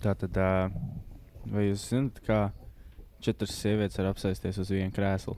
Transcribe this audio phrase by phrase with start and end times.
[0.00, 0.32] Tā tad,
[1.52, 2.38] vai jūs zināt, kā
[3.20, 5.34] četras sievietes var apsēsties uz vienu krēslu?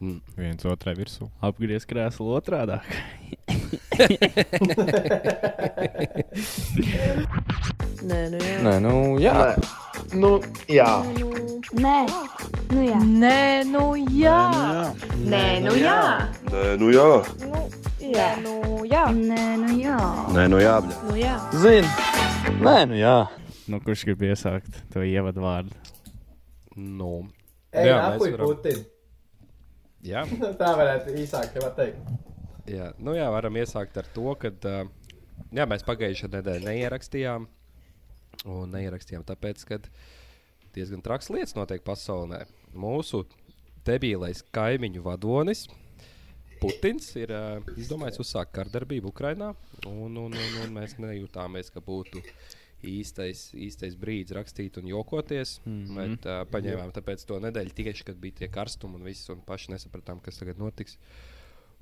[0.00, 0.18] Mm.
[0.34, 1.28] Viens otrai virsū.
[1.44, 2.80] Apgriezt krēslu otrādi.
[8.00, 8.56] Nē, nu jā.
[8.64, 9.36] Nē, nu, jā.
[10.16, 10.32] Nu,
[10.66, 10.88] jā.
[11.76, 11.96] Nē,
[12.72, 12.98] nu jā.
[13.06, 13.38] Nē,
[13.70, 13.86] nu
[14.18, 14.40] jā.
[15.30, 16.00] Nē, nu jā.
[16.50, 17.10] Nē, nu jā.
[17.20, 17.49] Jā, nu jā.
[18.10, 18.52] Nē, nu
[18.90, 19.04] jā.
[20.34, 20.76] Nē, nu jā.
[20.82, 20.96] bļa.
[21.06, 21.34] Nu jā.
[21.62, 21.90] Zini.
[22.58, 23.12] Nē, nu jā.
[23.70, 25.76] Nu, kurš grib iesākt to ievadu vārdu?
[26.74, 27.28] Nu,
[27.70, 28.48] Ej, Jā, mēs napuj varam.
[28.50, 28.80] Putin.
[30.02, 30.24] jā,
[30.60, 32.08] Tā varētu īsāk tev teikt.
[32.66, 32.88] jā.
[32.98, 34.88] Nu, jā, varam iesākt ar to, ka uh,
[35.54, 37.46] jā, mēs pagājušajā nedēļā neierakstījām.
[38.50, 39.78] Un neierakstījām tāpēc, ka
[40.74, 42.42] diezgan traks lietas notiek pasaulē.
[42.74, 43.22] Mūsu
[43.86, 45.68] debīlais kaimiņu vadonis.
[46.60, 49.52] Putins ir uh, izdomājis uzsākt kardarbību Ukrajinā,
[49.88, 52.22] un, un, un, un mēs nejūtāmies, ka būtu
[52.86, 55.58] īstais, īstais brīdis rakstīt un jokoties.
[55.64, 55.84] Mm.
[55.84, 55.96] -hmm.
[55.96, 59.72] Bet uh, paņēmām tāpēc to nedēļu tieši, kad bija tie karstumi un viss, un paši
[59.74, 60.98] nesapratām, kas tagad notiks.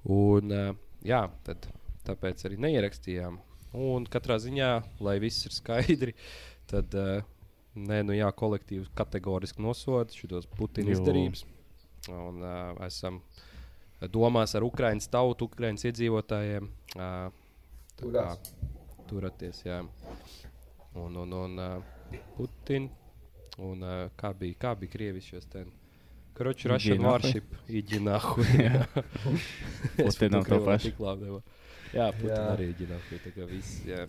[0.04, 1.68] Un, uh, jā, tad,
[2.06, 3.38] tāpēc arī neierakstījām.
[3.78, 4.70] Un katrā ziņā,
[5.04, 6.14] lai viss ir skaidri,
[6.70, 7.22] tad uh,
[7.74, 11.44] nē, nu jā, kolektīvs kategoriski nosoda šos Putina izdarības.
[12.08, 13.20] Un uh, esam
[14.06, 16.70] domās ar Ukraiņas tautu, Ukraiņas iedzīvotājiem.
[16.94, 17.28] Uh,
[17.98, 18.26] tā kā.
[19.08, 19.80] Turaties, jā.
[20.98, 22.90] Un, un, un uh, Putin.
[23.58, 25.72] Un uh, kā bija, kā bija Krievijas šos ten?
[26.38, 27.02] Kroču Russian.
[27.02, 28.44] Warship, Iģinahu.
[29.98, 30.92] Putinam to pašu.
[31.90, 33.18] Jā, Putin arī Iģinahu.
[33.24, 34.04] Tā kā viss, jā.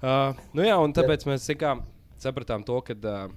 [0.00, 1.76] Uh, nu jā, un tāpēc mēs kā,
[2.18, 3.30] sapratām to, ka uh,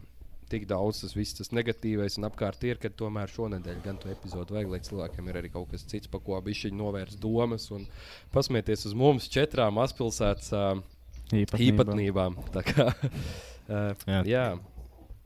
[0.54, 4.58] tik daudz tas viss tas negatīvais un apkārt ir, ka tomēr šonadēļ gan to epizodu
[4.58, 7.88] vajag, lai cilvēkiem ir arī kaut kas cits, pa ko viņš novērst domas un
[8.36, 10.84] pasmieties uz mums četrām mazpilsētas uh,
[11.34, 12.38] īpatnībām.
[12.54, 14.22] Tā kā, uh, jā.
[14.30, 14.46] Jā.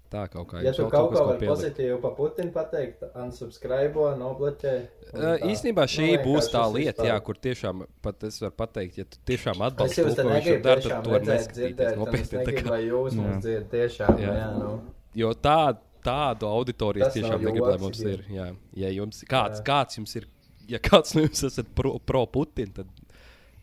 [0.07, 4.11] tā kaut kā Ja jums tu kaut kas, ko vari pozitīvu pa Putinu pateikt, unsubscribe,
[4.21, 4.75] nobloķē.
[5.11, 9.01] un Uh, īstenībā šī Nu, būs tā lieta, jā, kur tiešām pat es varu pateikt,
[9.01, 12.69] ja tu tiešām atbalsti to, ko viņš dara, tiešām tad redzēt, neskatīties nopietni.
[12.71, 14.23] lai jūs mums dzirdat tiešām.
[14.23, 14.37] Jā.
[14.39, 14.77] Jā, nu.
[15.17, 15.57] Jo tā,
[16.05, 18.13] tādu auditoriju tiešām negribu, lai mums ja.
[18.15, 18.23] ir.
[18.31, 18.47] Jā.
[18.85, 19.65] Ja jums, kāds, Jā.
[19.67, 20.27] kāds jums ir,
[20.69, 22.25] ja kāds no jums esat pro, pro
[22.75, 22.87] tad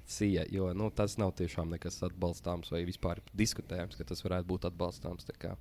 [0.05, 4.67] sija, jo nu, tas nav tiešām nekas atbalstāms vai vispār diskutējams, ka tas varētu būt
[4.69, 5.25] atbalstāms.
[5.25, 5.55] tā kā,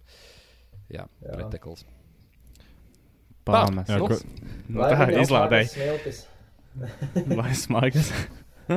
[0.92, 1.36] Jā, Jā.
[1.38, 1.86] pretekls.
[3.46, 3.88] Pāmas.
[3.88, 4.20] Jā, Nu, ko-
[4.68, 5.68] Nu, Lai tā izlādēja.
[7.38, 8.12] Vai smagas?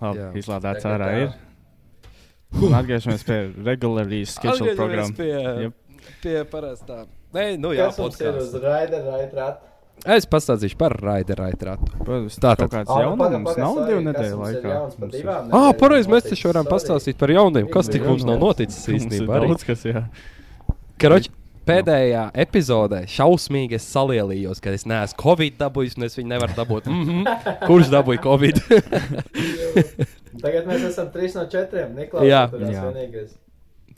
[0.00, 1.34] Labi, izlādēts ārā ir.
[2.54, 5.16] Un atgriežamies pie regulārijas schedule programmas.
[5.16, 5.32] pie,
[5.66, 5.74] Jep.
[6.22, 7.06] pie parastā.
[7.34, 8.54] Nē, nu jā, podkāsts.
[8.62, 9.72] raida, raida rata?
[10.04, 11.86] Es pastāstīšu par raidu, raidu ratu.
[12.04, 12.68] Protams, Tā tad.
[12.68, 14.74] kaut kāds Ā, paga, jaunums paga, nav divu nedēļu laikā.
[15.14, 17.70] divām Ah, pareizi, mēs taču varam pastāstīt par jauniem.
[17.72, 19.38] Kas tik mums nav noticis īstenībā?
[19.40, 19.48] arī?
[19.48, 20.04] daudz, kas jā.
[21.00, 21.30] Karoči,
[21.66, 26.86] pēdējā epizodē šausmīgi es salielījos, ka es neesmu Covid dabūjis, un es viņu nevaru dabūt.
[26.90, 27.40] Mm -hmm.
[27.68, 28.62] Kurš dabūja Covid?
[30.44, 31.94] Tagad mēs esam trīs no četriem.
[31.96, 32.46] Niklaus, Jā.
[32.52, 32.86] esi Jā.
[32.86, 33.34] vienīgais.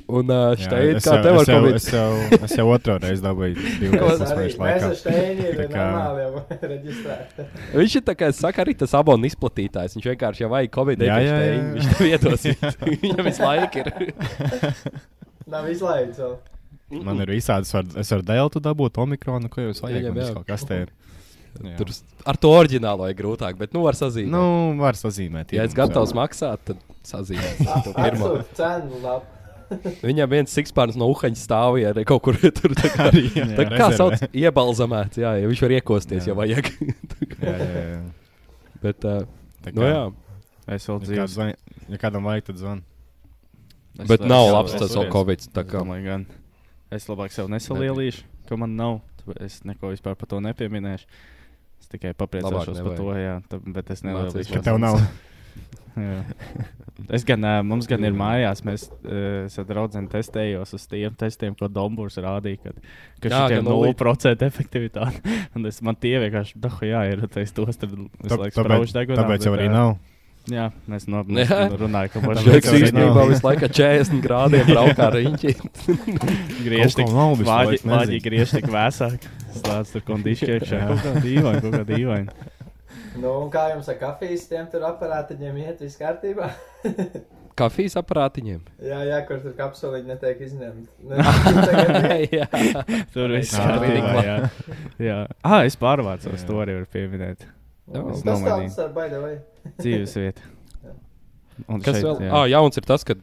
[0.08, 1.74] un uh, es kā jau- tev ar es jau- Covid?
[1.76, 4.92] Es jau, es jau otro reizi dabūju divas mēs laikā.
[5.48, 6.42] ir kā-.
[7.78, 9.96] Viņš ir tā kā saka, arī tas abonu izplatītājs.
[9.98, 11.02] Viņš vienkārši jau vajag Covid.
[11.02, 11.64] Jā, jā, jā.
[11.74, 12.46] Viņš tev iedos.
[13.02, 13.86] Viņam visu laiku ir.
[15.48, 16.38] Nav izlaists vēl.
[16.90, 20.06] Man ir visādas, var, es varu deltu dabūt, omikronu, ko jūs vajag.
[20.08, 20.16] Man jā.
[20.22, 20.92] viss kaut kas te ir.
[21.58, 21.74] Jā.
[21.80, 21.88] Tur
[22.28, 24.30] ar to oriģinālo ir grūtāk, bet nu var sazīmēt.
[24.30, 25.50] Nu, var sazīmēt.
[25.56, 26.78] ja es gatavs maksāt, tad
[27.08, 28.28] sazīmēsim to pirmo.
[28.54, 29.26] Cenu labu.
[30.08, 32.72] Viņam viens sikspārns no uhaņa stāvja arī kaut kur tur.
[32.78, 33.96] Tā kā, Arī, jā, tā kā rezervē.
[33.98, 36.30] sauc, iebalzamēts, jā, ja viņš var iekosties, Jā.
[36.30, 36.70] ja vajag.
[37.42, 37.98] Jā, jā, jā.
[38.84, 39.26] bet, uh,
[39.64, 40.04] Tā nu kā, jā,
[40.68, 41.28] Es vēl Ja, dzīvoju.
[41.32, 41.52] zvan,
[41.88, 42.80] ja kādam vajag, tad zvan.
[44.08, 45.48] bet nav labs tas vēl Covid.
[45.56, 45.82] tā kā.
[46.04, 46.26] gan.
[46.94, 49.00] Es labāk sev nesalielīšu, ka man nav.
[49.44, 51.08] Es neko vispār par to nepieminēšu.
[51.78, 54.00] Es tikai papriecāšos par to, jā, tā, bet es.
[54.06, 54.54] Mācīsies.
[54.56, 54.96] Ka tev nav.
[55.98, 56.22] Jā.
[57.14, 58.84] Es gan, mums gan ir mājās, mēs
[59.46, 62.78] es ar draugiem testējos uz tiem testiem, ko Dombūrs rādīja, kad,
[63.22, 63.90] ka šī ir ka nulli.
[63.94, 65.22] 0% efektivitāte.
[65.58, 68.68] Un es, man tie vienkārši, dahu, jā, ir tas tos, tad visu Tā- laiku Tāpēc,
[68.68, 69.18] sprauž degunā.
[69.24, 69.96] tāpēc jau arī nav.
[69.96, 70.17] Jā,
[70.48, 71.46] mēs no, Jā.
[71.68, 75.54] mēs runājam, ka jau arī īstenībā visu laiku ar 40 grādiem braukā ar riņķi.
[76.64, 79.26] griež tik vāģi, vāģi griež tik vēsāk.
[79.58, 80.84] Slēdz tur kondišķi iekšā.
[80.90, 82.54] Kaut kā dīvaini, kaut kā dīvaini.
[83.18, 86.52] Nu, un kā jums ar kafijas tiem tur aparātiņiem iet viss kārtībā?
[87.58, 88.60] Kafijas aparātiņiem.
[88.86, 90.84] jā, jā, kur tur kapsuliņi netiek izņemti.
[91.10, 91.16] Nu,
[91.66, 92.36] tagad ir.
[92.38, 92.46] Jā.
[93.10, 94.22] Tur viss Jā, kārtībā.
[94.22, 94.36] Jā,
[95.02, 95.16] jā.
[95.42, 97.42] Ah, es pārvācos, to arī varu pieminēt.
[97.94, 98.46] Nomainīju.
[98.48, 99.34] tāds ar baidē vai?
[99.78, 100.42] Dzīves vieta.
[101.66, 102.20] Un Kas šeit, vēl?
[102.22, 102.28] jā.
[102.28, 103.16] Jā, ah, jauns ir tas, ka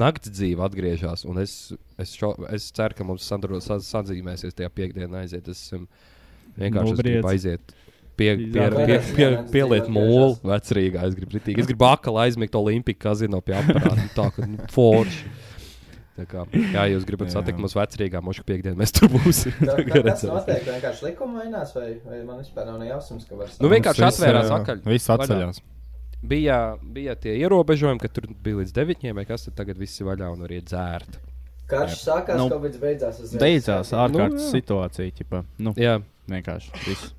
[0.00, 1.26] naktas dzīve atgriežas.
[1.28, 1.54] Un es,
[2.00, 5.48] es, šo, es ceru, ka mums sadzīmēsies tajā piekdienā aiziet.
[5.52, 5.86] Es um,
[6.58, 7.76] vienkārši es gribu aiziet.
[8.20, 11.06] Pie, pie, pie, pie, pieliet mūlu vecrīgā.
[11.08, 11.62] Es gribu, ritīgi.
[11.62, 13.56] es gribu akli aizmigt Olimpiju kazino pie.
[13.64, 15.30] Nu, Tā kā nu, forši.
[16.20, 17.38] Tā kā, jā, jūs gribat Jā.
[17.38, 19.54] satikt mums vecrīgā, mošu piekdienā mēs tur būsim.
[19.64, 23.48] Tā, Tā tas notiek vienkārši likuma mainās, vai, vai man vispār nav nejausmas, ka var
[23.62, 24.82] Nu, vienkārši Mums viss, atvērās jā, akaļ.
[24.90, 25.62] Viss atceļās.
[26.30, 30.10] Bija, bija tie ierobežojumi, ka tur bija līdz 9, vai kas tur tagad viss ir
[30.10, 31.16] vaļā un var iet dzērt.
[31.70, 33.20] Karš sākās, Nu, nu, Covid beidzās.
[33.40, 34.52] Beidzās ārkārtas Nu, jā.
[34.58, 35.14] situācija.
[35.16, 35.40] Ķipa.
[35.64, 35.96] Nu, Jā,
[36.28, 37.14] vienkārši viss.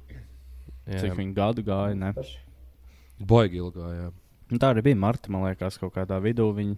[0.85, 0.99] jā.
[1.01, 1.95] Cik viņi gadu gāja.
[1.97, 2.11] Ne?
[3.31, 4.09] Baigi ilgā, jā.
[4.51, 6.75] Un tā arī bija Marta, man liekas, kaut kādā vidū viņi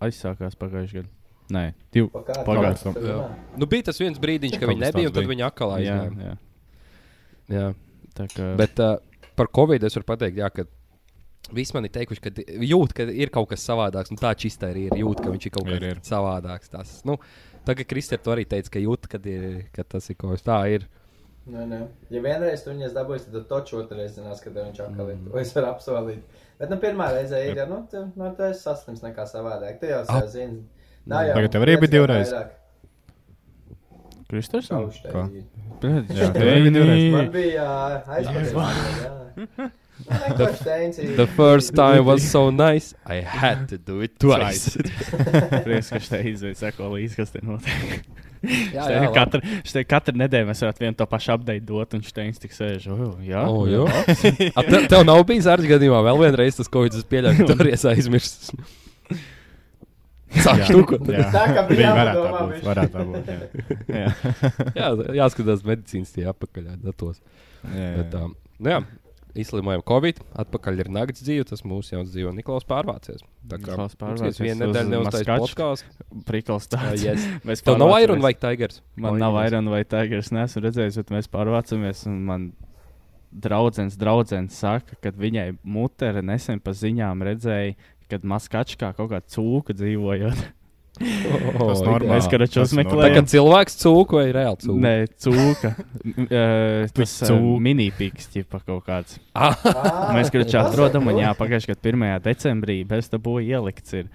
[0.00, 1.10] aizsākās pagājušajā gadā.
[1.50, 2.08] Nē, divi.
[2.08, 2.92] Pa kā- Pagājušajā.
[2.94, 3.14] Tu Jā.
[3.16, 3.56] domā?
[3.58, 5.78] Nu, bija tas viens brīdiņš, ka Kaut viņi nebija, tāds un tad viņi atkal Jā,
[5.78, 6.28] aizgāja.
[6.28, 6.36] jā.
[7.56, 7.74] Jā.
[8.14, 8.96] Tā kā, Bet uh,
[9.36, 10.64] par Covid es varu pateikt, jā, ka
[11.52, 12.30] visi man ir teikuši, ka
[12.62, 14.10] jūt, ka ir kaut kas savādāks.
[14.14, 14.96] Un tā čistā arī ir.
[15.02, 16.00] Jūt, ka viņš ir kaut Ir, kas ir.
[16.08, 16.68] savādāks.
[16.72, 17.18] Tas, nu,
[17.66, 20.86] tagad Kristēns arī teica, ka jūt, kad ir, ka tas ir kaut kas tā ir.
[21.50, 21.80] Nē, nē.
[22.14, 25.16] Ja vienreiz tu viņas dabūsi, tad taču otrreiz zinās, kad viņš atkal ir.
[25.26, 26.22] To es varu apsolīt.
[26.60, 29.80] Bet, nu, pirmā reize ir, ja, nu, tu, nu, tu esi saslims nekā savādāk.
[29.80, 30.62] Tu jau zini.
[31.10, 32.30] Nav jau Tagad tev arī bija divreiz?
[32.32, 32.58] vairāk.
[34.32, 34.68] Kristers?
[34.70, 35.42] Šauštēji.
[35.82, 36.28] Jā,
[37.12, 37.68] Man bija
[38.06, 39.70] aizpildījums.
[41.16, 44.76] The first time was so nice, I had to do it twice.
[45.66, 48.06] Prieks, ka šeit izvēlēt, seko līdzi, kas te notiek.
[48.74, 49.40] jā, Šeit katru,
[49.90, 52.88] katru nedēļu mēs varētu vienu to pašu update dot, un šeit tik sēž.
[52.94, 53.84] Oh, jā, Oh, jā.
[54.56, 57.58] A, te, tev nav bijis ar gadījumā vēl vienreiz tas, ko es pieļauju, ka tu
[57.62, 58.50] arī esi aizmirsis.
[60.40, 61.04] Sāk štukot.
[61.12, 62.64] Jā, Tā kā bija varētu tā būt.
[62.66, 63.28] Varētu tā būt.
[63.28, 63.38] jā.
[64.02, 64.08] Jā.
[64.78, 64.88] Jā,
[65.20, 67.20] jāskatās medicīnas tie apakaļ datos.
[67.62, 68.22] Jā, Bet, jā.
[68.24, 68.32] um,
[68.62, 68.78] nu jā,
[69.42, 73.22] izslimojam Covid, atpakaļ ir nakts dzīve, tas mūsu jauns dzīvo Niklaus pārvācies.
[73.48, 75.86] Tā kā Niklaus pārvācies vienu nedēļu neuztais podkāsts.
[76.28, 77.04] Prikals Uh, tāds.
[77.06, 77.28] yes.
[77.48, 77.94] Mēs Tev nav.
[78.04, 78.82] Iron vai Tigers?
[78.96, 82.04] Man nav Iron vai Tigers, neesmu redzējis, bet mēs pārvācamies.
[82.10, 82.52] un Man
[83.32, 87.72] draudzens, draudzens saka, ka viņai mutere nesen pa ziņām redzēja,
[88.12, 90.42] kad maskačkā kaut kā cūka dzīvojot.
[91.00, 92.10] Oh, Tas normāli.
[92.10, 94.74] Mēs karaču Tas Tā kā cilvēks cūku vai reāli cūku?
[94.84, 94.90] Nē,
[95.24, 95.70] cūka.
[95.72, 97.38] uh, tas cūka.
[97.38, 99.16] uh, mini-piks, tipa kaut kāds.
[99.32, 99.56] Ah,
[100.12, 102.26] Mēs ir atrodam, un jā, pagājušajā gadā 1.
[102.28, 104.10] decembrī bez dabū ielikts ir,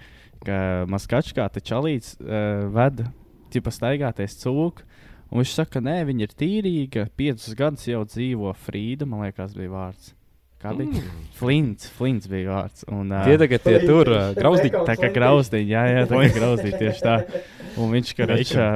[0.46, 3.10] ka maskačkā te čalīts uh, veda,
[3.50, 4.86] tipa staigāties cūku.
[5.28, 9.52] Un viņš saka, ka nē, viņa ir tīrīga, piecus gadus jau dzīvo Frīda, man liekas,
[9.58, 10.14] bija vārds.
[10.58, 10.90] Kā bija?
[10.90, 11.26] Mm.
[11.38, 12.82] Flints, Flints bija vārds.
[12.90, 14.74] Un, uh, tie tagad tie tur uh, grauzdīgi.
[14.74, 17.42] Veikals Tā kā grauzdiņa, jā, jā, tā kā grauzdiņa tieši tā.
[17.78, 18.66] Un viņš ka rečā,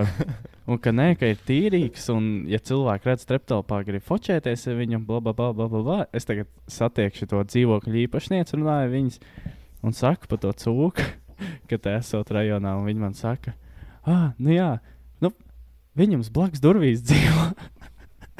[0.70, 5.02] un ka nē, ka ir tīrīgs, un ja cilvēki redz treptelpā, grib fočēties ar viņu,
[5.08, 5.98] bla, bla, bla, bla, bla, bla.
[6.14, 9.18] Es tagad satiekšu to dzīvokļu īpašnieci, runāju viņas,
[9.82, 11.10] un saku par to cūku,
[11.68, 13.56] ka te esot rajonā, un viņi man saka,
[14.06, 14.76] ah, nu jā,
[15.24, 15.34] nu,
[15.98, 17.50] viņam blakus durvīs dzīvo.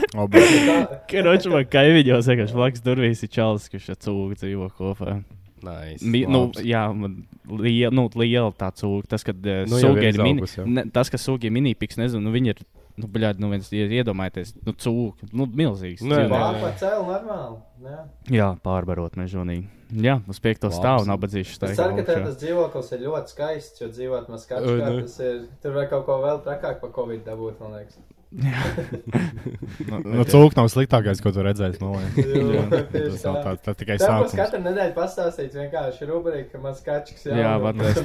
[1.10, 5.22] Karoči, man kaimiņos vienkārši blakus durvīs ir čalis, kurš ar cūku dzīvo kopā.
[5.62, 6.02] Nice.
[6.02, 9.06] Mi, nu, jā, man liela, nu, liela tā cūka.
[9.14, 12.54] Tas, kad uh, Nu, suga ir mini, tas, ka suga ir mini-piks, nezinu, nu, viņi
[12.54, 12.62] ir,
[12.99, 16.02] nu, bļādi, nu, viens ir iedomājieties, nu, cūka, nu, milzīgs.
[16.02, 16.32] Nē, dzīvnieks.
[16.32, 16.40] nē.
[16.43, 17.60] Pārpa cēl normāli.
[17.87, 18.00] Jā.
[18.34, 19.69] Jā, pārbarot mežonīgi.
[20.02, 21.58] Jā, uz piekto stāvu nabadzīšu.
[21.69, 25.02] Es ceru, ka tas dzīvoklis ir ļoti skaists, jo dzīvot Oi, maskačkā, nu.
[25.04, 28.00] tas ir, tur var kaut ko vēl trakāk pa Covid dabūt, man liekas.
[28.32, 31.80] Nu, nu, cūka nav sliktākais, ko tu redzēsi.
[31.82, 32.62] No, Jā,
[32.92, 33.54] tas, tā.
[33.66, 34.36] tā, tikai Tā būs sākums.
[34.38, 38.00] katru nedēļu pastāstīts vienkārši rubrika, ka maskačks jau Jā, kas.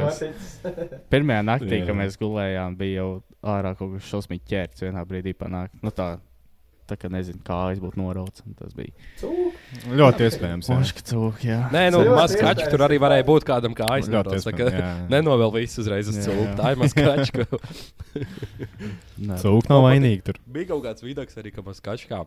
[0.00, 0.50] noticis.
[1.12, 1.86] Pirmajā naktī, Jā.
[1.90, 3.10] kad mēs gulējām, bija jau
[3.54, 5.78] ārā kaut kas šausmīgi ķērts vienā brīdī panākt.
[5.84, 6.12] Nu, tā,
[6.90, 8.42] tā kā nezinu, kā aizbūt norauts.
[8.46, 9.62] un Tas bija Cūk.
[10.00, 10.70] Ļoti iespējams.
[10.72, 11.60] Moška cūka, jā.
[11.74, 14.34] Nē, nu, maz kaķi tur arī varēja būt kādam kā aizsmeļot.
[14.36, 14.76] iespējams.
[14.80, 14.90] jā.
[15.14, 16.50] Nenovēl visu uzreiz uz cūku.
[16.58, 17.48] Tā ir maz kaķa.
[19.30, 19.40] Nē.
[19.40, 20.42] Cūka nav vainīga tur.
[20.50, 22.24] Bija kaut kāds vidaks arī, ka maz kaķa.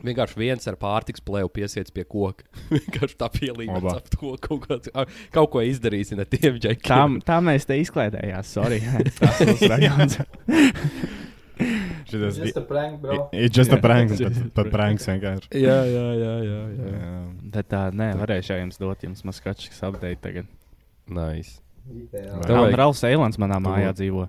[0.00, 2.46] Vienkārši viens ar pārtiks plēvu piesiets pie koka.
[2.72, 3.96] Vienkārši tā pielīmēts Oba.
[3.98, 5.04] ap to kaut, a,
[5.34, 8.46] kaut ko izdarīsi ne tiem Tā, tā mēs te izklaidējām.
[8.46, 8.80] Sorry.
[9.18, 10.20] Tas ir rajons.
[12.10, 13.16] Šitas Just a prank, bro.
[13.32, 14.10] ir just a prank.
[14.20, 15.48] Pat, pat pranks vienkārši.
[15.62, 16.34] Jā, jā, jā.
[16.44, 16.92] jā, jā.
[17.00, 17.22] Jā.
[17.56, 20.46] Bet tā, nē, varēšu jums dot jums maskačs update tagad.
[21.08, 21.60] Nice.
[21.90, 24.28] Vajag- Un Rauls Eilants manā mājā dzīvo.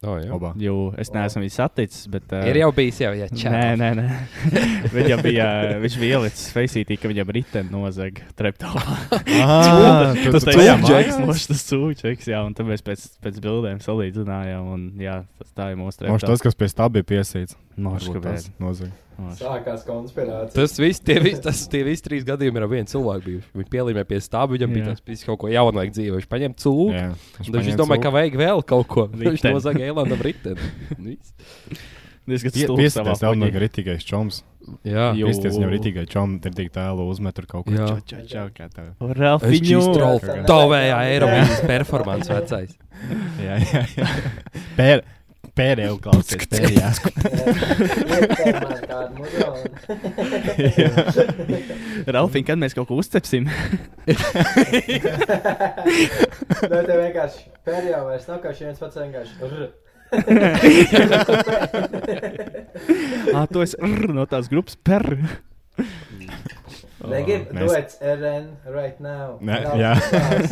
[0.00, 0.30] Oh, jā.
[0.32, 0.54] Oba.
[0.56, 2.30] Jo es neesmu viņu saticis, bet.
[2.32, 4.06] Uh, Ir jau bijis jau, ja Nē, nē, nē.
[4.96, 5.48] Viņam bija,
[5.82, 8.96] viņš bija ielicis feisītī, ka viņam riteni nozaga treptelpā.
[9.40, 11.20] Ah, Tas mājās?
[11.20, 15.68] Mošs, tas cūčeks, jā, un tad mēs pēc, pēc bildēm salīdzinājām, un jā, tas tā
[15.74, 16.32] ir mūsu Moš treptelpa.
[16.32, 17.58] tas, kas pie tā bija piesīts.
[17.76, 18.08] Mošs,
[19.38, 20.54] Sākās konspirācija.
[20.56, 23.24] Tas viss, tie visi, tas, tie visi trīs gadījumi ir ar vienu cilvēku.
[23.26, 23.48] Bijuši.
[23.60, 24.96] Viņi pielīmē pie stāba, viņam bija Jā.
[24.96, 26.18] tas viss kaut ko jaunu vajag dzīvē.
[26.20, 26.90] Viņš paņem cūku.
[27.40, 29.06] Viņš, viņš domāja, ka vajag vēl kaut ko.
[29.20, 29.54] Viņš Riteni.
[29.56, 30.70] nozaga Elanam riteni.
[32.30, 33.58] Piesties tev no puņī.
[33.64, 34.42] ritīgais čoms.
[34.86, 35.08] Jā.
[35.16, 37.74] Piesties viņam ritīgai čom, ir tik tēlu uzmet tur kaut ko.
[37.74, 37.88] Jā.
[38.06, 38.92] Čau, čau, kā tev.
[39.18, 39.80] Ralfiņu.
[40.46, 42.76] Tavējā Eiropas performance vecais.
[43.40, 44.98] Jā, jā, jā.
[45.60, 46.46] Pērēju klausies.
[49.18, 49.68] Muzonu.
[52.16, 53.44] Ralfiņ, kad mēs kaut ko uzcepsim?
[56.70, 59.32] Nē, tev vienkārši pēdējā vairs nav kā šī viens pats vienkārši.
[63.34, 63.76] Ah, tu esi
[64.16, 65.04] no tās grupas per.
[67.10, 69.36] Negribu, mēs- duets RN right now.
[69.40, 69.92] Ne, Ralfs jā.
[69.96, 70.50] Niklaus.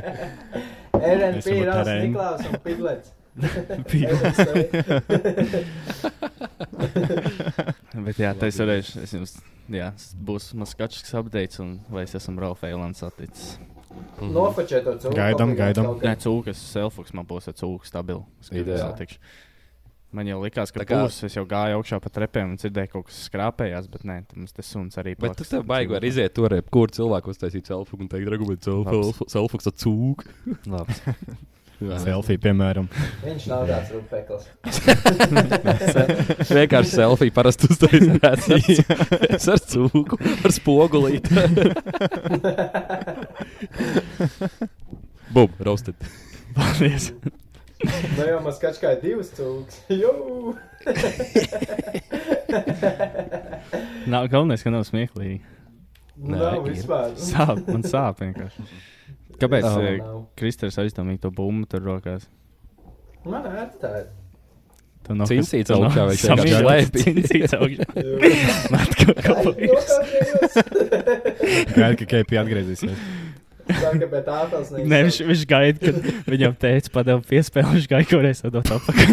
[1.00, 2.00] RN Mēs bija varam Rāls RN.
[2.04, 3.08] Niklaus un Piglets.
[8.06, 9.02] Bet jā, tā es varēšu.
[9.04, 9.34] Es jums,
[9.72, 9.90] jā,
[10.26, 13.58] būs mans skačs updates, un vai es esmu Ralfa Eilants atticis.
[14.22, 15.14] Nofočē to cūku.
[15.18, 15.86] Gaidām, gaidām.
[16.02, 18.22] Nē, cūkas, selfuks man būs ar cūku stabilu.
[18.54, 19.08] Ideāli.
[20.10, 21.16] Man jau likās, ka Tā kā- būs.
[21.26, 24.46] Es jau gāju augšā pa trepēm un dzirdēju, ka kaut kas skrāpējās, bet nē, tam
[24.46, 25.38] tas suns arī Bet paliks.
[25.38, 28.62] tas tev baigi var iziet tur, kur cilvēku uztaisīt selfu un teikt, regulēt
[29.34, 30.24] selfu ar cūku.
[31.80, 32.88] Selfie, piemēram.
[33.24, 34.44] Viņš nav tāds rūpeklis.
[36.58, 38.84] Vienkārši selfiju parasti uztaisīt.
[39.30, 41.30] Es ar cūku, ar spogulīti.
[45.34, 45.94] Bum, roasted.
[46.56, 47.12] Paldies.
[48.18, 49.78] Nu jau man skats kā divas cūkas.
[49.88, 50.12] Jū!
[54.10, 55.38] Nav galvenais, ka nav smieklīgi.
[56.20, 57.14] Nē, Nav vispār.
[57.16, 58.62] Sāp, man sāp vienkārši.
[59.40, 60.24] Kāpēc Oh.
[60.36, 62.22] Kristers aizdomīgi to bumbu tur rokās?
[63.24, 64.06] Man ērti tā ir.
[65.00, 66.92] Tu nav Cincīts tu nav augšā vai vienkārši samīļots slēpj?
[67.06, 67.84] Cincīts augšā.
[68.74, 69.88] Man kaut Ai, palīdz.
[71.72, 72.98] Gaid, ka Keipi atgriezīsies.
[73.70, 75.96] Nē, viņš, viņš gaida, kad
[76.34, 79.10] viņam teica, padeva piespēli, viņš gaida, ko reiz dot atpakaļ.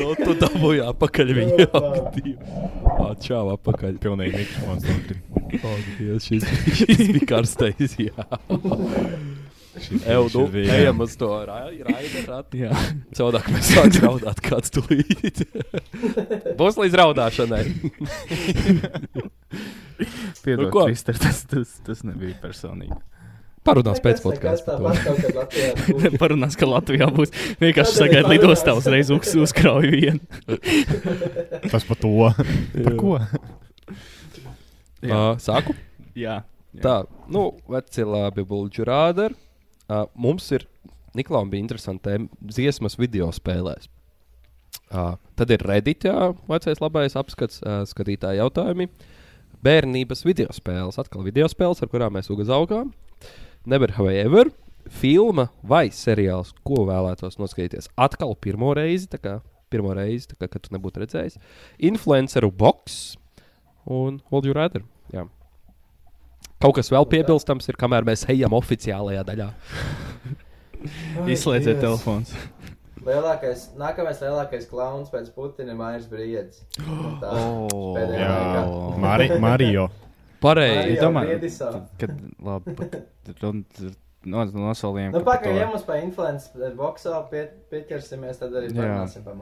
[0.00, 1.66] Nu, tu dabūji apakaļ viņu.
[2.92, 3.96] Ā, čau, apakaļ.
[4.02, 4.84] Pilnīgi mikrofons
[5.98, 6.46] Dievs, šis,
[6.80, 8.26] šis bija karstais, jā.
[10.04, 11.30] Eju, nu, ejam uz to.
[12.60, 12.72] Jā.
[13.16, 15.40] Savādāk mēs sāksim raudāt kāds tulīt.
[16.58, 17.62] Būs līdz raudāšanai.
[20.42, 20.84] Piedod, Nu?
[20.84, 22.98] Krister, tas, tas, tas nebija personīgi.
[23.62, 24.40] Parunās pēc būs.
[26.18, 27.30] Parunās, ka Latvijā būs
[27.62, 30.20] vienkārši sagaidīt lidostā uzreiz uz, uzkrauju vienu.
[31.72, 32.32] Tas par to.
[32.74, 33.18] Par ko?
[35.02, 35.76] Uh, sāku?
[36.18, 36.40] Jā.
[36.82, 39.36] Tā, nu, veci labi, bulģu rādari.
[39.86, 40.64] Uh, mums ir,
[41.18, 43.90] Niklaus bija interesanti tēma dziesmas video spēlēs.
[44.92, 48.88] Uh, tad ir Redditā vecais labais apskats, uh, skatītāji jautājumi.
[49.62, 52.90] Bērnības video spēles, atkal video spēles, ar kurām mēs uzaugām.
[53.64, 54.50] Never have I ever.
[54.90, 59.36] Filma vai seriāls, ko vēlētos noskatīties atkal pirmo reizi, tā kā
[59.70, 61.38] pirmo reizi, kā, kad tu nebūtu redzējis.
[61.86, 63.14] Influenceru box
[63.86, 64.82] un Hold Your Rather.
[65.14, 65.28] Jā.
[66.62, 69.48] Kaut kas vēl piebilstams ir, kamēr mēs ejam oficiālajā daļā.
[71.32, 72.34] Izslēdziet telefons.
[73.02, 76.62] Lielākais, nākamais lielākais klauns pēc Putina ir Mairs Briedis.
[77.22, 78.66] Oh, Jā.
[78.98, 79.86] Mari, Mario.
[80.42, 80.78] Pareizi.
[80.78, 81.68] Mario domā- Briedisā.
[82.00, 82.74] Kad, labi,
[83.42, 83.64] run-
[84.24, 85.12] no, nosolījām.
[85.16, 88.76] Nu, ka to- ja mums pa influencer boxā pie, pieķersimies, tad arī Jā.
[88.82, 89.34] parunāsim par.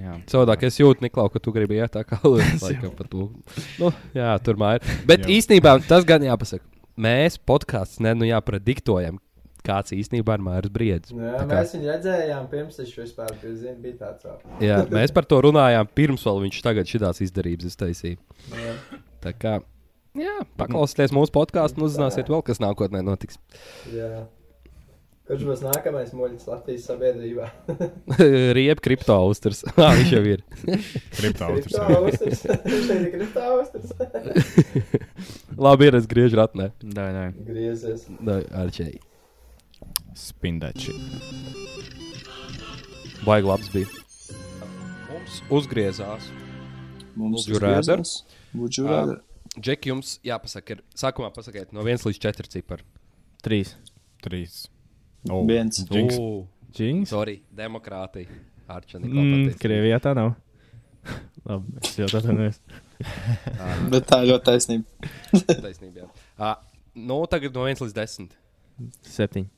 [0.00, 0.16] Jā.
[0.26, 3.30] Savādāk es jūtu, Niklau, ka tu gribi iet tā kā laikam par to.
[3.78, 4.80] Nu, jā, tur māja.
[5.08, 5.36] Bet Jā.
[5.38, 6.64] īstenībā tas gan jāpasaka.
[7.00, 9.16] Mēs podkāstus ne nu jāprediktojam,
[9.64, 11.12] kāds īstenībā ir Mairs Briedis.
[11.16, 14.24] Nu, jā, kā- mēs viņu redzējām pirms viņš vispār zin, bija tāds.
[14.60, 18.18] Jā, mēs par to runājām pirms vēl viņš tagad šitās izdarības iztaisīja.
[18.52, 18.74] Jā.
[19.24, 19.58] Tā kā,
[20.18, 23.40] jā, paklausieties mūsu podkāstu un uzzināsiet vēl, kas nākotnē notiks.
[23.94, 24.26] Jā.
[25.30, 27.44] Kurš būs nākamais muļķis Latvijas sabiedrībā?
[28.58, 29.60] Riep kripto uzturs.
[29.76, 30.42] Jā, viņš jau ir.
[31.20, 31.76] Kriptoautors.
[31.76, 32.42] Kriptoausters.
[32.64, 33.92] Viņš ir kriptoausters.
[35.54, 36.72] Labi, ir, es griežu ratnē.
[36.82, 37.28] Dai, dai.
[37.46, 38.08] Griezies.
[38.26, 38.98] Ar čei.
[40.18, 40.98] Spindači.
[43.22, 43.86] Baigi labs bija.
[45.14, 46.26] Mums uzgriezās.
[47.14, 48.02] Mums you rather?
[48.02, 49.22] uzgriezās.
[49.60, 52.86] Džeki, jums jāpasaka, ir, sākumā pasakiet no 1 līdz 4 cipari.
[53.44, 53.74] Trīs.
[54.24, 54.62] Trīs.
[55.28, 55.82] Oh, Viens.
[55.90, 56.16] Jinx.
[56.76, 57.10] Džings.
[57.12, 58.30] Sorry, demokrātija.
[58.70, 59.50] Arča Mm.
[59.58, 60.34] Krievijā tā nav.
[61.48, 62.82] Labi, es jau tādu neesmu.
[63.92, 65.10] Bet tā ir ļoti taisnība.
[65.50, 66.04] Taisnība.
[66.04, 66.10] jā.
[66.38, 66.54] Uh,
[66.94, 68.36] nu, tagad no 1 līdz 10.
[69.08, 69.48] Septiņi.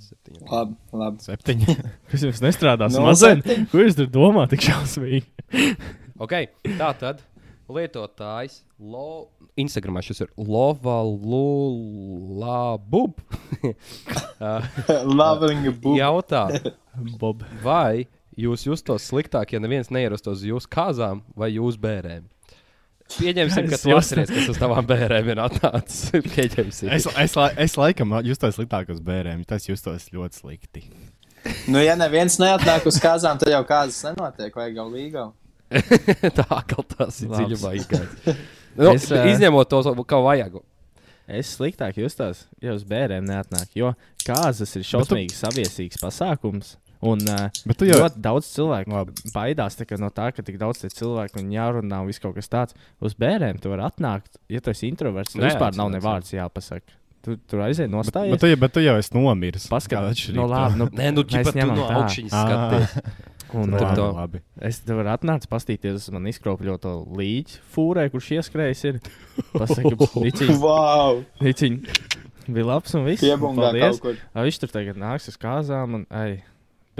[0.00, 0.44] Septiņi.
[0.48, 1.24] Labi, labi.
[1.26, 1.74] Septiņi.
[2.10, 2.96] Kas jums nestrādās?
[2.96, 3.10] No
[3.70, 4.54] ko jūs tur domājat?
[4.54, 5.26] Tik šausmīgi.
[6.20, 6.34] Ok,
[6.78, 7.20] tā tad
[7.74, 8.60] lietotājs.
[8.80, 9.28] Lo...
[9.60, 13.20] Instagramā šis ir Lovalulabub.
[15.84, 15.98] Būs.
[15.98, 16.44] Jautā,
[17.20, 17.42] Bob.
[17.64, 18.06] vai
[18.40, 22.24] jūs justos sliktāk, ja neviens neierastos uz jūsu kāzām vai jūsu bērniem?
[23.10, 26.10] Pieņemsim, ka tu jūs- atceries, kas uz tavām bērniem ir atnācis.
[26.34, 26.88] Pieņemsim.
[26.94, 27.32] Es, es,
[27.66, 29.42] es laikam justos sliktāk uz bērniem.
[29.48, 30.80] Tas justos ļoti slikti.
[31.72, 35.24] Nu, ja neviens neatnāk uz kāzām, tad jau kāzas nenotiek, vai jau līgā.
[36.40, 38.40] tā kā tas ir dziļumā izgājis.
[38.78, 40.60] Nu, Es, izņemot to, kā vajag.
[41.26, 43.90] Es sliktāk justos, ja uz bērniem neatnāk, jo
[44.22, 46.76] kāzas ir šausmīgi saviesīgs pasākums.
[47.02, 49.14] Un uh, Bet tu jau ļoti daudz cilvēku Labi.
[49.32, 52.76] baidās tā no tā, ka tik daudz cilvēku un jārunā un viss kaut kas tāds.
[53.00, 55.32] Uz bērniem tu vari atnākt, ja tu esi introverts.
[55.32, 56.99] Tev Nē, vispār nav ne vārds jāpasaka.
[57.20, 58.30] Tu tur aizēji Bet, nostājies.
[58.32, 59.66] bet, tu, jau- bet tu jau esi nomiris.
[59.68, 62.94] Paskatās, no labi, nu, Nē, nu, ģipa, tu no augšas skaties.
[63.50, 64.38] Un, Tur uh, to- labi.
[64.62, 68.82] Es te varu atnākt, paskatīties uz manis izkropļoto līķi fūrē, kurš ieskrējis.
[68.92, 69.00] Ir.
[69.56, 69.90] Pasaka,
[70.26, 71.24] Riciņ, Wow!
[71.42, 71.80] Riciņ,
[72.46, 73.26] bija labs un viss.
[73.26, 73.98] Paldies.
[73.98, 74.20] kaut kur.
[74.38, 75.98] Viņš tur tagad nāks uz kāzām.
[75.98, 76.44] Un, ai,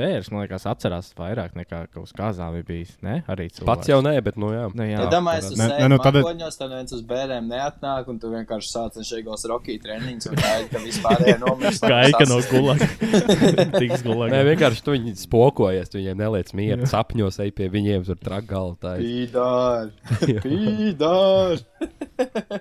[0.01, 2.97] bērns, man liekas, atcerās vairāk nekā ka uz kāzām ir bijis.
[3.05, 3.21] Ne?
[3.31, 3.69] Arī cilvēks.
[3.69, 4.65] Pats jau nē, bet nu jā.
[4.75, 7.49] Nu, jā, Ja domāju, tu Ne- sēdi ne, nu tad- mākoņos, tad viens uz bērniem
[7.53, 11.81] neatnāk, un tu vienkārši sāc un šeit rokkī treniņus, un gaidi, ka vispār ir nomiris.
[11.95, 12.89] Gaika no gulaga.
[13.81, 14.33] Tiks gulaga.
[14.35, 16.89] Nē, vienkārši tu viņi spokojies, tu viņiem neliec mieru.
[16.91, 18.97] Sapņos ej pie viņiem tur tragaltā.
[19.01, 19.91] Pīdār!
[20.45, 21.61] Pīdār!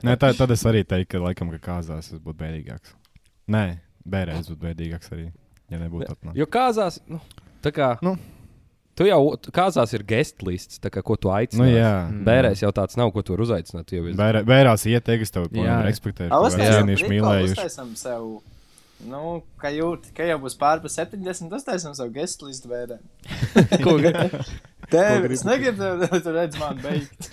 [0.05, 2.95] Nē, tā, tad es arī teiktu, ka laikam, ka kāzās es būtu bēdīgāks.
[3.51, 3.63] Nē,
[4.09, 5.29] bērēs būtu bēdīgāks arī,
[5.71, 6.37] ja nebūtu atnācis.
[6.39, 7.21] Jo kāzās, nu,
[7.65, 7.95] tā kā.
[8.05, 8.17] Nu.
[8.99, 9.21] Tu jau
[9.55, 11.61] kāzās ir guest lists, tā kā ko tu aicini.
[11.61, 11.93] Nu, jā.
[12.27, 13.93] Bērēs jau tāds nav, ko tu uzaicināt.
[14.19, 15.47] Bērē, bērās ieteiks tev,
[15.87, 18.57] respektēt, ko cienījuši, rituālu, mīlējuši.
[19.07, 22.99] Nu, ka, jūt, ka jau būs pār pa 70, uztaisam sev guest listu bērēm.
[24.89, 25.89] Tev, es negribu,
[26.25, 27.29] tu redz man beigt.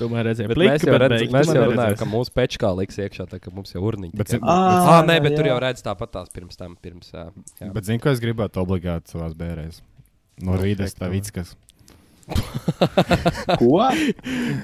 [0.00, 3.40] Tomēr redzēju, Bet mēs jau, redz, mēs jau runājam, ka mūsu pečkā liks iekšā, tā
[3.42, 4.14] kā mums jau urniņi.
[4.16, 4.56] Bet, zin- Ā,
[4.96, 5.52] Ah, nē, bet tur jā.
[5.54, 6.76] jau redz tāpat tās pirms tam.
[6.80, 7.26] Pirms, jā,
[7.74, 9.82] bet zini, ko es gribētu obligāti savās bērēs?
[10.40, 11.52] No Nu, Rīgas teikt, tā Vickas.
[13.60, 13.80] Ko?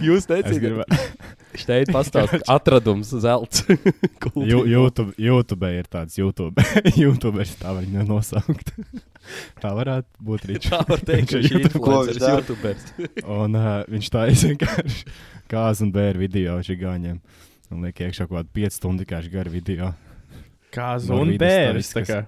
[0.04, 0.98] Jūs teicat, gribētu.
[1.62, 3.62] Šeit pastāv atradums zelts.
[4.50, 6.60] Jū- YouTube, YouTube ir tāds YouTube,
[6.98, 8.72] YouTuberis, tā var viņu nosaukt.
[9.62, 10.68] tā varētu būt Ričs.
[10.74, 11.84] Tā var teikt, ka Viņš šī ir YouTube-
[12.20, 12.36] dara?
[12.42, 12.86] YouTubers.
[13.24, 15.04] Un uh, viņš tā vienkārši
[15.50, 17.20] kāzu un bērnu video žigāņiem.
[17.72, 19.94] Un liek iekšā kaut kādu 5 stundu garu video.
[20.76, 21.88] Kāzu No un bērns.
[21.94, 22.20] tā tā kā.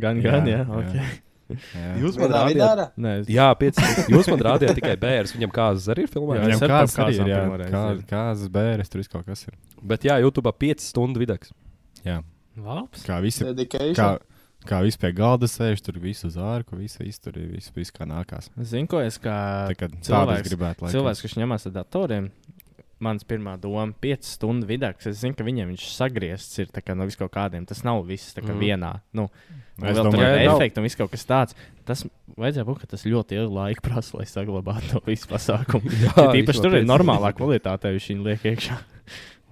[0.00, 0.60] Gan, Jā, gan, jā.
[0.60, 0.66] jā.
[0.82, 1.00] Okay.
[1.00, 1.22] Jā.
[2.02, 2.82] Jūs man rādījāt?
[2.96, 3.82] Nē, jā, pieci.
[4.12, 5.34] Jūs man rādījāt tikai bērns.
[5.36, 6.44] Viņam kāzas arī ir Jā, filmēts.
[6.44, 7.40] es Viņam kāzas arī ir, jā,
[7.72, 9.56] kā, kāzas bērns, tur viss kaut kas ir.
[9.82, 11.52] Bet jā, YouTube 5 stundu videks.
[12.04, 12.20] Jā.
[12.56, 13.02] Labs.
[13.06, 14.18] Kā visi, kā, Dedication.
[14.68, 17.92] kā visi pie galda sēž, tur visu uz ārku, visu, visu tur ir, visu, visu
[17.96, 18.46] kā nākās.
[18.62, 19.34] Zinu, ko es kā
[19.74, 22.30] kā cilvēks- gribētu, lai cilvēks, kurš ņemās ar datoriem.
[23.04, 25.06] Mans pirmā doma- 5 stundu vidēks.
[25.10, 27.66] Es zinu, ka viņiem viņš sagriezts ir tā kā no viskaut kādiem.
[27.68, 28.62] Tas nav viss tā kā mm.
[28.64, 28.92] vienā.
[29.12, 29.28] Nu,
[29.82, 30.56] Es domāju, ka jā, nav.
[30.60, 31.54] efekts un viss kaut kas tāds.
[31.84, 32.04] Tas
[32.38, 35.90] vajadzēja būt, ka tas ļoti ilgu laiku prasa, lai saglabātu to visu pasākumu.
[36.04, 38.76] Jā, Ja Tīpaši tur ir normālā kvalitāte, viņš viņu liek iekšā.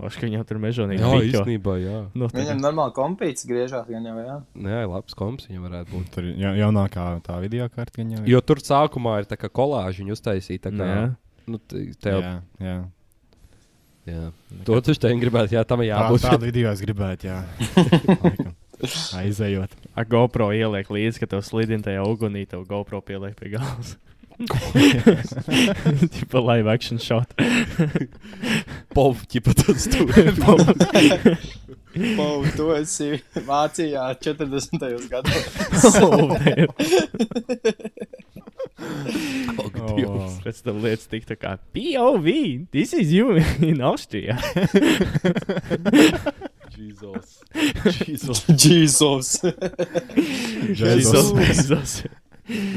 [0.02, 1.42] Oš, ka viņam tur mežonīgi Jā, piķo.
[1.42, 1.98] īstenībā, jā.
[2.16, 4.36] Nu, tā Viņam normāli kompīts griežās, gan jau, jā.
[4.62, 6.08] Jā, labs komps viņam varētu būt.
[6.14, 8.30] Tur ir ja- jaunākā tā video kārta, gan jau ir.
[8.32, 10.70] Jo tur sākumā ir tā kā kolāža viņa uztaisīta.
[10.70, 11.16] tā Nu, kā, jā.
[11.46, 12.78] Nu, te- tev, Jā, jā.
[14.08, 14.30] Jā.
[14.66, 16.26] To tu šeit gribētu, jā, tam ir Tā, jābūt.
[16.26, 17.38] tādu video es gribētu, jā.
[19.20, 19.70] Aizejot.
[19.94, 23.94] Ar GoPro ieliek līdzi, ka tev slidina tajā ugunī, tev GoPro pieliek pie galvas.
[26.10, 27.30] Tipa live action shot.
[28.96, 30.08] Pov, ķipa tas tur.
[32.16, 34.80] Pau, tu esi Vācijā 40.
[35.12, 35.44] gados.
[36.00, 36.32] oh,
[39.76, 40.08] damn.
[40.08, 40.30] Oh.
[40.44, 42.28] Pēc tam lietas tik tā kā POV.
[42.74, 43.36] This is you
[43.68, 44.38] in Austria.
[46.72, 47.42] Jesus.
[48.00, 48.44] Jesus.
[48.48, 49.28] Jesus.
[50.72, 51.32] Jēzus.
[51.38, 51.92] Jesus.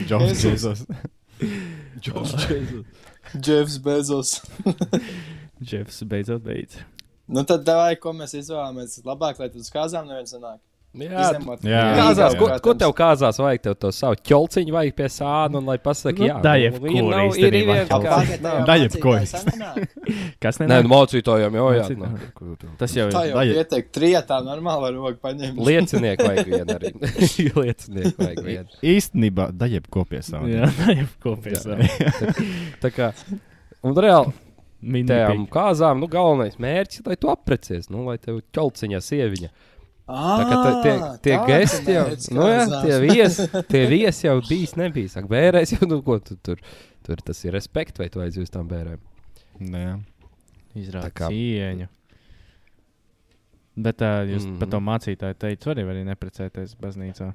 [0.05, 0.85] Džons Jēzus.
[2.01, 2.49] Jēzus.
[2.51, 2.85] Jesus.
[3.33, 4.41] Jeffs Bezos.
[5.59, 6.77] Jeffs beidzot beidz.
[7.27, 8.99] Nu tad, davai, ko mēs izvēlamies?
[9.07, 10.59] Labāk, lai tu uz kāzām neviens sanāk.
[10.95, 11.79] Jā, Izņemot jā.
[11.97, 12.79] Kāzās, Rīgā, ko, ko protams.
[12.79, 13.61] tev kāzās vajag?
[13.65, 16.37] Tev to savu ķolciņu vajag pie sāna un lai pasaka, Nu, jā.
[16.41, 16.71] da nu, ir
[17.51, 17.73] īstenībā.
[17.75, 19.15] viena Kaut kā- kā tajā Da jebko.
[19.15, 19.89] mācītājs sanāk.
[20.45, 20.83] Kas Nē, nenāk?
[20.87, 21.83] nu mācītājiem jau jā.
[21.83, 22.15] Mācītājiem.
[22.41, 23.33] nu, Tas jau Tā ir.
[23.35, 25.59] jau Da- pietiek, trijotā normāli var roku paņemt.
[25.67, 26.93] Liecinieku vajag vienu arī.
[27.65, 28.79] Liecinieku vajag vienu.
[28.95, 30.47] Īstenībā, da jebko pie savām.
[30.53, 31.67] Jā, tā jau kopies.
[32.81, 33.11] Tā kā,
[33.83, 34.31] un reāli,
[34.85, 35.45] tajām Minētām.
[35.49, 39.49] kāzām, nu, galvenais mērķis, lai tu aprecies, nu, lai tev ķolciņā sieviņa.
[40.05, 42.05] Tā kā tā- tie, tie gesti jau,
[42.37, 45.09] nu, jā, tie viesi, tie viesi jau bijis, nebija.
[45.15, 46.61] Saka, bērēs jau, nu, ko tu tur,
[47.05, 49.01] tur tas ir respekt, vai tu aizjūti tām bērēm.
[49.65, 49.85] Nē,
[50.77, 51.89] Izrāda Tā kā- cieņu.
[53.75, 54.51] Bet uh, jūs mm.
[54.53, 54.59] -hmm.
[54.59, 57.33] par to mācītāju teicat, arī, arī neprecēties baznīcā.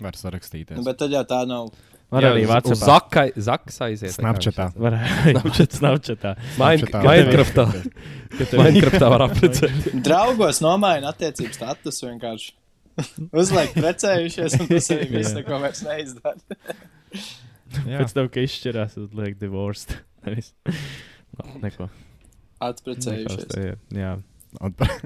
[0.00, 0.76] var sarakstīties.
[0.76, 1.70] Nu, bet tad jau tā nav.
[2.14, 2.76] Var Jā, arī Vācijā.
[2.78, 4.12] Zakai, Zakas aiziet.
[4.14, 4.68] Snapchatā.
[4.78, 6.34] Var arī Snapchatā.
[6.56, 7.00] Snapchatā.
[7.04, 7.64] Minecraftā.
[8.60, 9.88] Minecraftā var apprecēt.
[10.06, 12.52] Draugos nomaina attiecības status vienkārši.
[13.34, 15.40] Uzliek precējušies, un tas arī viss Jā.
[15.40, 16.60] neko vairs neizdara.
[17.82, 17.98] Jā.
[18.04, 19.96] Pēc tam, ka izšķirās, tad liek divorced.
[21.64, 21.88] Neko.
[22.62, 23.48] Atprecējušies.
[23.50, 24.12] Nekā, Jā,
[24.62, 25.00] Atpre-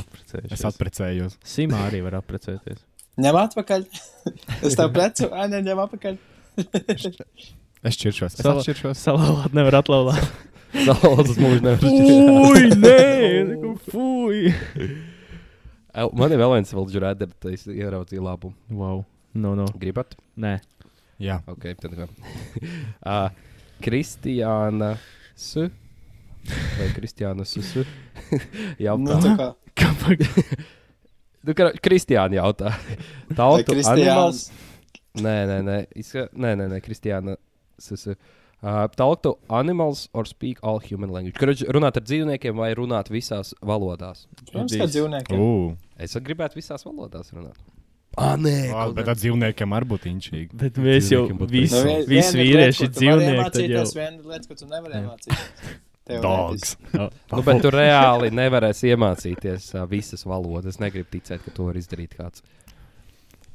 [0.00, 0.54] apprecējušies.
[0.56, 1.36] Es atprecējos.
[1.44, 2.80] Simā arī var apprecēties.
[3.20, 3.84] Ņem atpakaļ.
[4.66, 6.16] Es tev precu, ai, ne, ņem atpakaļ.
[7.84, 8.38] Es šķiršos.
[8.40, 8.96] Es atšķiršos.
[9.04, 10.24] Salauzāt nevar atlauzāt.
[10.86, 14.38] Zalozas mūžs nevar Ui, nē, fuj!
[16.18, 18.56] Man ir vēl viens vēl žurēder, tad es ieraudzīju labumu.
[18.74, 19.04] Wow,
[19.38, 19.66] no, no.
[19.78, 20.16] Gribat?
[20.40, 20.56] Nē,
[21.22, 22.08] Jā, Ok, tad kā.
[23.06, 23.28] uh,
[23.84, 24.94] Kristiāna
[25.38, 25.68] Su.
[26.80, 27.62] Vai Kristiāna Su?
[28.82, 29.52] Jā, Nu, tā kā.
[29.78, 30.26] kāpēc?
[31.44, 32.72] Nu, ka Kristiāna jautā.
[33.38, 34.46] Tautu animals.
[35.14, 36.26] Nē, nē, nē, Izska...
[36.32, 37.36] nē, nē, nē Kristiāna.
[38.64, 41.36] Uh, talk to animals or speak all human language.
[41.36, 44.24] Kurš runāt ar dzīvniekiem vai runāt visās valodās?
[44.40, 45.42] Protams, kā dzīvniekiem.
[45.44, 45.74] Ugh.
[46.00, 47.60] Es gribētu visās valodās runāt.
[48.16, 50.48] Ah, nē, Labi, bet tad dzīvniekiem arī būtu inčīgi.
[50.58, 53.50] Bet mēs jau visi, Nu, visi vīrieši vari dzīvnieki.
[53.50, 55.40] Tad jau iemācīties, Viena lieta, ko tu nevari Jā.
[56.06, 56.74] Dogs.
[57.32, 60.74] Nu, bet tu reāli nevarēsi iemācīties uh, visas valodas.
[60.76, 62.44] Es negribu ticēt, ka to var izdarīt kāds.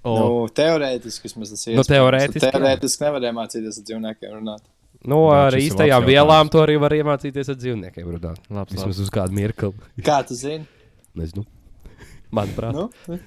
[0.02, 1.76] O, Nu, teorētiski tas ir.
[1.78, 2.42] Nu, teorētiski.
[2.50, 4.66] Teorētiski nevar iemācīties ar dzīvniekiem runāt.
[5.08, 8.10] Nu, Jā, ar īstajām vielām to arī var iemācīties ar dzīvniekiem.
[8.18, 8.42] Runāt.
[8.50, 9.00] labs, Vismaz labs.
[9.06, 9.72] uz kādu mirkli.
[10.04, 10.66] Kā tu zini?
[11.16, 11.46] Nezinu.
[12.36, 12.84] Manuprāt, Nu,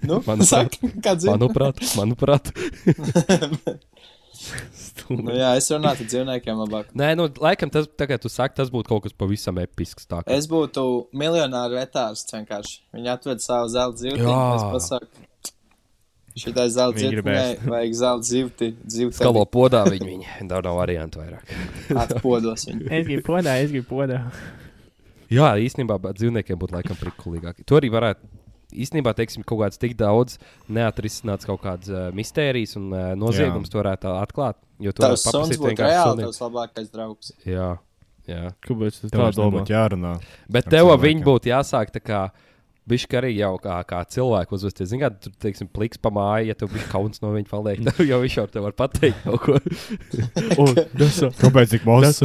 [0.07, 0.47] nu, Manuprāt.
[0.47, 0.91] saka,
[1.33, 2.53] manuprāt, manuprāt.
[5.12, 6.92] Nu, jā, es runātu ar dzīvniekiem labāk.
[6.98, 10.07] Nē, nu, laikam tas, kā tu saki, tas būtu kaut kas pavisam episks.
[10.09, 10.33] Tā, kā.
[10.35, 10.85] Es būtu
[11.18, 12.78] miljonāru vetārsts vienkārši.
[12.96, 14.24] Viņi atved savu zelta zivti.
[14.24, 14.40] Jā.
[14.57, 15.26] Es pasaku,
[16.42, 18.72] šitai zelta nē, vajag zelta zivti.
[18.96, 20.28] Zivti Skalo podā viņi, viņi.
[20.50, 21.55] Daudz nav variantu vairāk.
[22.05, 22.88] atpodos viņu.
[22.88, 24.22] Es gribu podā, es gribu podā.
[25.33, 27.62] Jā, īstenībā dzīvniekiem būtu laikam prikulīgāk.
[27.68, 28.41] To arī varētu.
[28.73, 30.39] Īstenībā, teiksim, kaut kāds tik daudz
[30.73, 34.57] neatrisināts kaut kādas uh, mistērijas un uh, noziegums to varētu atklāt.
[34.83, 37.35] Jo tu Tavs varētu suns paprasīt būtu vienkārši tavs labākais draugs.
[37.47, 37.69] Jā,
[38.31, 38.47] jā.
[38.67, 39.67] Kāpēc tas Tev tā domā?
[39.69, 40.17] jārunā.
[40.51, 42.23] Bet tev viņi būtu jāsāk tā kā.
[42.91, 44.89] Bišķi arī jau kā, kā cilvēku uzvesties.
[44.91, 47.79] Zinām, kā tur, teiksim, pliks pa māju, ja tev bija kauns no viņa paliek.
[47.87, 49.55] Tad jau viņš jau te var pateikt kaut ko.
[50.99, 51.31] Tas ir.
[51.39, 52.19] Kāpēc tik maz?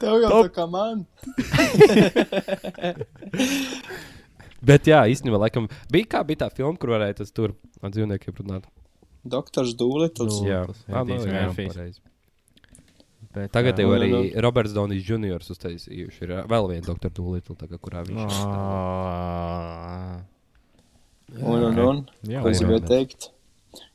[0.00, 1.04] Tev jau tā kā man.
[4.60, 8.36] Bet, jā, īstenībā, laikam, bija kā bija tā filma, kur varēja tas tur ar dzīvniekiem
[8.42, 8.68] runāt.
[9.24, 10.40] Doktors Dūlitls.
[10.40, 11.74] Nu, jā, tas ah, nu, jā, Murphys.
[11.74, 12.00] pareizi.
[13.30, 14.20] Bet, Tagad jau nu, arī nu.
[14.42, 16.24] Roberts Donijs Juniors uztaisījuši.
[16.26, 17.14] Ir vēl viena doktora
[17.70, 18.30] kā kurā viņš ir.
[18.48, 20.20] ā,
[21.38, 22.00] Un, un, un.
[22.26, 23.28] Jā, Ko es gribēju teikt?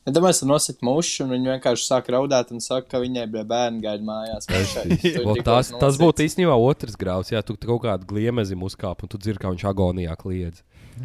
[0.06, 3.42] Ja domāju, ka nosit mušu, un viņi vienkārši sāk raudāt un saka, ka viņai bija
[3.48, 4.46] bērni gaida mājās.
[5.46, 7.32] Tas, tas būtu īstenībā otrs grāvs.
[7.34, 10.62] Jā, tu kaut kādu gliemezi uzkāp un tu dzirdi, kā viņš agonijā kliedz.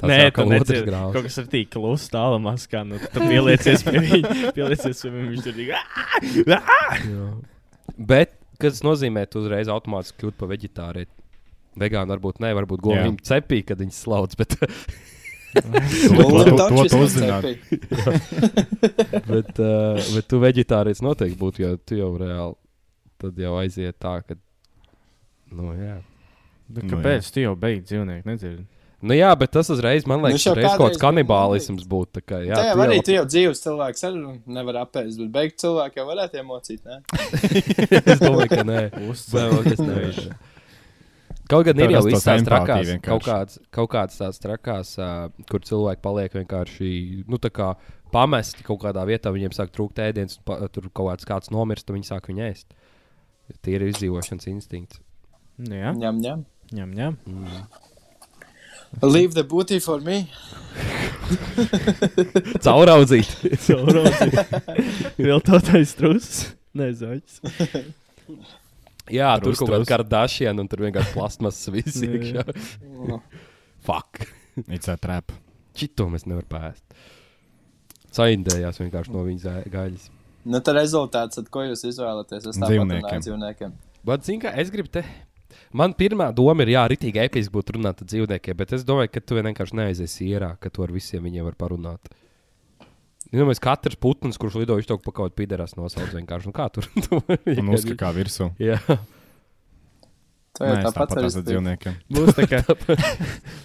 [0.00, 1.14] Tas Nē, kā ir otrs grāvs.
[1.14, 2.94] kaut kas ar tīk klusu tālumā skan.
[2.94, 4.34] Nu, tad pieliecies pie viņa.
[4.56, 5.28] Pieliecies pie viņa.
[5.36, 5.70] Viņš tur ir.
[8.00, 11.12] Bet, kas tas nozīmē, tu uzreiz automātiski kļūsi par veģetārieti.
[11.78, 14.58] Vegāni varbūt ne, varbūt govīm cepī, kad viņas slauc, bet,
[15.52, 17.44] To- to- to uzzināt.
[19.32, 22.56] bet, uh, bet tu veģetārietis noteikti būtu, jo tu jau reāli
[23.22, 24.34] tad jau aiziet tā, ka.
[25.52, 25.98] Nu, jā.
[26.72, 28.26] Bet Nu, Kāpēc tu jau beigti dzīvnieku?
[28.26, 28.64] Nedzirdi.
[29.02, 32.10] Nu, jā, bet tas uzreiz, man liekas, Viņš jau nu, kaut kādreiz kāds kanibālisms būtu.
[32.16, 34.20] tā Kā, jā, Jā, jā tu arī jau- tu jau dzīves cilvēks arī
[34.58, 36.86] nevar apēst, bet beigt cilvēku jau varētu iemocīt,
[38.14, 38.82] es domāju, ka nē.
[39.10, 40.26] Uzcēlot, es nevaru.
[41.52, 43.04] Kaut gan ir jau empātija trakās, vienkārši.
[43.06, 46.92] kaut kāds, kaut kāds tās trakās, uh, kur cilvēki paliek vienkārši,
[47.28, 47.72] nu, tā kā
[48.14, 51.88] pamesti kaut kādā vietā, viņiem sāk trūkt ēdienas, un pa, tur kaut kāds kāds nomirst,
[51.92, 52.72] un viņi sāk viņu ēst.
[53.60, 55.00] Tie ir izdzīvošanas instinkts.
[55.60, 56.44] Nu, jā, Ņem, ņem.
[56.72, 57.16] ņem, ņem.
[57.28, 57.64] Mm.
[59.02, 60.26] Leave the booty for me.
[62.64, 63.28] Cauraudzīt.
[63.66, 64.34] Cauraudzīt.
[65.20, 66.42] Vēl tātais trūcis.
[66.76, 67.40] Nezaļs.
[69.10, 69.90] Jā, tur kaut kāda trus.
[69.90, 72.44] kardašiena, un tur vienkārši plasmas viss iekšā.
[73.82, 74.26] Fuck.
[74.68, 75.32] It's a trap.
[75.74, 76.84] Čito mēs nevaram pēst.
[78.12, 80.08] Saindējās vienkārši no viņas gaļas.
[80.44, 82.44] Nu, tad rezultāts, tad ko jūs izvēlaties?
[82.50, 83.02] Es tāpat Dzīvniekiem.
[83.06, 83.74] runāju dzīvniekiem.
[84.08, 85.04] Bet, zini, kā es gribu te.
[85.72, 89.22] Man pirmā doma ir, jā, ritīgi episki būtu runāt ar dzīvniekiem, bet es domāju, ka
[89.24, 92.10] tu vienkārši neaiziesi ierā, ka tu ar visiem viņiem var parunāt.
[93.32, 96.50] Nu, mēs katrs putns, kurš lido, viņš to pa kaut piderās nosauc vienkārši.
[96.50, 96.88] Un kā tur?
[97.56, 98.50] Un uzkakā virsū.
[98.60, 98.78] Jā.
[100.52, 101.94] Tā ir tāpat arī ar dzīvniekiem.
[102.12, 102.60] Būs tā kā,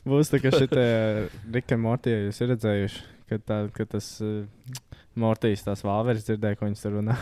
[0.07, 0.85] būs tā kā šitie
[1.51, 4.45] Rika un Mortija, jūs esat redzējuši, ka, tā, ka tas uh,
[5.19, 7.17] Mortijas tās vāveres dzirdēja, ko viņas tur runā.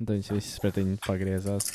[0.00, 1.70] Un tad viņas visas pret viņu pagriezās.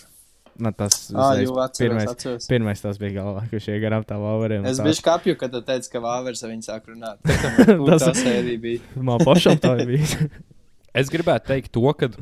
[0.57, 2.45] Nu, tas Ah, uzreiz jau atceros, pirmais, atceros.
[2.47, 4.63] pirmais tas bija galvā, ka šie garām tā vāveriem.
[4.69, 7.19] Es biju kapju, kad tu teici, ka vāveres ar viņu sāk runāt.
[7.89, 8.79] Tas- Tas sērija bija.
[9.09, 10.07] Man pašam tā bija.
[10.95, 12.13] Es gribētu teikt to, kad,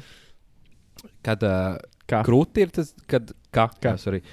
[1.22, 1.76] kad uh,
[2.10, 3.92] krūti ir tas, kad, kā, Kā?
[4.02, 4.24] Sorry,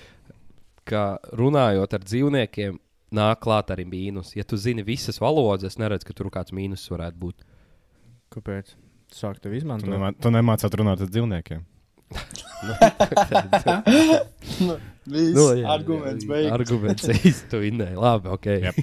[0.89, 2.79] ka runājot ar dzīvniekiem,
[3.13, 4.33] nāk klāt arī mīnus.
[4.39, 7.45] Ja tu zini visas valodas, es neredzu, ka tur kāds mīnus varētu būt.
[8.33, 8.73] Kāpēc?
[9.13, 9.91] Sāk tev Tu, izmantot.
[9.93, 11.65] nemā, tu nemācāt runāt ar dzīvniekiem.
[15.11, 16.53] Viss Nu, jā, arguments jā, beigts.
[16.55, 17.95] Arguments īstenībā.
[17.97, 18.49] Labi, ok.
[18.67, 18.77] Yep.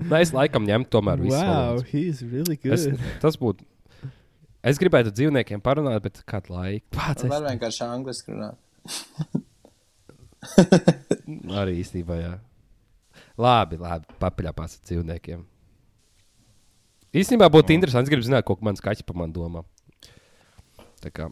[0.00, 1.36] Nē, es laikam ņemtu tomēr visu.
[1.36, 2.72] Wow, he's really good.
[2.78, 2.86] Es,
[3.22, 3.66] tas būtu.
[4.64, 6.84] Es gribētu dzīvniekiem parunāt, bet kādu laiku.
[6.96, 8.58] Pats Var es vienkārši angliski runāt.
[11.60, 12.34] arī īstenībā, jā.
[13.40, 15.44] Labi, labi, papiļāpās ar dzīvniekiem.
[17.20, 18.06] Īstenībā būtu interesanti.
[18.08, 19.64] Es gribu zināt, ko mans kaķis par mani domā.
[21.00, 21.30] Tā kā.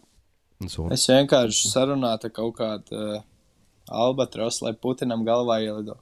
[0.59, 3.21] Es vienkārši sarunātu kaut kādu uh,
[3.87, 5.95] albatrosu, lai Putinam galvā ielido.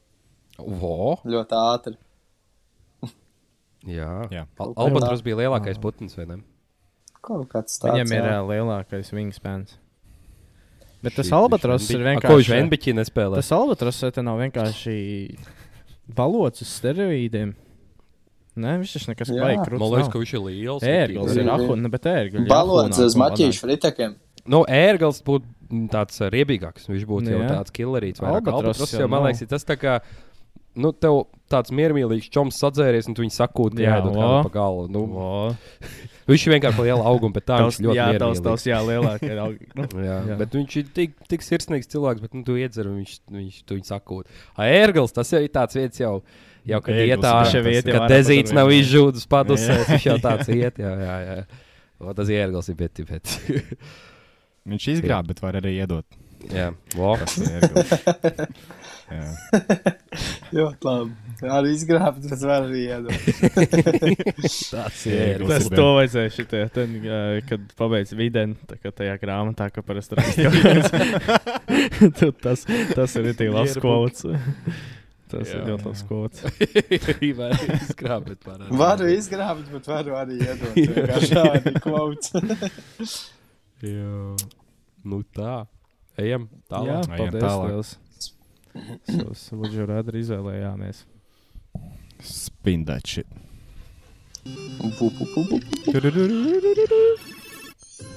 [0.58, 1.98] Vo, Ļoti ātri.
[3.86, 4.14] jā.
[4.34, 4.46] Jā.
[4.58, 6.40] Al Albatros bija lielākais putns, vai ne?
[7.22, 7.94] Kaut kāds tāds.
[7.94, 8.34] Viņam ir jā.
[8.40, 9.78] uh, lielākais wingspans.
[11.06, 12.58] Bet tas albatros ir A, Ko viņš vienkārši.
[12.58, 13.38] Enbiķī nespēlē?
[13.38, 14.98] Tas albatros te nav vienkārši
[16.18, 17.54] balots uz steroīdiem.
[18.58, 19.38] Nē, viņš taču nekas Jā.
[19.44, 19.70] baigs.
[19.78, 20.86] Man liekas, ka viņš ir liels.
[20.90, 21.54] ērglis ir Jā.
[21.54, 22.48] ahuna, bet ērglis.
[22.50, 24.16] Balots uz maķīšu fritakiem.
[24.48, 25.46] Nu, ērglis būtu
[25.92, 26.88] tāds uh, riebīgāks.
[26.88, 27.50] Viņš būtu jau Jā.
[27.58, 28.24] tāds killerīts.
[28.24, 29.30] Albatros jau jau, man nav.
[29.32, 29.98] liekas, ir tas tā kā.
[30.78, 34.20] Nu, tev tāds miermīlīgs čoms sadzēries, un tu viņu sakūti, ka Jā, jāiedod vo.
[34.22, 34.84] kādam pa galvu.
[34.94, 35.02] Nu,
[36.30, 39.40] viņš ir vienkārši liela auguma, bet tā viņš ļoti jā, tavs, tavs, jā, lielākais.
[39.42, 40.36] aug- Nu, Jā, Jā.
[40.44, 43.90] Bet viņš ir tik, tik sirsnīgs cilvēks, bet nu, tu iedzer, viņš, viņš tu viņu
[43.90, 44.30] sakot.
[44.68, 46.14] Ērgls, tas jau ir tāds vietas jau.
[46.68, 50.78] Jau kad iet ir jau kad ārā dezīts nav izžūdus padusēs, viņš jau tāds iet.
[50.84, 51.38] Jā, jā, jā.
[52.04, 53.38] O, tas ir ērglis, ir bet, bet.
[54.68, 56.06] Viņš izgrāba, bet var arī iedot.
[56.52, 56.72] jā.
[56.94, 57.38] Tas.
[59.08, 59.24] Jā.
[60.52, 61.14] Ļoti labi.
[61.48, 63.14] Arī izgrābt, bet var arī iedot.
[64.82, 66.98] Tas ir to vajadzēja šitie, ten,
[67.48, 71.40] kad pabeidz videni, tā kā tajā grāmatā, ka parasti raksta.
[72.20, 72.66] Tu- tas,
[72.98, 74.28] tas ir tik labs kods.
[75.32, 75.62] Tas Jā.
[75.62, 76.44] ir ļoti labs kods.
[77.40, 78.52] Var izgrābt, bet.
[78.84, 80.76] Varu izgrābt, bet varu arī iedot.
[80.76, 82.36] Vienkārši Šādi kvauts.
[83.86, 84.36] Jā.
[85.08, 85.68] Nu tā.
[86.18, 87.12] Ejam Jā, tālāk.
[87.14, 87.44] Ejam paldies.
[87.44, 87.68] tālāk.
[87.70, 87.98] liels.
[89.74, 91.04] You rather izvēlējāmies.
[92.22, 93.28] Spin that shit.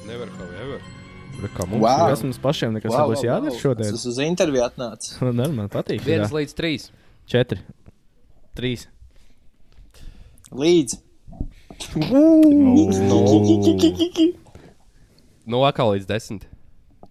[0.07, 0.81] Never however.
[1.40, 2.09] Bet kā mums Wow.
[2.11, 3.61] Kas mums pašiem nekas Wow, nebūs wow, jādara wow.
[3.61, 3.94] šodien?
[3.94, 5.12] Es uz interviju atnācu.
[5.40, 6.01] Nē, man patīk.
[6.01, 6.07] ir?
[6.09, 6.90] Viens līdz trīs.
[7.31, 7.61] Četri.
[8.59, 8.88] Trīs.
[10.51, 10.99] Līdz.
[15.51, 16.47] Nu, atkal līdz desmit.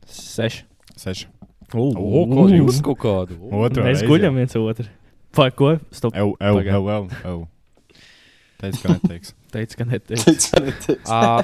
[0.10, 0.64] Seši.
[1.00, 1.28] Seši.
[1.76, 3.36] O, O, ko jūs kaut kādu?
[3.54, 4.88] Otra Mēs guļam viens otru.
[5.38, 5.76] Vai ko?
[5.94, 6.16] Stop.
[6.18, 6.72] Ew, ew, Pagaid.
[6.74, 7.42] ew, ew, ew.
[8.60, 9.36] Teicu, ka neteiks.
[9.54, 10.96] Teicu, ka neteicu.
[11.06, 11.44] À,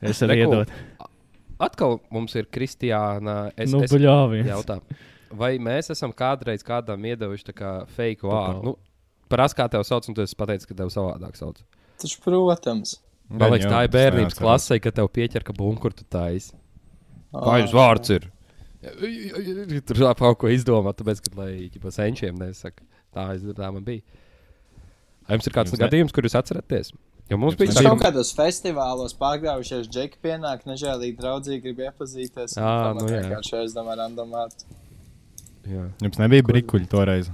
[0.00, 0.46] Es arī Reku.
[0.46, 1.10] iedodu.
[1.62, 3.36] atkal mums ir Kristiāna.
[3.56, 4.40] Es, Nu, es buļāvi.
[4.48, 4.80] jautā,
[5.36, 8.62] vai mēs esam kādreiz kādam iedevuši tā kā fake vārdu?
[8.72, 8.76] Nu,
[9.28, 11.56] Parasti kā tevi sauc, un tu esi pateicis, ka tev savādāk sauc.
[11.98, 12.92] Taču, protams.
[13.28, 14.78] Man liekas, tā ir bērnības klasē.
[14.80, 16.52] kad tev pieķer, ka bunkur tu taisi.
[17.34, 18.28] Kā jums vārds ir?
[19.86, 22.84] Tur jau kaut ko izdomā, tāpēc, ka, lai ģipa senčiem nesaka,
[23.14, 24.02] tā, es, tā man bija.
[25.26, 26.92] Vai jums ir kāds Jums ne- gadījums, kur jūs atceraties?
[27.28, 32.54] Jo mums bija nebija- kaut kādos festivālos pārgājušies, džeki pienāk, nežēlīgi draudzīgi grib iepazīties.
[32.56, 33.22] un Ā, pamat nu jā.
[33.24, 34.68] Vienkārši aizdomā random vārdu.
[35.66, 35.88] Jā.
[36.06, 37.30] Jums nebija brikuļi toreiz.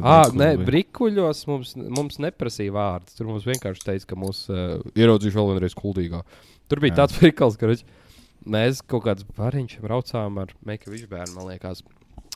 [0.00, 3.16] Ah, brikuļi nē, brīkuļos mums, mums neprasīja vārdus.
[3.18, 6.22] Tur mums vienkārši teica, ka mūs uh, ieraudzīšu vēl vienreiz kuldīgā.
[6.70, 7.02] Tur bija Jā.
[7.02, 7.70] Tāds prikals, ka
[8.44, 11.84] mēs kaut kādā variņš braucām ar Meika Višbērnu, man liekas,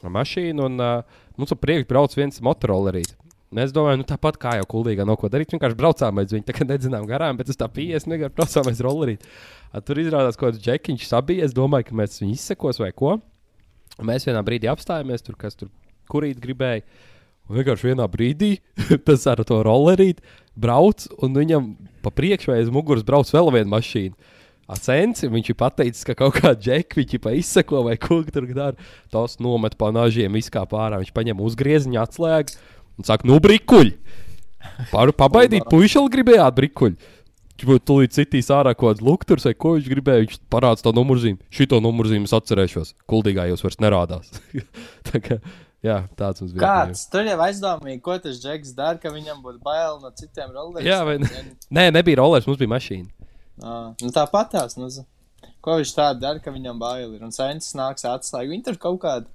[0.05, 0.69] mašīnu.
[0.69, 3.17] Un uh, mums ap priekšu brauc viens motorollerīts.
[3.55, 5.55] Mēs domājam, nu tāpat kā jau kuldīgā nav ko darīt.
[5.55, 8.83] Vienkārši braucām aiz viņa, tā kā nedzinām garām, bet uz tā pieejas vienkārši braucām aiz
[8.85, 9.25] rollerīt.
[9.89, 11.47] Tur izrādās, ka kaut kāds džekiņš sabija.
[11.49, 13.15] Es domāju, ka mēs viņu izsekos vai ko.
[14.05, 15.73] Mēs vienā brīdī apstājāmies tur, kas tur
[16.13, 16.85] kurīt gribēja.
[17.49, 18.57] Un vienkārši vienā brīdī
[19.09, 20.25] tas ar to rollerīti
[20.59, 21.71] brauc, un viņam
[22.05, 24.37] pa priekšu aiz muguras brauc vēl viena mašīna.
[24.69, 28.77] Asensi, viņš ir pateicis, ka kaut kāda džeka viņš ir izseko vai ko tur dara.
[29.09, 30.99] Tos nomet pa nažiem, izkā pārā.
[31.01, 32.59] Viņš paņem uzgrieziņu, atslēgu
[33.01, 33.95] un saka, nu, brikuļi!
[34.91, 37.15] Par, pabaidīt, puiši vēl gribējāt brikuļi.
[37.59, 40.27] Viņš tulīt citīs ārā kaut kāds lukturs vai ko viņš gribēja.
[40.27, 41.41] Viņš parāda to numurzīmi.
[41.55, 42.93] Šito numurzīmi es atcerēšos.
[43.11, 44.31] Kuldīgā jūs vairs nerādās.
[45.09, 45.41] Tā kā,
[45.85, 46.63] jā, tāds mums bija.
[46.67, 50.89] Kāds tur jau aizdomīgi, ko tas Džeks dara, ka viņam būtu bail no citiem rolleriem?
[50.91, 51.45] Jā, vai ne?
[51.71, 53.09] Nē, nebija rollers, mums bija mašīna.
[53.63, 55.05] Ah, nu tāpatās, nu, z-
[55.63, 57.23] ko viņš tā dara, ka viņam bail ir.
[57.27, 58.51] Un Saints nāks atslēgu.
[58.55, 59.27] Viņi tur kaut kādi.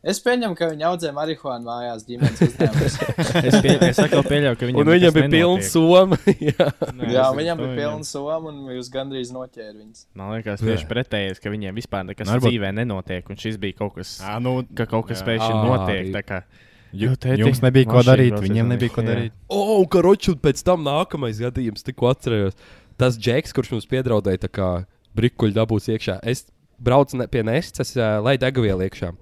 [0.00, 2.94] Es pieņemu, ka viņi audzē marihuānu mājās ģimenes uzņēmumos.
[3.50, 5.66] Es, pie, es atkal pieļauju, ka viņam Un viņam bija nenotiek.
[5.68, 6.16] soma.
[6.48, 6.68] jā.
[6.96, 10.06] Nē, Jā, viņam bija pilns soma un jūs gandrīz noķēra viņus.
[10.16, 13.28] Man liekas, tieši pretējais, ka viņiem vispār nekas Varbūt- dzīvē nenotiek.
[13.28, 16.40] Un šis bija kaut kas, Ā, nu, ka kaut kas pēkšņi notiek.
[16.96, 19.36] Jo, tēti, Jums nebija ko darīt, viņiem nebija ko darīt.
[19.52, 22.56] O, un karoči, un pēc tam nākamais gadījums, tikko atcerējos.
[22.98, 24.70] Tas džeks, kurš mums piedraudēja, tā kā
[25.16, 26.18] brikuļu dabūs iekšā.
[26.26, 26.48] Es
[26.82, 29.12] braucu ne, pie Nestas, lai degvielu iekšā.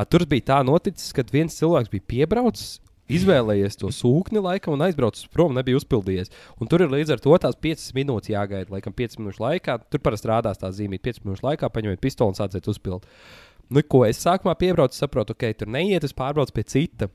[0.00, 2.78] A, tur bija tā noticis, ka viens cilvēks bija piebraucis.
[3.10, 6.30] Izvēlējies to sūkni, laikam, un aizbraucis prom, nebija uzpildījies.
[6.62, 8.70] Un tur ir līdz ar to tās 5 minūtes jāgaida.
[8.70, 12.38] Laikam, 5 minūšu laikā, tur parasti rādās tā zīmē, 5 minūšu laikā paņemiet pistoli un
[12.38, 13.08] sāciet uzpildīt.
[13.70, 17.10] Nu, ko es sākumā piebraucu, saprotu, ok, tur neiet, es pārbraucu pie cita.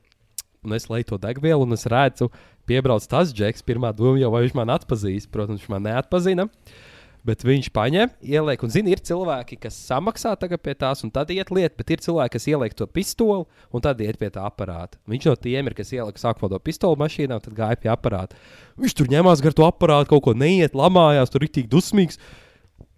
[0.64, 2.28] Un es leju to degvielu, un es redzu,
[2.68, 3.64] piebrauc tas džeks.
[3.64, 5.30] Pirmā doma jau, vai viņš man atpazīst.
[5.32, 6.48] Protams, viņš man neatpazina.
[7.26, 11.32] Bet viņš paņem, ieliek, un zina, ir cilvēki, kas samaksā tagad pie tās, un tad
[11.34, 15.00] iet lieta, bet ir cilvēki, kas ieliek to pistoli, un tad iet pie tā aparāta.
[15.10, 18.38] Viņš no tiem ir, kas ielika sākumā to pistoli mašīnā, un tad gāja pie aparāta.
[18.78, 22.20] Viņš tur ņemās gar to aparātu, kaut ko neiet, lamājās, tur ir tik dusmīgs.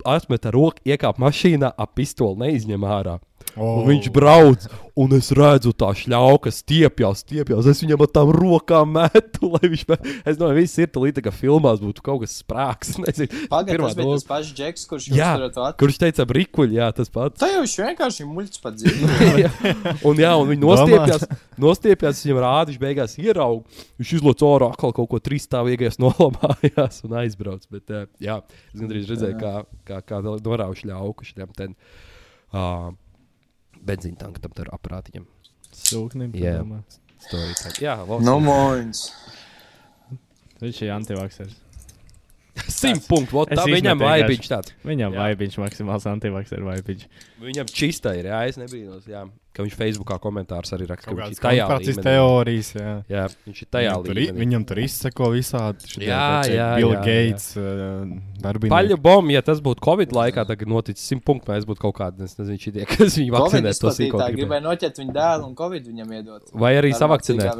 [0.05, 3.17] Atmet ar roku, iekāp mašīnā, ap pistoli neizņem ārā.
[3.59, 3.81] Oh.
[3.81, 4.67] Un viņš brauc,
[4.99, 7.67] un es redzu, tā šļauka stiepjas, stiepjas.
[7.71, 9.85] Es viņam ar tām rokām metu, lai viņš.
[9.89, 9.97] Me...
[10.23, 12.95] Es domāju, viss ir līdzīgs, ka filmās būtu kaut kas sprāgs.
[12.99, 14.19] Pirmā tas bija doma.
[14.19, 15.33] tas pats Džeks, kurš Jā,
[15.81, 17.41] kurš teica, brīkuļi, jā, tas pats.
[17.41, 19.73] Tā jau viņš vienkārši muļķis pat dzīvo.
[20.11, 21.27] un, jā, un viņi nostiepjas,
[21.59, 23.89] nostiepjas viņam rāda, viņš beigās ieraudzīja.
[23.99, 27.67] Viņš izlaiž ārā atkal kaut ko trīsstāvīgais nolamājās un aizbrauc.
[27.73, 28.39] Bet, eh, jā,
[28.71, 29.55] es gandrīz redzēju, kā,
[29.89, 31.75] kā, kā norauž ļauku šiem ten
[32.55, 32.91] uh,
[33.87, 35.27] benzīna tankam, tam tur aparātiņam.
[35.75, 36.35] Sūknim.
[36.39, 36.59] Jā.
[37.23, 37.79] Story time.
[37.83, 38.25] Jā, labs.
[38.27, 39.03] Nu, mūņš.
[40.63, 41.57] Viņš ir antivaksers.
[42.67, 43.45] Simt punktu.
[43.53, 44.75] Tā viņam vajag tāds.
[44.87, 47.05] Viņam vaibiņš maksimāls antivakser vaibiņš.
[47.43, 49.23] Viņam čista ir, jā, es nebrīnos, jā,
[49.59, 51.11] ka viņš Facebookā komentārus arī raksta.
[51.11, 52.07] Ka viņš ir tajā konspirācijas līmenī.
[52.09, 52.71] teorijas.
[52.79, 52.93] Jā.
[53.11, 54.39] Jā, viņš ir tajā Viņam tur, līmenī.
[54.45, 55.91] viņam tur izsako visādi.
[55.93, 57.05] šitie Jā, kādi jā, Bill jā, jā.
[57.09, 58.73] Gates, uh, darbinieki.
[58.77, 62.23] Paļu bombu, ja tas būtu Covid laikā, tagad noticis simt punktu, mēs būtu kaut kādi,
[62.29, 64.39] es nezinu, šitie, kas viņu Covid vakcinēs, to sīko izplatītāji gribēja.
[64.39, 66.55] gribēja noķert viņu dēlu un Covid viņam iedot.
[66.55, 67.51] Vai arī savakcinēt.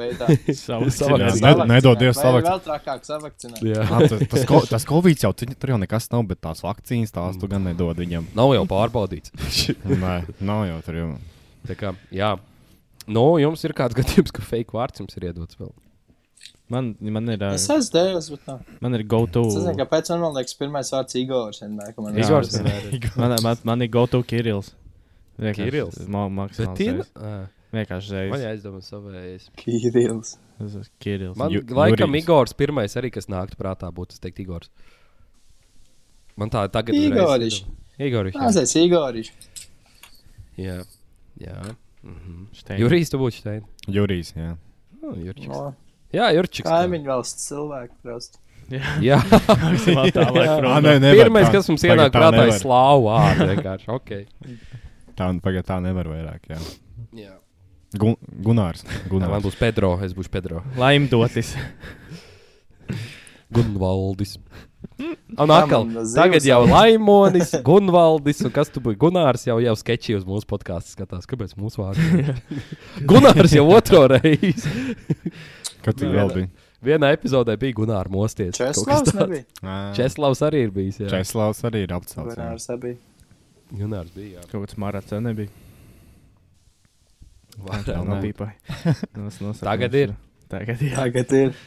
[0.55, 1.41] Savakcinēt.
[1.43, 2.53] Ne- nedod Dievs savakcinēt.
[2.53, 3.63] Vēl trakāk savakcinēt.
[3.67, 3.83] Jā.
[3.89, 7.39] Ah, tas, tas, tas Covid jau tur tur jau nekas nav, bet tās vakcīnas tās
[7.41, 8.29] tu gan nedod viņam.
[8.39, 9.33] Nav jau pārbaudīts.
[9.89, 11.09] Nē, nav jau tur jau.
[11.69, 12.33] Tā kā, jā.
[13.09, 15.71] Nu, jums ir kāds gadījums, ka fake vārds jums ir iedots vēl.
[16.69, 18.59] Man, man ir, Es esmu devis, bet nav.
[18.85, 19.47] man ir go-to.
[19.49, 21.63] Es nezinu, kāpēc man liekas, pirmais vārds Igors.
[21.65, 23.09] vienmēr, man ir Igors ir.
[23.17, 24.69] Man, man, man ir go-to Kirills.
[25.57, 25.97] Kirills?
[27.17, 27.33] Ā,
[27.73, 28.45] Vienkārši man reizes.
[28.47, 29.49] jāizdomā savējais.
[29.61, 30.31] Kirils.
[30.59, 31.37] Tas ir Kirills.
[31.41, 32.23] Man Ju- laikam Jurijs.
[32.25, 34.71] Igors pirmais arī, kas nāktu prātā, būtu, es teiktu, Igors.
[36.39, 37.63] Man tā tagad Igoriš.
[37.99, 38.35] Igoriš.
[38.37, 38.45] jā.
[38.45, 39.33] Mazais Igoriš.
[40.59, 40.79] Jā.
[40.79, 40.79] Jā.
[42.03, 42.47] Mhm.
[42.55, 42.81] Steini.
[42.83, 43.65] Jurijs, tu būtu šeit.
[43.89, 44.57] Jurijs, jā.
[45.03, 45.49] Oh, Jurčiks.
[45.53, 45.75] No,
[46.13, 46.67] Jā, Jurčiks.
[46.69, 48.39] Kaimiņu valsts cilvēku prost.
[49.01, 49.19] Jā.
[49.25, 50.79] Maksimāli tālāk Ā, prom.
[50.85, 51.53] nē, nevar Pirmais, tā.
[51.57, 52.59] kas mums ienāk tā prātā, ir
[53.09, 53.47] vārdu.
[53.55, 53.89] vienkārši.
[53.97, 54.27] Okay.
[55.17, 56.49] Tā, pagad, tā nevar vairāk.
[56.53, 56.59] Jā.
[57.17, 57.35] Jā.
[57.97, 58.85] Gun, Gunārs.
[58.85, 59.45] Nē, man Gunārs.
[59.47, 60.61] būs Pedro, es būšu Pedro.
[60.77, 61.55] Laimdotis.
[63.53, 64.37] Gunvaldis.
[65.39, 66.61] Un atkal, tagad jau.
[66.71, 68.99] Laimonis, Gunvaldis, un kas tu biji?
[68.99, 71.27] Gunārs jau jau sketčī uz mūsu podkāstu skatās.
[71.31, 72.03] Kāpēc mūsu vārds?
[73.11, 74.95] Gunārs jau otro reizi.
[75.85, 76.51] Kad tu vēl biji?
[76.89, 78.59] Vienā epizodē bija Gunārs Mosties.
[78.59, 79.15] Česlavs
[79.99, 81.01] Česlavs arī ir bijis.
[81.03, 81.11] Jā.
[81.17, 82.37] Česlavs arī ir apcelts.
[82.37, 83.01] Gunārs nebija.
[83.75, 84.37] Gunārs bija.
[84.39, 84.47] Jā.
[84.51, 85.51] Kaut kāds marats nebija.
[87.59, 87.83] Nē.
[88.07, 88.53] nav pīpai.
[89.67, 90.15] Tagad ir.
[90.51, 90.95] Tagad ir.
[90.95, 91.59] Tagad ir.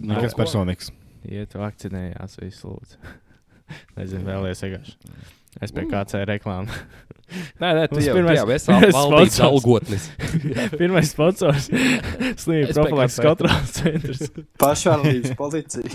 [0.00, 0.88] Nekas personīgs.
[1.28, 2.96] Iet, vakcinējās, visu lūdzu.
[3.98, 4.96] Nezinu, vēlēs vienkārši.
[5.60, 6.70] Es pie KC reklāmu.
[7.62, 9.40] Nē, nē, tu Mums jau, pirmais- esi pirmais sponsors.
[9.46, 10.06] algotnis.
[10.74, 11.68] Pirmais sponsors-
[12.42, 14.24] slimību profilaks kontrols centrs.
[14.58, 15.86] Pašvaldības policija.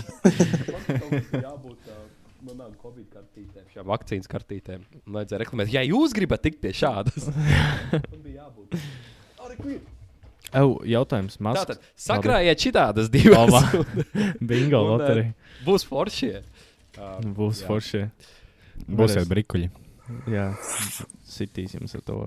[1.36, 1.98] jābūt uh,
[2.46, 4.86] manām Covid kartītēm, šām vakcīnas kartītēm.
[5.12, 7.28] Vajadzēja reklamēt, ja jūs gribat tikt pie šādas.
[7.28, 8.80] Man bija jābūt.
[10.54, 11.38] Au, jautājums.
[11.42, 11.64] Masks.
[11.66, 13.56] Tātad sakrājiet šitādas divas.
[14.48, 15.32] Bingo Un, loterija.
[15.66, 16.42] Būs foršie.
[16.96, 17.68] Uh, Būs jā.
[17.70, 18.02] forši.
[18.86, 19.70] Būsiet brikuļi.
[20.30, 20.50] Jā,
[21.26, 22.18] sitīs jums ar to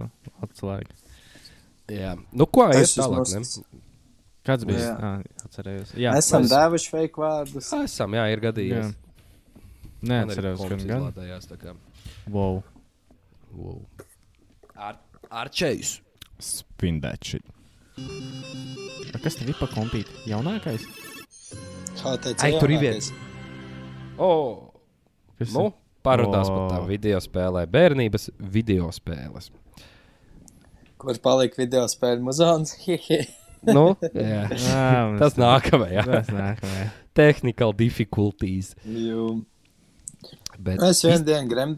[0.43, 0.91] atslēgu.
[1.89, 3.30] Jā, nu ko, Es tālāk.
[3.34, 3.80] Ne?
[4.45, 4.82] Kāds bija?
[4.82, 4.95] Jā.
[4.99, 5.93] Jā, atcerējos.
[5.97, 7.70] Jā, Esam es- devuši fake vārdus.
[7.84, 8.91] Esam, jā, ir gadījies.
[8.91, 9.63] Jā.
[10.11, 11.47] Neatcerējos, gan gan izlādējās.
[11.49, 11.74] tā kā.
[12.28, 12.61] Wow.
[13.55, 13.80] Wow.
[14.76, 14.99] Ar,
[15.32, 15.97] ar čējus.
[16.39, 17.41] Spindēči.
[19.10, 20.14] A, Kas tev ir pa kompīti?
[20.30, 20.86] Jaunākais?
[22.00, 23.12] Kā teica, Ai, tur ir jaunākais.
[24.20, 24.32] O,
[25.39, 25.70] Kas nu,
[26.06, 27.70] parunās par tām video spēlēm.
[27.74, 29.50] Bērnības video spēles.
[31.00, 32.76] Kur palika video spēļu muzons?
[33.60, 34.45] Nu, jā.
[34.56, 34.84] Jā,
[35.20, 36.06] Tas nākamajā.
[36.08, 36.86] Tas nākamajā.
[37.18, 38.70] Technical difficulties.
[38.88, 39.41] Jū.
[40.60, 41.74] Bet Es vienu dienu grem...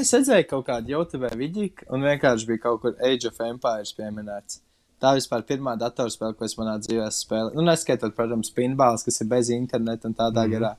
[0.00, 4.62] es redzēju kaut kādu YouTube video, un vienkārši bija kaut kur Age of Empires pieminēts.
[5.02, 7.56] Tā vispār pirmā datorspēle, ko es manā dzīvē spēlēju.
[7.58, 10.54] Nu, neskaitot, protams, pinballs, kas ir bez interneta un tādā mm.
[10.54, 10.70] garā.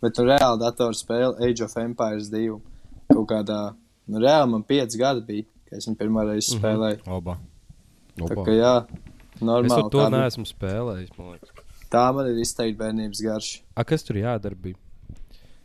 [0.00, 2.56] Bet, nu, reāli datorspēle Age of Empires 2.
[3.12, 3.60] Kaut kādā,
[4.08, 7.04] nu, reāli man 5 gadi bija, kad es viņu pirmā reizi spēlēju.
[7.18, 7.36] Oba.
[8.16, 8.46] Tā Opa.
[8.48, 8.74] kā jā,
[9.36, 9.84] Es normāli.
[9.84, 11.12] to, to tā, bija- neesmu spēlējis.
[11.18, 11.50] man liekas.
[11.92, 13.52] tā man ir izteikti bērnības garš.
[13.76, 14.56] A, kas tur jādara?
[14.56, 14.80] Bija?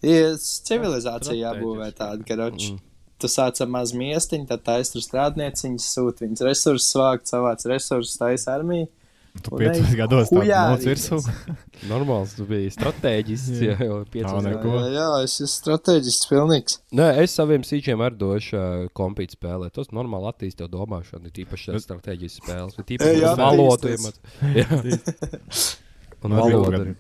[0.04, 2.74] Ir civilizācija jābūvē tāda, ka roči.
[2.74, 2.91] Mm.
[3.22, 8.18] Tu sāc ar mazu miestiņu, tad taisa tur strādnieciņas, sūta viņas resursus, vākt savāc resursus,
[8.18, 8.90] taisa armiju.
[9.32, 10.88] Tu piecos gados tam hujārīties.
[10.90, 11.20] virsū.
[11.92, 13.62] Normāls, tu biji strateģists.
[13.64, 14.82] jā, jau piecos Tā gados.
[14.82, 16.76] Jā, jā, es esmu strateģists pilnīgs.
[17.00, 19.72] Nē, es saviem sīčiem arī došu uh, kompītu spēlēt.
[19.78, 22.76] Tas normāli attīstīja domāšanu, ir īpaši tās strateģiskas spēles.
[22.76, 25.12] Ir Ej, īpaši jā, valodu iemācīt.
[26.28, 26.96] Un valodu kaut arī.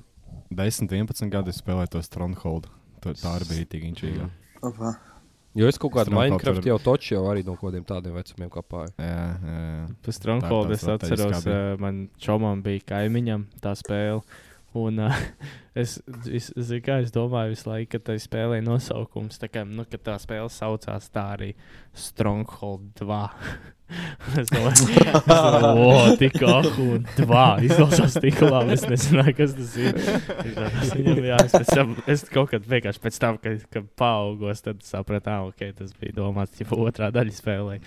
[0.64, 2.72] 10, 11 gadi spēlēju to Stronghold.
[3.04, 4.32] Tā arī bija tik inčīga.
[4.64, 4.96] Opa.
[5.58, 8.94] Jo es kaut kādu Minecraft jau toču jau arī no kaut kādiem tādiem vecumiem kapāju.
[8.96, 9.82] Jā, jā, jā.
[10.06, 14.24] Par Stronghold es atceros, uh, man čomam bija kaimiņam tā spēle.
[14.78, 15.18] Un uh,
[15.82, 15.98] es,
[16.30, 20.00] es, es, kā, es domāju, visu laiku, ka tā spēlē nosaukums, tā kā nu, ka
[20.00, 21.54] tā spēle saucās tā arī
[22.08, 23.22] Stronghold 2.
[24.42, 24.86] es domāju,
[25.82, 27.44] o, tik ahu un 2.
[27.68, 30.00] Izklausās tik labi, es nezināju, kas tas ir.
[30.00, 34.84] Es, viņam, jā, es, tam, es kaut kad vienkārši pēc tam, kad, kad paaugos, tad
[34.88, 37.80] sapratu, ah, ok, tas bija domāts, ja otrā daļa spēlē.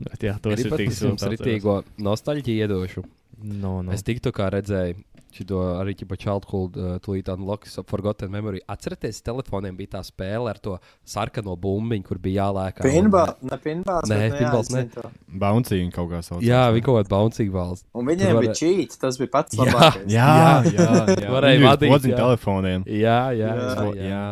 [0.00, 3.04] Bet, jā, tos ir tik jums silti ritīgo nostalģiju iedošu.
[3.46, 3.92] No, no.
[3.94, 4.98] Es tiktu kā redzēju.
[5.36, 8.62] Šo arī ķipa Childhood, uh, Tūlīt Unlocks, Forgotten Memory.
[8.72, 10.76] Atcerieties, telefoniem bija tā spēle ar to
[11.06, 12.84] sarkano bumbiņu, kur bija jālēkā.
[12.86, 14.08] Pinball, ne pinballs.
[14.10, 15.16] Nē, nu jā, pinballs.
[15.44, 16.44] Bouncy viņa kaut kā sauc.
[16.46, 17.86] Jā, bija kaut kāda bouncing valsts.
[17.96, 19.66] Un viņiem Tur bija cheat, tas bija pats Jā.
[19.66, 20.06] labākais.
[20.12, 20.30] Jā,
[20.72, 21.30] jā, jā.
[21.36, 22.20] Varēja Viņu uz vadīt, podziņu jā.
[22.22, 22.86] telefoniem.
[22.86, 23.56] Jā, jā, Jā.
[23.56, 23.90] jā.
[23.96, 24.24] Jā, jā,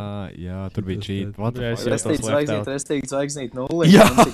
[0.46, 1.36] jā, tur bija cheat.
[1.54, 1.74] Jā,
[2.04, 3.90] tos zvaigznīt, restīts zvaigznīt nulli.
[3.92, 4.08] Jā.
[4.14, 4.24] un.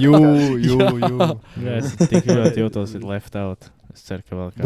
[0.04, 0.18] Jū,
[0.60, 1.30] jū, jū.
[1.64, 3.70] Jā, es tik ļoti jūtos left out.
[3.94, 4.64] Es ceru, ka vēl kāds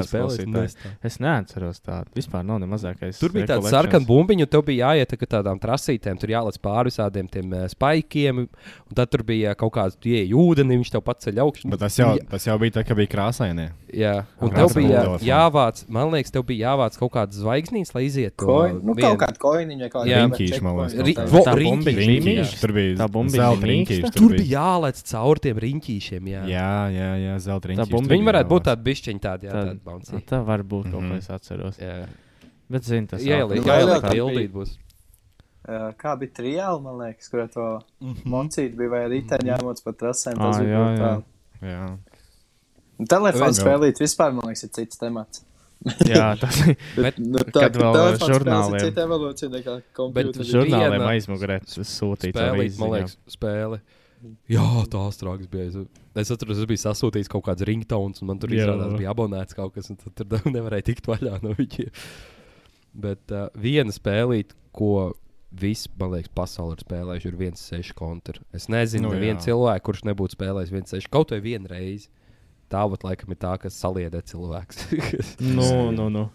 [0.00, 0.10] no spēlējis.
[0.10, 0.90] klausītājiem- neesmu.
[1.06, 2.06] Es neatceros tādu.
[2.18, 3.18] Vispār nav ne mazākais.
[3.20, 6.18] Tur bija tāds sarkans bumbiņš, un tev bija jāiet ar tādām trasītēm.
[6.20, 8.38] Tur jālec pāri visādiem tiem uh, spaikiem.
[8.90, 11.70] Un tad tur bija kaut kāds ieeja ūdeni, viņš tev pats ceļ augšu.
[11.70, 13.70] Bet tas jau, tas jau bija tā, ka bija krāsainie.
[13.90, 18.04] Jā, un tev kāds bija jāvāc, man liekas, tev bija jāvāc kaut kādas zvaigznīs, lai
[18.06, 18.46] izietu
[18.82, 20.18] nu, vienu- kaut kāda koiniņa, vai kaut Jā.
[20.26, 20.36] kāda
[21.50, 22.20] Tā bumbiņa riņķīši.
[22.24, 24.12] bija Riņķīši, tur bija Tā zelta mīksta?
[24.14, 26.22] Tur bija jālec caur tiem riņķīšiem.
[26.30, 26.42] Jā.
[26.46, 28.08] Jā, jā, jā, zelta riņķīši.
[28.40, 28.68] Varētu būt jālāc.
[28.70, 30.12] tādi bišķiņi, tādi, jā, Tad- tādi bouncy.
[30.12, 31.10] Nu, Tā var būt kaut Mhm.
[31.10, 31.76] ko es atceros.
[31.78, 32.06] Jā,
[32.70, 34.76] Bet, zini, tas jā, Nu, jā, vēl jā, jau tā bildīt būs.
[35.68, 37.82] Uh, kā bija trijāli, man liekas, kur to
[38.24, 40.38] mocīt bija vai riteņi jāmoc pa trasēm.
[40.38, 41.22] Tas bija jā, jā.
[41.68, 41.98] Jā.
[43.08, 45.42] Telefons Vēl- spēlīt vispār, man liekas, ir cits temats.
[46.04, 46.76] Jā, tas ir.
[46.96, 48.74] Bet, nu, kad vēl telefons spēles žurnāliem.
[48.74, 50.50] ir cita evolūcija nekā kompjūters.
[50.52, 51.64] Žurnāliem viena aizmugurē ar
[52.36, 53.80] Spēlīt, man liekas, spēle.
[54.50, 55.70] Jā, tā strāks bija.
[56.18, 58.64] Es- atceros, es biju sasūtījis kaut kāds ringtones, un man tur Jā.
[58.66, 61.90] izrādās, bija abonēts kaut kas, un tad tur nevarēja tikt vaļā no viņiem.
[63.00, 65.12] Bet uh, viena spēlīt, ko
[65.50, 68.42] visi, man liekas, pasaulē ir spēlējuši, ir viens seši kontra.
[68.54, 72.10] Es nezinu, Nu, nu, nevienu cilvēku, kurš nebūtu spēlējis viens seši kaut vai vienu reizi.
[72.70, 74.84] Tā vat laikam ir tā, kas saliedē cilvēks.
[75.58, 76.28] Nu, nu, nu.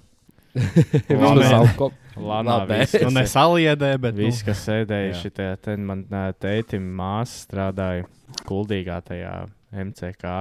[1.09, 1.79] Vismaz
[2.15, 2.77] Lānā Labi.
[2.79, 4.15] viss, Nu, kas- nesaliedē, bet.
[4.15, 6.05] Visi, kas sēdēja šitā, ten man
[6.41, 8.05] tētim māsa strādāja
[8.47, 9.33] kuldīgā tajā
[9.75, 10.31] MCK.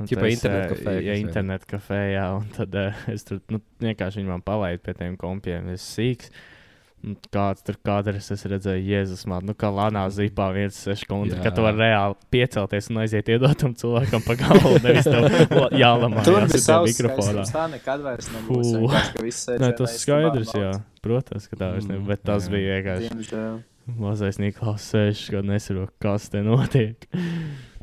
[0.00, 1.20] Un Ķipa tad es, internet ā, kafē, kas Jā, vai ne?
[1.22, 5.14] internet kafē, jā, un tad uh, es tur nu, vienkārši viņu man palaidu pie tiem
[5.20, 5.68] kompiem.
[5.76, 6.32] Es sīks.
[7.04, 11.36] Un Kāds tur kadrs, es redzēju, Jēzus, man, nu, kā lānā zīpā viens seši kundi,
[11.44, 16.22] ka tu vari reāli piecelties un aiziet iedot tam cilvēkam pa galvu, nevis la- jālamā.
[16.24, 17.44] Tur bija savs mikrofonā.
[17.52, 18.70] Tā nekad vairs nebūs.
[18.78, 20.72] Vienkārši, ka viss sēž Nē, tas skaidrs, jā.
[21.04, 23.52] Protams, ka tā vairs Mm, nebija, bet tas bija vienkārši.
[24.00, 27.04] Mazais Niklaus sēž, kad nesaprot, kas te notiek.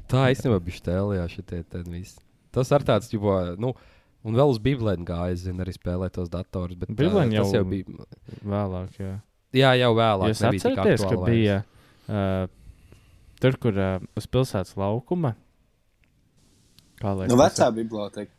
[0.09, 2.17] Tā īstenībā bija stēlījā šitie tad viss.
[2.51, 3.75] Tas ar tāds, tipo, nu,
[4.23, 6.97] un vēl uz Biblēnu gāja, es zinu, arī spēlēt tos datorus, bet tas
[7.33, 8.07] jau- jau bija.
[8.43, 9.13] Vēlāk, jā.
[9.53, 10.35] Jā, jau vēlāk.
[10.37, 11.57] Tik atceraties, ka bija
[12.07, 12.45] uh,
[13.41, 15.33] tur, kur uh, uz pilsētas laukuma.
[17.01, 18.31] Kā lai Nu, tas vecā biblioteka.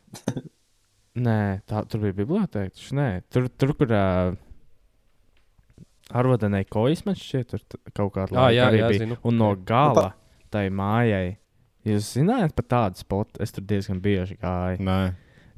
[1.27, 2.71] Nē, tā tur bija biblioteka.
[2.73, 4.33] taču Nē, tur, tur kur uh,
[6.13, 7.61] Arvodenē kojas man šķiet, tur
[7.95, 9.03] kaut kāda laika jā, arī jā, bija.
[9.05, 9.17] zinu.
[9.23, 10.07] Un no Nu, gala
[10.53, 11.37] tai mājai.
[11.87, 13.41] Jūs zinājāt par tādu spotu?
[13.43, 14.79] Es tur diezgan bieži gāju.
[14.87, 14.97] Nē,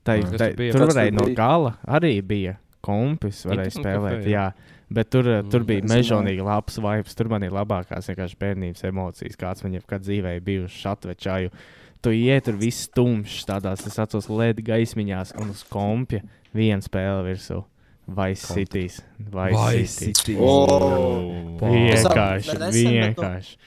[0.06, 0.74] Tai, Kas tai, tur bija?
[0.76, 4.18] tur varēja no gala arī bija kompis, varēja Internet spēlēt.
[4.20, 4.46] kafē, jā.
[4.46, 4.74] Jā.
[4.96, 7.16] Bet tur, mm, tur bija mežonīgi labs vibes.
[7.18, 8.06] Tur man ir labākās
[8.38, 11.50] bērnības emocijas, kāds man jebkad dzīvē ir bijušas šatvečāju.
[12.06, 16.22] Tu iet tur viss tumšs, tādās, es atceros, LED gaismiņās un uz kompja
[16.54, 17.64] viena spēle virsū.
[18.06, 19.00] Vai Cities.
[19.34, 19.50] Vai.
[20.38, 23.58] O, Vienkārši, Bet nesen, bet nu- vienkārši.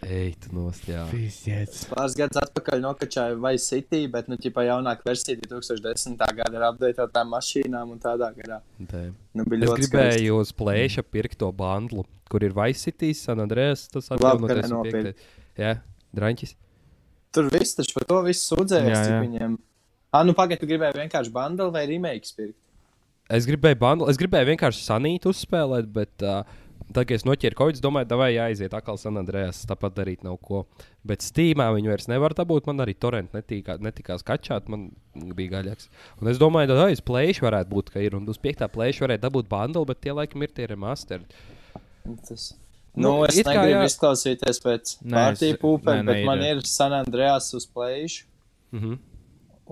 [0.00, 1.02] Ej, tu nost, jā.
[1.10, 1.74] Pizdiec.
[1.90, 6.16] Pāris gadus atpakaļ nokačāja vai City, bet, nu, ķipā jaunāka versija 2010.
[6.38, 8.62] gada ar apdeitotām mašīnām un tādā garā.
[8.80, 9.02] Tē.
[9.36, 13.44] Nu, bija Es ļoti gribēju uz plēša pirkt to bandlu, kur ir Vice City, San
[13.44, 13.84] Andreas.
[13.92, 15.28] Tas piektais.
[15.60, 15.74] Jā,
[16.16, 16.56] Draņķis.
[17.36, 19.60] Tur viss taču par to viss sūdzējās, Jā, cik viņiem.
[20.10, 22.56] Ah, nu pagaidi, tu gribēji vienkārši bandeli vai remakes pirkt?
[23.30, 26.40] Es gribēju bandlu, es gribēju vienkārši sanītu uzspēlēt, bet uh,
[26.92, 30.38] tad, kad es noķēru kaut ko, domāju, vai jāiziet atkal San Andreas, tāpat darīt nav
[30.42, 30.64] ko.
[31.06, 35.88] Bet Steamā viņu vairs nevar dabūt, man arī torrent netīkā, netikās kačāt, man bija gaļāks.
[36.20, 39.24] Un es domāju, ka aiz plēša varētu būt, ka ir, un uz piektā plēša varētu
[39.28, 41.24] dabūt bandlu, bet tie laikam ir tie remastered.
[42.28, 42.54] Tas.
[42.96, 43.84] Nu, Nu, es negribu jā.
[43.86, 46.60] izklausīties pēc Nē, pārtīm es- pūpēm, nē, bet nē, man ir.
[46.66, 48.24] San Andreas uz plēšu,
[48.72, 48.98] Mhm.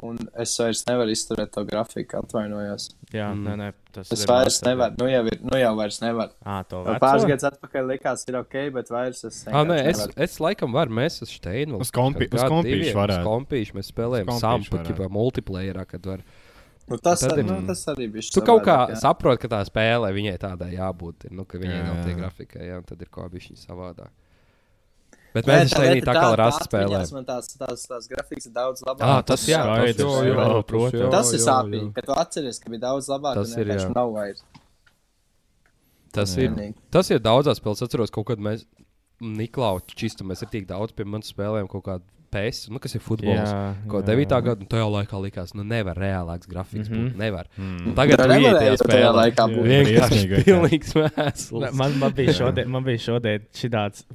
[0.02, 2.90] Un es vairs nevaru izturēt to grafiku, atvainojos.
[3.12, 3.44] Jā, Mm.
[3.46, 4.68] nē, nē, tas Es ir vairs master.
[4.76, 6.30] nevaru, nu jau, ir, nu jau vairs nevaru.
[6.46, 7.00] Ā, to Vēl veco?
[7.06, 10.12] Pāris gadus atpakaļ likās, ir ok, bet vairs es Ah, nē, es, nevaru.
[10.16, 11.80] es laikam varu, mēs uz Steinu.
[11.80, 13.24] Uz kompi- uz kompīšu varētu.
[13.24, 16.20] Uz kompīšu mēs spēlējam sampu, tipā multiplayerā, kad var.
[16.88, 18.30] Nu, tas, Tad ar, nu, tas arī bija.
[18.32, 21.84] Tu kaut kā saproti, ka tā spēlē viņai tādai jābūt, ir, nu, ka viņai Jā,
[21.84, 22.16] nav tie jā.
[22.16, 24.08] grafikai, jā, un tad ir kaut kā viņa savādāk.
[25.38, 27.10] Bet Nē, mēs Steinī tā kā rasta spēlējām.
[27.14, 29.08] Man tās, tās, tās grafikas ir daudz labākas.
[29.08, 30.98] Ah, tas jā, tas skaidrs, jau, jā, jā, protams.
[30.98, 31.92] jā, Tas ir jā, sāpīgi, jā.
[31.98, 33.38] ka tu atceries, ka bija daudz labāk.
[33.38, 33.94] Tas ir, vienkārši jā.
[33.94, 34.42] Nav vairs.
[36.18, 36.74] Tas ir, Vienīgi.
[36.90, 37.82] tas ir daudzās spēlēs.
[37.82, 38.66] Es atceros, kaut kad mēs
[39.18, 43.02] Niklauču čistu, mēs ir tik daudz pie manis spēlējām kaut kādu pēsu, nu, kas ir
[43.04, 43.48] futbols.
[43.48, 44.08] Jā, Ko jā.
[44.10, 44.34] 9.
[44.46, 46.94] gada, un tajā laikā likās, nu, nevar reālāks grafiks mm.
[46.94, 47.08] -hmm.
[47.08, 47.22] būt.
[47.22, 47.48] Nevar.
[47.56, 47.86] Mm.
[47.90, 49.14] Un tagad Tā tu iet nevarēja tajā jau tajā spēlē.
[49.22, 49.64] laikā būt.
[49.72, 51.72] Vienkārši pilnīgs mēsls.
[51.80, 54.06] Man, man bija šodien, man bija šodien šāds,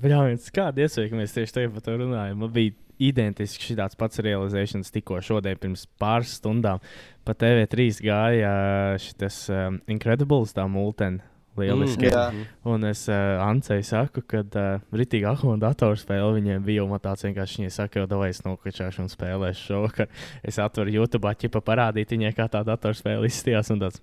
[0.54, 2.40] kāda iespēja, ka mēs tieši tagad par to runājam.
[2.46, 6.82] Man bija identiski šāds pats realizēšanas tikko šodien, pirms pāris stundām.
[7.24, 8.56] Pa TV3 gāja
[9.02, 11.24] šis um, Incredibles, tā multena.
[11.60, 12.08] Lieliski.
[12.08, 12.48] Mm, jā.
[12.74, 16.86] Un es uh, Ancei saku, ka uh, rītīgi akūna datorspēle viņiem bija.
[16.86, 19.84] un Man tāds vienkārši viņa saka, jau davai es nokačāšu un spēlēšu šo.
[19.94, 20.10] Ka
[20.42, 23.70] es atveru YouTube, ķipa parādīt viņai, kā tā datorspēle izstījās.
[23.76, 24.02] Un tāds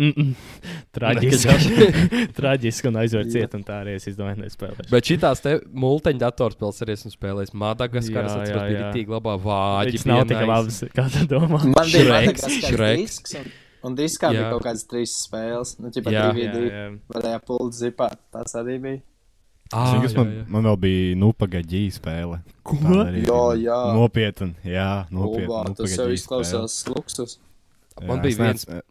[0.00, 0.34] mm -mm,
[0.96, 1.78] traģiski.
[2.40, 4.90] traģiski un aizver ciet, un tā arī es izdomāju, nespēlēšu.
[4.90, 5.22] Bet šīs
[5.86, 7.54] multiņu datorspēles arī esmu spēlējis.
[7.54, 8.92] Madagaskaras Jā, atceros, jā, bija jā.
[8.92, 9.90] tik labā vāģi.
[9.90, 11.64] Viņas nav tik labas, kā tu domā.
[11.64, 13.36] Man bija Shreks, Madagaskars Shreks.
[13.84, 14.50] Un, diskā bija Jā.
[14.54, 15.76] kaut kādas trīs spēles.
[15.80, 16.26] Nu, ķipa Jā.
[16.32, 16.64] DVD.
[16.66, 16.90] Jā, jā.
[17.14, 18.10] Varēja pult zipā.
[18.34, 19.02] Tas arī bija.
[19.70, 20.44] Ah, kas jā, man, jā.
[20.50, 22.40] man vēl bija nu pagaidī spēle.
[22.66, 22.74] Ko?
[22.82, 23.40] Jā, bija.
[23.62, 23.78] jā.
[23.94, 25.76] Nopietni, jā, nopietni.
[25.78, 27.36] Tas jau izklausās luksus.
[28.00, 28.82] Man Jā, bija es neats-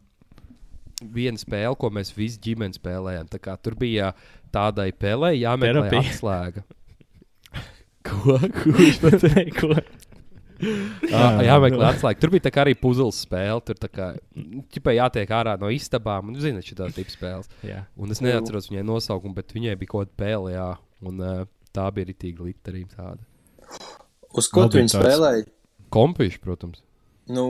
[1.15, 3.27] viena spēle, ko mēs visi ģimeni spēlējām.
[3.31, 4.13] Tā kā Tur bija
[4.55, 6.63] tādai spēlei jāmeklē atslēga.
[8.07, 8.37] Ko?
[8.39, 9.43] Kurš pateica?
[9.59, 9.73] Ko?
[10.59, 12.19] Jā, jāmeklē atslēga.
[12.19, 13.61] Tur bija arī puzles spēle.
[13.65, 14.09] Tur kā
[14.75, 16.31] ķipai jātiek ārā no istabām.
[16.31, 17.49] Un, zini, šī tā tipa spēles.
[17.65, 17.85] Jā.
[17.99, 20.69] Un es neatceros viņai nosaukumu, bet viņai bija kaut kāda pēle, jā.
[21.07, 21.45] Un uh,
[21.75, 23.23] tā bija rītīga literība tāda.
[24.37, 25.47] Uz ko tu viņu spēlēji?
[25.95, 26.83] Kompīši, protams.
[27.29, 27.45] Nu,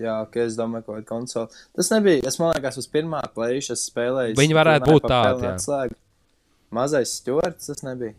[0.00, 1.62] jā, ok, es domāju, ka kaut kāda konsole.
[1.76, 4.38] Tas nebija, es man liekas, uz pirmā plēša spēlēju.
[4.40, 5.96] Viņi varētu būt tādi.
[6.74, 8.16] Mazais stūrts tas nebija.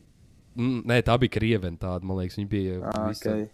[0.56, 2.76] Mm, nē, tā bija krievena tāda, man liekas, viņa bija.
[2.88, 3.50] Ah, visa- okay.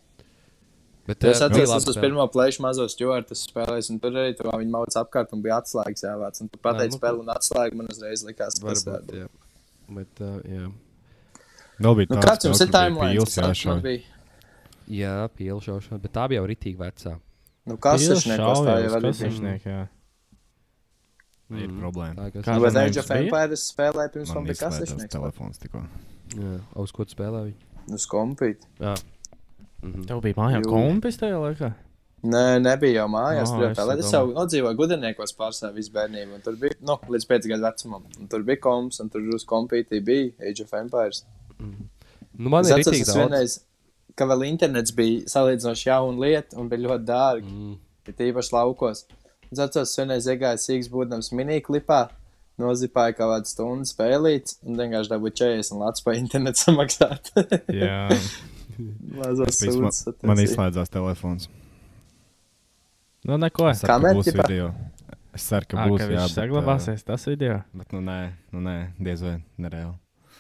[1.08, 4.70] Bet, Es atceros, tas uz pirmo plēšu mazo stūrtu spēlēju, un tur arī tur viņi
[4.70, 6.42] mauc apkārt un bija atslēgas jāvāc.
[6.44, 9.28] Un tu pateici nu, spēli un atslēgu man uzreiz likās, ka tas Varbūt, jā.
[9.98, 10.68] Bet, uh, jā.
[11.82, 13.34] Vēl bija Nu, tāds, kāds jums ir timelines?
[13.36, 14.04] Tas man bija.
[14.88, 17.16] jā, pielšaušana, bet tā bija jau rītīgi vecā.
[17.66, 19.18] Nu, kas tas nekos tā jau arī bija.
[19.18, 19.82] Kasešniek, jā.
[21.52, 22.16] Ir Mm, problēma.
[22.16, 23.10] Tā, kas, Kā- Nu, Kādam Age of?
[23.12, 25.10] Empires spēlēja pirms man bija izslēdzās kasešnieks.
[25.18, 25.82] telefons tikko.
[26.38, 27.92] jā, uz ko tu spēlē viņa?
[27.98, 28.64] Uz kompīti.
[28.80, 28.94] Jā.
[29.82, 30.04] Mhm.
[30.10, 31.72] Tev bija mājā kompis tajā laikā?
[32.22, 33.50] Nē, nebija jau mājās.
[33.50, 34.04] Tur jau es tā līnija.
[34.04, 34.14] Es domāju.
[34.14, 36.36] jau nodzīvoju gudrniekos pārstāvju visu bērnību.
[36.38, 38.04] un Tur bija, nu, līdz 5 gadu vecumam.
[38.20, 41.24] Un tur bija komps, un tur uz kompītī bija Age of Empires.
[41.60, 43.18] Nu, man Es ir atceros, daudz.
[43.18, 43.56] vienreiz,
[44.16, 47.50] ka vēl internets bija salīdzinoši jauna lieta un bija ļoti dārgi.
[47.52, 47.76] Mm.
[48.08, 49.06] Ir tīpaši laukos.
[49.52, 52.10] Es atceros, vienreiz iegāju sīgs būdams miniklipā.
[52.62, 57.32] nozipāju kaut kādu stundu spēlīt, un vienkārši dabūju 40 lats pa internetu samaksāt.
[57.74, 58.10] Jā,
[59.82, 59.92] man,
[60.32, 61.50] man izslēdzās telefons.
[63.28, 63.70] Nu, neko.
[63.70, 64.48] Es ceru, ka būs ķipa?
[64.50, 64.72] video.
[65.38, 66.02] Es ceru, ka Ā, būs.
[66.02, 67.62] ka jā, viņš bet, saglabāsies tas video.
[67.78, 68.20] Bet, nu, nē,
[68.56, 69.96] nu, nē, diez vai nereāli.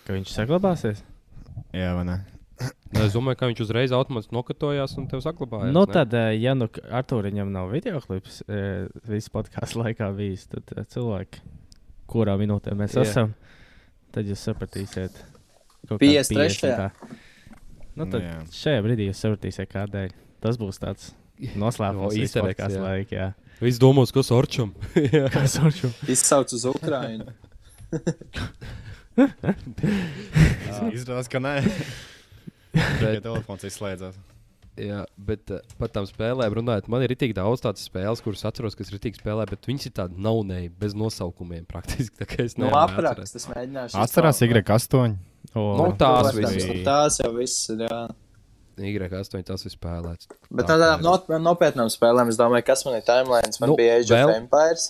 [0.07, 1.03] Ka viņš saglabāsies.
[1.77, 2.17] Jā, vai ne?
[2.91, 5.71] Nu, Es domāju, ka viņš uzreiz automātiski nokatojās un tev saglabājās.
[5.73, 5.93] Nu, ne?
[5.93, 8.41] tad, ja nu Arthūriņam nav video klips
[9.07, 11.41] visu podkāstu laikā bijis, tad cilvēki,
[12.11, 13.05] kurā minūtē mēs Jā.
[13.05, 13.11] yeah.
[13.13, 13.33] esam,
[14.11, 15.21] tad jūs sapratīsiet.
[15.87, 17.30] kaut kādu 53..
[17.91, 17.95] 50 tā.
[17.95, 18.39] Nu, tad Nu, jā.
[18.55, 20.09] šajā brīdī jūs sapratīsiet, kādēļ.
[20.41, 21.11] Tas būs tāds
[21.57, 23.27] noslēpums easter eggs, podcastu jā.
[23.61, 24.71] Viss domās, kas orčam.
[25.35, 25.89] Kas šo?
[26.09, 27.25] Izsauc uz Ukrajinu.
[30.95, 31.55] Izrādās, ka nē.
[32.71, 34.15] Tikai telefons izslēdzās.
[34.79, 38.73] Jā, bet uh, par tām spēlēm runājot, man ir tik daudz tādas spēles, kuras atceros,
[38.79, 42.15] kas ir tik spēlē, bet viņas ir tādas naunēji, bez nosaukumiem praktiski.
[42.21, 43.97] Tā kā es Nu, nevaru aprakst, es mēģināšu.
[43.99, 45.17] Atcerās, Y8.
[45.55, 46.65] Nu, tās visas.
[46.69, 48.01] nu, Tās jau viss ir, jā.
[48.81, 50.29] Y8 tas ir spēlēts.
[50.49, 53.59] Bet Tā tādām not, nopietnām spēlēm, es domāju, kas man ir timelines.
[53.61, 54.85] Man Nu, bija Age vēl- of Empires.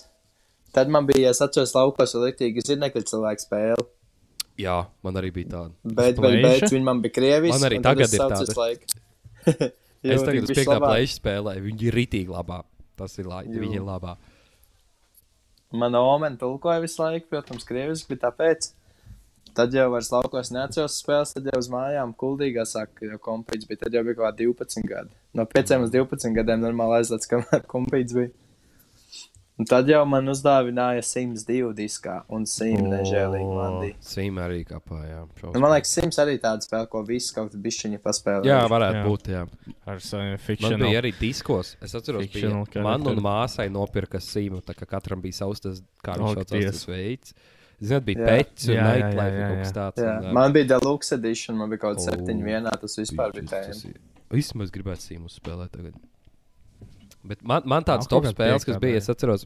[0.72, 3.84] Tad man bija, es atceros, laukos vēl rītīgi zinekļu cilvēku spēle.
[4.60, 5.72] Jā, man arī bija tāda.
[5.84, 7.52] Bet, bet, bet viņi man bija krievis.
[7.56, 8.84] Man arī tagad ir laiku.
[10.02, 12.62] Es tagad uz piektā plēša spēlēju, viņi ir ritīgi labā.
[12.98, 14.16] Tas ir labi, viņi ir labā.
[15.72, 18.72] Mana omena tulkoja visu laiku, protams, krieviski, bet tāpēc.
[19.54, 23.82] Tad jau vairs laukos neatceros spēles, tad jau uz mājām kuldīgā saka, jau kompīts bija.
[23.84, 25.12] Tad jau bija kaut kādi 12 gadi.
[25.36, 28.32] No 5 līdz 12 gadiem normāli aizlaists, kamēr kompīts bija.
[29.60, 33.96] Un tad jau man uzdāvināja Sims 2 diskā un Sims nežēlīgi man bija.
[34.02, 35.18] Sim arī kāpā, jā.
[35.44, 38.48] Nu, man liekas, Sims arī tāda spēle, ko visi kaut kādā bišķiņā paspēlē.
[38.48, 39.04] Jā, varētu Jā.
[39.06, 39.42] būt, jā.
[39.92, 40.78] Ar saviem Man fikciju.
[40.80, 41.74] bija arī diskos.
[41.84, 42.26] Es atceros,
[42.72, 46.40] ka man un māsai nopirka sīmu, tā kā katram bija savs tas, kā Ak, viņš
[46.40, 46.72] saucās, Dievs.
[46.80, 47.36] tas veids.
[47.82, 48.26] Zināt, bija Jā.
[48.68, 49.74] Jā, jā, jā, nightlife jā, kaut kas jā.
[49.78, 50.02] tāds.
[50.04, 53.34] Jā, un, man bija Deluxe Edition, man bija kaut kāda O, septiņa vienā, tas vispār
[53.36, 53.94] bija tēma.
[54.32, 55.96] Vismaz gribētu sīmu spēlēt tagad.
[57.22, 59.44] Bet man, man tāds Nav top spēles, kas bija, es atceros,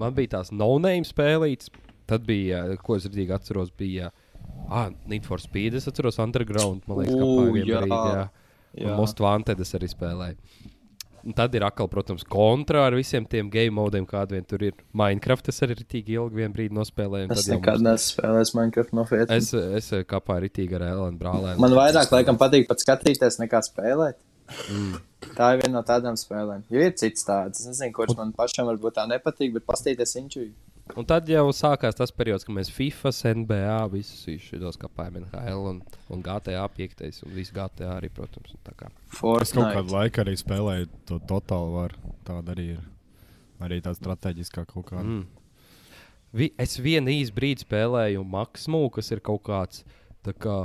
[0.00, 1.70] man bija tās no-name spēlītas.
[2.08, 4.10] Tad bija, ko es rītīgi atceros, bija
[4.72, 5.76] ah, Need for Speed.
[5.76, 7.80] Es atceros Underground, man liekas, kā jā.
[7.82, 7.92] arī.
[7.92, 8.26] Jā.
[8.78, 8.96] Un Jā.
[8.98, 10.36] Most Wanted es arī spēlēju.
[11.28, 14.78] Un tad ir atkal, protams, kontra ar visiem tiem game modiem, kādi vien tur ir.
[14.96, 17.28] Minecraft es arī rītīgi ilgi vien brīdi nospēlēju.
[17.34, 19.36] Es nekad mums- neesmu spēlējis Minecraft nopietni.
[19.36, 21.60] Es, es kāpā rītīgi ar Elēnu brālēnu.
[21.60, 24.16] Man vairāk laikam patīk pat skatīties nekā spēlēt.
[24.72, 24.96] Mm.
[25.36, 26.62] Tā ir viena no tādām spēlēm.
[26.72, 27.60] Jo ir cits tāds.
[27.60, 30.54] Es nezinu, kurš man pašam varbūt tā nepatīk, bet pastīties inčuji.
[30.96, 35.80] Un tad jau sākās tas periods, kad mēs FIFA, NBA, visus šos kāpājām NHL un,
[36.12, 37.02] un GTA 5.
[37.26, 38.54] un visu GTA arī, protams.
[38.54, 38.88] un tā kā.
[39.42, 42.14] Es kaut kādu laiku arī spēlēju to totālu varu.
[42.28, 42.86] Tāda arī ir.
[43.58, 45.02] Arī tāda strateģiskā kaut kāda.
[45.02, 45.24] Mm.
[46.38, 49.82] Vi, es vienu īsu brīdi spēlēju Maximu, kas ir kaut kāds.
[50.26, 50.58] tā Kā,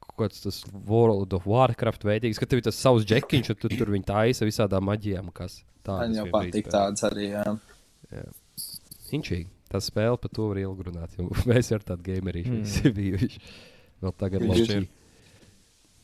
[0.00, 3.72] kaut Kāds tas World of Warcraft veidīgs, ka tev ir tas savs džekiņš, un tu
[3.72, 7.32] tur viņi taisa visādām maģijām, kas tādas jau patīk tādas arī.
[7.32, 8.24] Jā.
[9.18, 9.50] Inčīgi.
[9.72, 12.96] Tas spēle par to var ilgi runāt, jo mēs ar tādu gamerīšu mm.
[12.98, 13.46] bijuši.
[14.02, 14.82] Vēl tagad loģiski.
[14.82, 14.90] ir.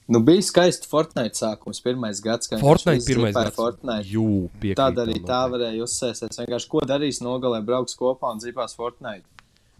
[0.08, 3.56] Nu, bija skaisti Fortnite sākums, pirmais gads, kad Fortnite pirmais gads.
[3.58, 4.06] Fortnite.
[4.08, 6.40] Jū, piekrītam Tad arī tā varēja uzsēsties.
[6.40, 9.26] Vienkārši ko darīs nogalē, brauks kopā un zipās Fortnite.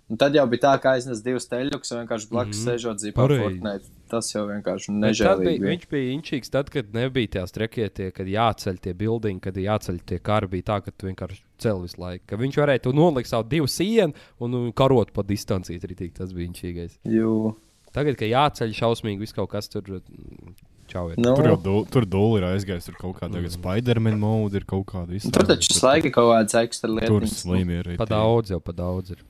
[0.09, 2.63] Un tad jau bija tā, ka aiznes divus teļus un vienkārši blakus mm.
[2.65, 2.79] -hmm.
[2.79, 3.03] sēžot.
[3.17, 3.91] Fortnite.
[4.09, 5.45] Tas jau vienkārši nežēlīgi.
[5.45, 5.73] Bija, bija.
[5.75, 10.19] viņš bija inčīgs tad, kad nebija tās trekietie, kad jāceļ tie buildingi, kad jāceļ tie
[10.25, 10.49] kari.
[10.49, 12.25] Bija tā, ka tu vienkārši cel visu laiku.
[12.31, 15.85] Ka viņš varēja nolikt savu divu sienu un, karot pa distanciju.
[15.85, 16.97] Ritīgi, tas bija inčīgais.
[17.05, 17.53] Jū.
[17.93, 19.85] Tagad, kad jāceļ šausmīgi, viss kaut kas tur.
[19.85, 20.57] mm,
[20.89, 21.19] Čau, ir.
[21.21, 22.89] Nu, Tur jau du, tur dūli ir aizgājis.
[22.89, 23.53] Tur kaut kāda mm.
[23.59, 27.43] Spiderman mode ir kaut kāda nu, tur taču slaigi kaut kāds ekstra Tur lietas.
[27.43, 27.91] slimi ir.
[28.01, 29.21] Pa daudz jau, pa daudz ir.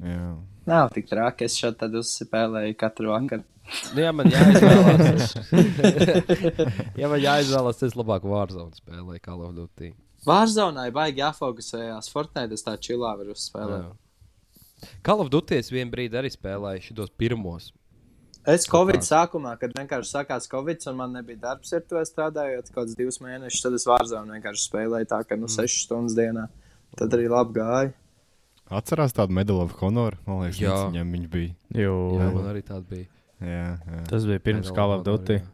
[0.00, 0.28] Jā.
[0.66, 3.44] Nav tik traki, es šeit tad uzspēlēju katru vakaru.
[3.94, 5.34] Nu, ja man jāizvēlas,
[7.00, 9.92] ja man jāizvēlas, es labāk Warzone spēlēju, kā Call of Duty.
[10.22, 12.10] Ir baigi jāfokusējās.
[12.12, 13.86] Fortnite es tā čilā varu uzspēlēt.
[13.86, 14.90] Jā.
[15.06, 17.70] Call of Duty es vienā brīdī arī spēlēju šos pirmos.
[18.42, 22.80] Es Covid sākumā, kad vienkārši sākās Covid, un man nebija darbs, ar to strādājot kaut
[22.80, 25.54] kādus divus mēnešus, tad es vārzonu vienkārši spēlēju tā, ka nu Mm.
[25.62, 26.48] 6 stundas dienā.
[26.98, 27.92] Tad arī labi gāja.
[28.72, 30.16] Atcerās tādu Medal of Honor?
[30.26, 30.76] Man liekas, Jā.
[30.90, 31.54] viņam viņš bija.
[31.76, 33.06] Jo, Jā, man arī tāda bija.
[33.42, 34.02] Jā, jā.
[34.08, 35.38] tas bija pirms Call of Duty.
[35.40, 35.46] jā.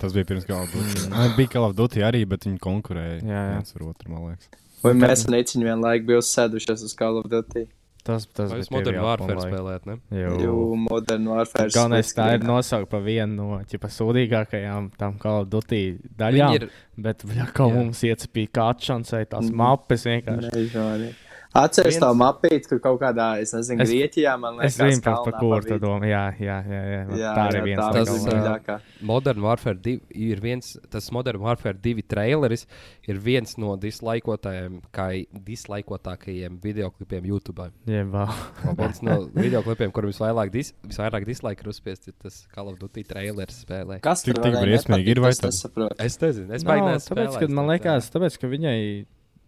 [0.00, 1.06] Tas bija pirms Call of Duty.
[1.08, 1.36] Mm.
[1.38, 3.48] bija Call of Duty arī, bet viņi konkurēja Jā, jā.
[3.56, 4.48] viens ar otru, man liekas.
[4.82, 7.66] Vai mēs un Nīciņi vienlaik bija uzsēdušies uz Call of Duty?
[8.06, 9.96] Tas, tas bija Modern Warfare spēlējat, ne?
[10.14, 10.34] Jo.
[10.38, 10.52] Jū,
[10.84, 11.72] Modern Warfare.
[11.74, 15.80] Galvenais tā ir nosaukt par vienu no ķipa, sūdīgākajām tam Call of Duty
[16.20, 16.52] daļām.
[16.52, 17.74] Viņi ir, Bet, ja kā Jā.
[17.74, 19.56] mums iecepīja kāčansai tās Mhm.
[19.58, 20.52] mapes vienkārši.
[20.54, 21.14] Nežēlīgi.
[21.56, 25.14] Atceries to mapīti, kur kaut kādā, es nezinu, Es- Grieķijā man liekas, Es zinu, par,
[25.24, 25.80] par kur pa tu vidu.
[25.86, 26.06] domā.
[26.10, 26.80] Jā, jā, jā.
[26.92, 27.00] jā.
[27.20, 28.76] Jā, tā arī jā, viens Tas, dziļākā.
[29.12, 30.00] Modern Warfare 2
[30.30, 32.66] ir viens, tas Modern Warfare 2 traileris
[33.08, 35.08] ir viens no dislaikotākajiem, kā
[35.48, 37.70] dislaikotākajiem videoklipiem YouTube.
[37.86, 38.32] Jeb, vēl.
[38.78, 43.04] viens no videoklipiem, kuriem visvairāk, dis, visvairāk dislike ir uzspiesti, ir tas Call of Duty
[43.08, 44.00] traileris spēlē.
[44.04, 46.00] Kas Tik- tur tik briesmīgi ir, vai nepatikt, tad?
[46.06, 47.08] Es nezinu, es baigās.
[47.10, 48.78] tāpēc, ka, man liekas, tāpēc, ka viņai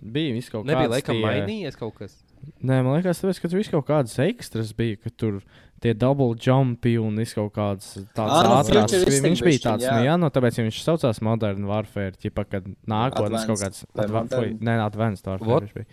[0.02, 2.16] bija viss kaut nebija kāds laikam tie- mainījies kaut kas.
[2.62, 5.40] Nē, man liekas, ka tur viss kaut kādas ekstras bija, ka tur
[5.82, 8.94] tie double jumpi un viss kaut kāds tāds Ā, nu, ātrāks.
[8.94, 9.96] futuristic Viņš bija tāds, jā.
[9.98, 14.06] nu jā, nu tāpēc ja viņš saucās Modern Warfare, ķipa, kad nākotnes kaut kāds, vai
[14.06, 15.86] adva- foi- nē, Advanced Warfare viņš bija.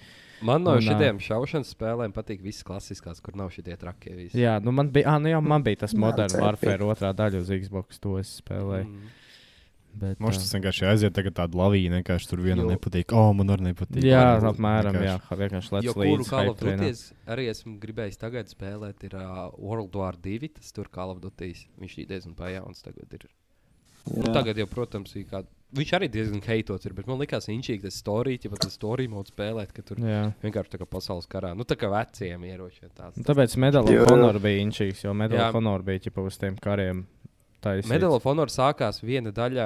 [0.46, 4.14] Man no Un, ā, šiem šaušanas spēlēm patīk visas klasiskās, kur nav šie trakie.
[4.16, 4.38] Visi.
[4.38, 7.40] Jā, nu man bija, ah, nu jā, man bija tas Jā, Modern Warfare otrā daļa
[7.40, 8.86] uz Xbox, to es spēlēju.
[8.86, 9.08] Mm.
[9.96, 12.74] Bet, ā, tas vienkārši aiziet, tagad tāda lavīna, vienkārši tur vienam Jo.
[12.76, 13.14] nepatīk.
[13.16, 14.04] O, man arī nepatīk.
[14.04, 16.30] Jā, Vienkārši- apmēram, jā, vienkārši lec Jo kuru līdzi.
[16.30, 16.78] Call of hype trainā.
[16.84, 20.52] Duty es arī esmu gribējis tagad spēlēt, ir uh, World War 2.
[20.60, 21.54] Tas tur Call of Duty.
[21.80, 23.08] Viņš ir diezgan pajauns tagad.
[23.14, 23.28] Ir.
[24.06, 24.34] Nu, Jā.
[24.36, 25.48] tagad jau, protams, ir kāda.
[25.76, 29.10] Viņš arī diezgan heitots ir, bet man liekas, inčīgi tas storija, ja pat tas storija
[29.10, 30.28] mods spēlēt, ka tur Jā.
[30.44, 31.56] vienkārši tā kā pasaules karā.
[31.58, 33.18] Nu, tā kā veciem ieročiem tāds.
[33.18, 33.58] Nu, Tāpēc
[34.04, 35.12] of Honor bija inčīgs, jo
[35.50, 37.08] of Honor bija ķipa uz tiem kariem.
[37.66, 37.92] Taisīts.
[37.92, 39.66] Medal of Honor sākās viena daļa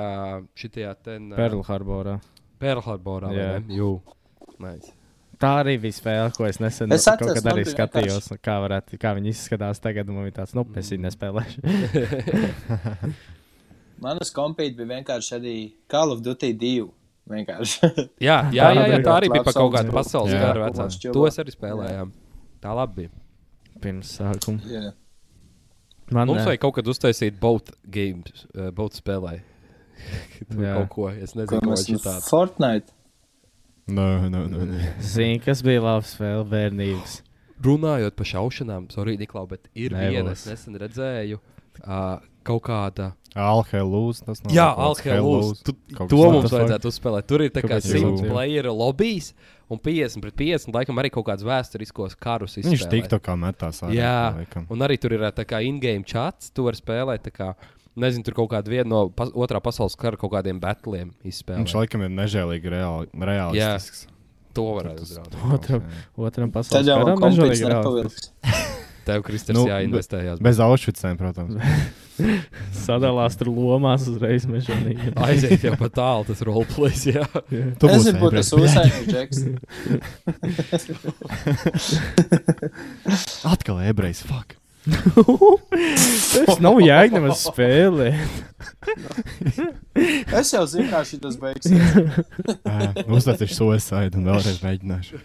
[0.59, 1.33] šitajā ten.
[1.35, 2.19] Pearl Harborā.
[2.59, 3.33] Pearl Harborā.
[3.35, 3.51] Jā.
[3.71, 3.97] Jū.
[4.59, 4.95] Nice.
[5.39, 8.97] Tā arī bija spēle, ko es nesen Es kaut atceros, kad arī skatījos, kā, varētu,
[8.99, 10.09] kā viņi izskatās tagad.
[10.11, 11.63] Man bija tāds, nu, es viņu nespēlēšu.
[14.03, 15.55] Manas kompīti bija vienkārši arī
[15.91, 16.89] Call of Duty 2.
[17.29, 17.91] Vienkārši.
[18.27, 19.97] Jā, jā, jā, jā, tā arī bija par kaut kādu augs.
[19.99, 21.11] pasaules Kaut vecā.
[21.13, 22.13] To es arī spēlējām.
[22.63, 23.11] Tā labi bija.
[23.83, 24.65] Pirms sākuma.
[24.65, 24.89] Jā.
[26.11, 29.39] Man Mums eh, vajag kaut kad uztaisīt both games, uh, both spēlē.
[30.49, 32.29] Tur kaut ko, es nezinu, ko viņš tāds.
[32.31, 32.95] Fortnite.
[33.89, 34.89] Nē, nē, nē.
[35.01, 37.19] zinu, kas bija labs spēle bērnības.
[37.65, 40.13] Runājot par šaušanām, sorry, Niklau, bet ir Nebūs.
[40.13, 41.39] viena, es nesen redzēju,
[41.83, 43.13] uh, kaut kāda.
[44.43, 44.51] Nav.
[44.55, 44.65] Jā,
[45.95, 47.27] Kaut To mums vajadzētu uzspēlēt.
[47.29, 48.23] Tur ir tā kā Kāpēc 100 Helūs?
[48.31, 49.27] player lobbyis
[49.69, 50.73] un 50 pret 50.
[50.73, 52.89] Laikam arī kaut kāds vēsturiskos karus Viņš izspēlē.
[52.95, 53.83] tik tā kā metās.
[53.85, 54.65] ārā, Jā, laikam.
[54.73, 56.49] un arī tur ir tā kā in-game chats.
[56.49, 57.53] Tu vari spēlēt, kā,
[57.95, 61.61] nezinu, tur kaut kādu no pas otrā pasaules kara kaut kādiem batliem izspēlēt.
[61.67, 64.07] Viņš laikam ir nežēlīgi reāli, realistisks.
[64.57, 65.37] To varētu uzrādīt.
[65.53, 65.83] Otram,
[66.17, 67.21] otram pasaules karam
[67.61, 67.77] reāls.
[67.77, 68.31] nepavilks.
[69.05, 70.41] Tev, Kristers, Nu, nu, jāinvestējās.
[70.41, 71.61] Bez aušvicēm, protams.
[72.85, 75.13] Sadalās tur lomās uzreiz mežonīgi.
[75.25, 77.03] Aiziet jau pat tālu, tas roleplays.
[77.09, 77.25] Jā.
[77.49, 78.75] Tu Es būsi gribu būt tas ebrejas.
[78.77, 79.39] Usaini Džeks.
[83.53, 84.49] Atkal ebrejs, fuck.
[84.89, 88.13] Tas nav jēga nemaz spēlē.
[90.39, 91.83] Es jau zinu, kā tas beigsies.
[93.05, 95.19] Uzstāstīšu suicide un vēlreiz mēģināšu.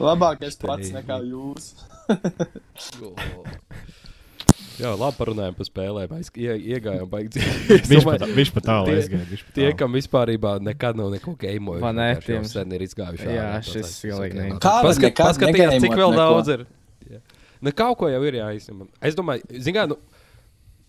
[0.00, 1.72] Labāk es pats nekā jūs.
[4.80, 6.12] Jā, labi parunājām par spēlēm.
[6.40, 7.42] Ie, iegājām, baigi.
[7.90, 8.06] Viņš
[8.54, 9.26] pat, tālu tie- aizgāja.
[9.28, 9.76] viņš pat Tie, tālu.
[9.82, 10.32] kam vispār
[10.64, 13.26] nekad nav neko gameojuši, Vai ne, tiem- sen ir izgājuši.
[13.28, 14.46] Jā, ārā, šis galīgi ok, ne.
[14.54, 14.62] labi.
[14.64, 16.22] Kā var Paskat, nekad paskaties, cik vēl neko?
[16.22, 16.64] daudz ir.
[17.12, 17.20] Jā.
[17.60, 18.86] Nu, kaut ko jau ir jāizņem.
[19.04, 19.92] Es domāju, zināmā mērā.
[19.92, 19.98] Nu,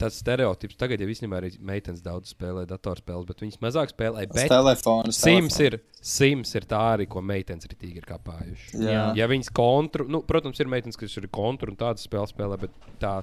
[0.01, 4.23] Tas stereotips tagad jau īstenībā arī meitenes daudz spēlē datorspēles, bet viņas mazāk spēlē.
[4.31, 5.19] Bet telefons.
[5.21, 8.81] Sims ir, Sims ir tā arī, ko meitenes ir tīri kāpājuši.
[8.81, 9.03] Jā.
[9.19, 12.73] Ja viņas kontru, nu, protams, ir meitenes, kas ir kontru un tādas spēles spēlē, bet
[13.03, 13.19] tā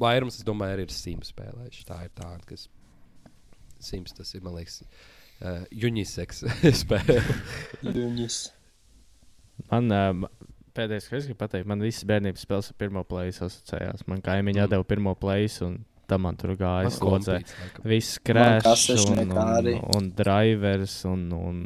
[0.00, 1.84] vairums, es domāju, arī ir Sims spēlējuši.
[1.92, 2.66] Tā ir tā, kas
[3.78, 4.80] Sims tas ir, man liekas,
[5.44, 6.40] uh, uniseks
[6.82, 7.20] spēle.
[7.86, 8.38] Ļuņas.
[9.70, 10.24] Man um,
[10.78, 14.04] pēdējais, ko es gribu pateikt, man visas bērnības spēles ar pirmo plēsu asociējās.
[14.10, 14.72] Man kaimiņā Mm.
[14.74, 15.78] deva pirmo plēsu, un
[16.08, 17.84] tam man tur gāja kompīts, laikam.
[17.92, 21.62] Viss krāšņs, un, un, un drivers, un, un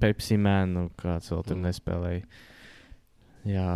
[0.00, 1.66] Pepsi Man, un kāds vēl tur Mm.
[1.68, 2.22] nespēlēja.
[3.48, 3.70] Jā,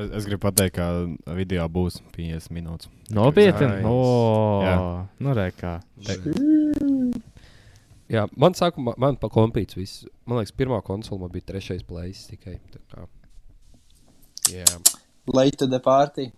[0.00, 2.88] Es, es gribu pateikt, ka video būs 50 minūtes.
[3.12, 3.66] nopietni.
[3.66, 3.84] Nice.
[3.90, 4.76] O, Jā.
[5.18, 5.72] nu, re, kā.
[8.10, 10.04] Jā, man sākumā, man pa kompīts viss.
[10.26, 12.56] Man liekas, pirmā konsole man bija trešais plēsis tikai.
[12.72, 13.04] tā kā.
[14.50, 14.66] Jā.
[15.30, 16.30] Late to the party.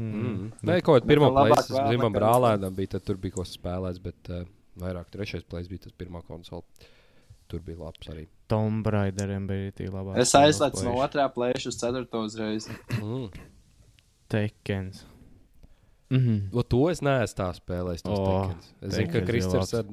[0.00, 0.48] Mm.
[0.66, 4.32] Nē, kaut kādā pirmā vēl zinām, brālēnam bija, tad tur bija kaut kas spēlēts, bet
[4.32, 4.42] uh,
[4.80, 6.64] vairāk trešais plēsis bija tas pirmā konsole.
[7.50, 8.28] Tur bija labs arī.
[8.50, 10.20] Tomb Raideriem bija tī labāk.
[10.22, 12.68] Es aizlecu no otrā plēša uz ceturto uzreiz.
[13.00, 13.30] Mm.
[14.30, 15.04] Tekens.
[16.10, 16.50] Mhm.
[16.52, 18.02] O, to es neesmu tā spēlējis.
[18.10, 18.50] Oh,
[18.82, 19.84] es zinu, ka Kristers ar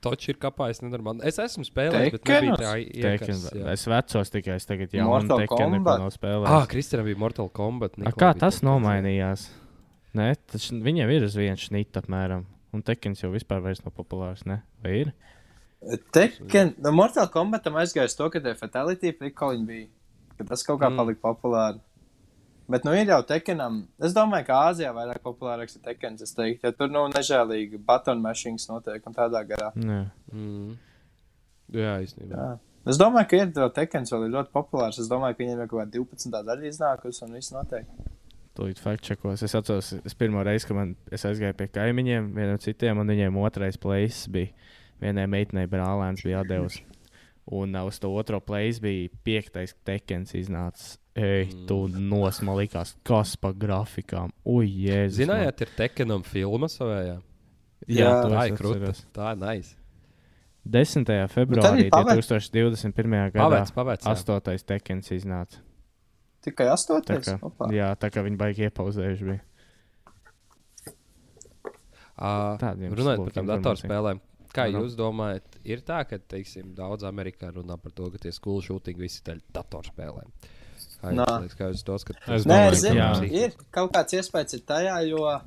[0.00, 0.80] toču ir kapājis.
[0.80, 1.20] nenormāli.
[1.28, 3.66] Es esmu spēlējis, bet nebija tā jā.
[3.74, 6.18] Es vecos tikai es tagad jau Mortal Kombat?
[6.48, 6.64] Ah.
[6.66, 7.98] Kristeram bija Mortal Kombat.
[7.98, 9.50] A, Nikolai kā tas nomainījās?
[10.16, 12.46] Nē, tas viņam ir uz vienu šnitu apmēram.
[12.72, 14.62] Un Tekens jau vispār vairs nav populārs, ne?
[14.82, 15.12] Vai ir?
[16.12, 19.88] Tekken, no Mortal Kombatam aizgāja uz to, ka tie fatality prikoliņi bija.
[20.38, 20.96] Ka tas kaut kā Mm.
[20.96, 21.80] palika populāri.
[22.66, 23.84] Bet, nu, ir jau Tekkenam.
[24.02, 26.24] Es domāju, ka Āzijā vairāk populārāks ir Tekkens.
[26.26, 29.70] Es teiktu, ja tur, nu, nežēlīgi button mashings notiek un tādā garā.
[29.78, 30.00] Jā.
[30.32, 30.72] Mm.
[31.76, 32.34] Jā, īstenībā.
[32.34, 32.48] Jā.
[32.90, 34.98] Es domāju, ka ir vēl Tekkens vēl ir ļoti populārs.
[35.02, 36.42] Es domāju, ka viņiem ir kaut kāda 12.
[36.50, 37.86] daļa iznākusi un viss notiek.
[38.56, 39.46] Tūlīt faktčekos.
[39.46, 43.40] Es atceros, es pirmo reizi, kad man, es aizgāju pie kaimiņiem, vienam citiem, un viņiem
[43.42, 44.54] otrais plēsis bija.
[45.02, 46.80] Vienai meitenei brālēns bija atdevis.
[47.52, 50.96] Un uz to otro plēsi bija piektais tekens iznācis.
[51.16, 54.34] Ej, tu nosmalījās, kas pa grafikām.
[54.44, 55.22] Ui, jēzus.
[55.22, 55.36] man.
[55.38, 57.14] Zinājāt, ir Tekkenam filma savējā?
[57.88, 58.92] Jā, to tā ir krūta.
[59.16, 59.74] Tā ir nice.
[60.66, 61.06] 10.
[61.30, 63.30] februārī pavec- 2021.
[63.32, 64.02] gadā Pavēc, pavēc.
[64.04, 64.12] jā.
[64.12, 64.64] 8.
[64.66, 65.62] tekens iznāca.
[66.42, 67.24] Tikai Tā astotais.
[67.26, 67.70] kā, Opā.
[67.72, 69.40] jā, tā kā viņi baigi iepauzējuši bija.
[72.16, 74.20] Tādiem Runājot par tām datorspēlēm,
[74.56, 74.78] kā Aha.
[74.78, 78.96] jūs domājat, ir tā, ka teiksim, daudz Amerikā runā par to, ka tie skolu šūtiņi
[79.02, 80.30] visi ir datorspēlēm?
[80.30, 80.65] Jūs,
[81.42, 82.46] liekas, kā jūs Es skatāties?
[82.46, 83.10] Nē, domāju, ka zinu, jā.
[83.44, 85.40] ir kaut kāds iespējas ir tajā, jo,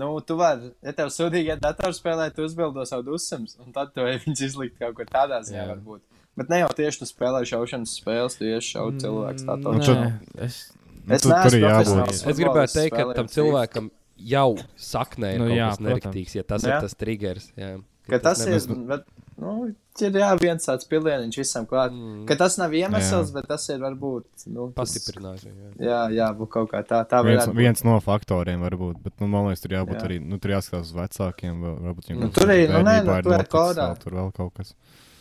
[0.00, 4.00] nu, tu vari, ja tev sūdīgi ir datorspēlē, tu uzbildo savu dusmas, un tad tu
[4.06, 5.68] ej viņus izlikt kaut kur tādā ziņā, Jā.
[5.74, 6.00] varbūt.
[6.40, 8.70] Bet ne jau tieši tu spēlē šaušanas spēles, tu ieši
[9.02, 9.74] cilvēku Mm, datorā.
[9.76, 10.60] Nu, čo- nē, es,
[11.00, 12.10] Nu, Es neesmu tur ir jābūt.
[12.28, 13.86] Es gribētu teikt, ka tam cilvēkam
[14.20, 16.76] jau saknē ir Nu kaut jā, jā, kas nerektīgs, ja tas Jā.
[16.76, 17.46] ir tas triggers.
[17.56, 17.70] Jā.
[18.08, 19.04] Ka tas ir, nebūs- bet,
[19.40, 19.52] nu,
[20.00, 21.92] ir jā, viens tāds pilieniņš visam klāt.
[21.96, 22.22] Mm.
[22.28, 23.34] Ka tas nav iemesls, Jā.
[23.36, 25.42] bet tas ir varbūt, nu, tas, Pastiprinās.
[25.44, 25.72] Jā.
[25.88, 27.56] jā, jā, būt kaut kā tā, tā Viens, būt.
[27.58, 30.06] viens no faktoriem var būt, bet nu, man liekas, tur jābūt Jā.
[30.08, 30.20] arī.
[30.22, 33.48] Nu, tur jāskatās uz vecākiem, varbūt viņiem Nu, tur ir- nu, nē, nu, tur ir
[33.56, 33.88] kodā.
[34.00, 34.74] Tur vēl kaut kas.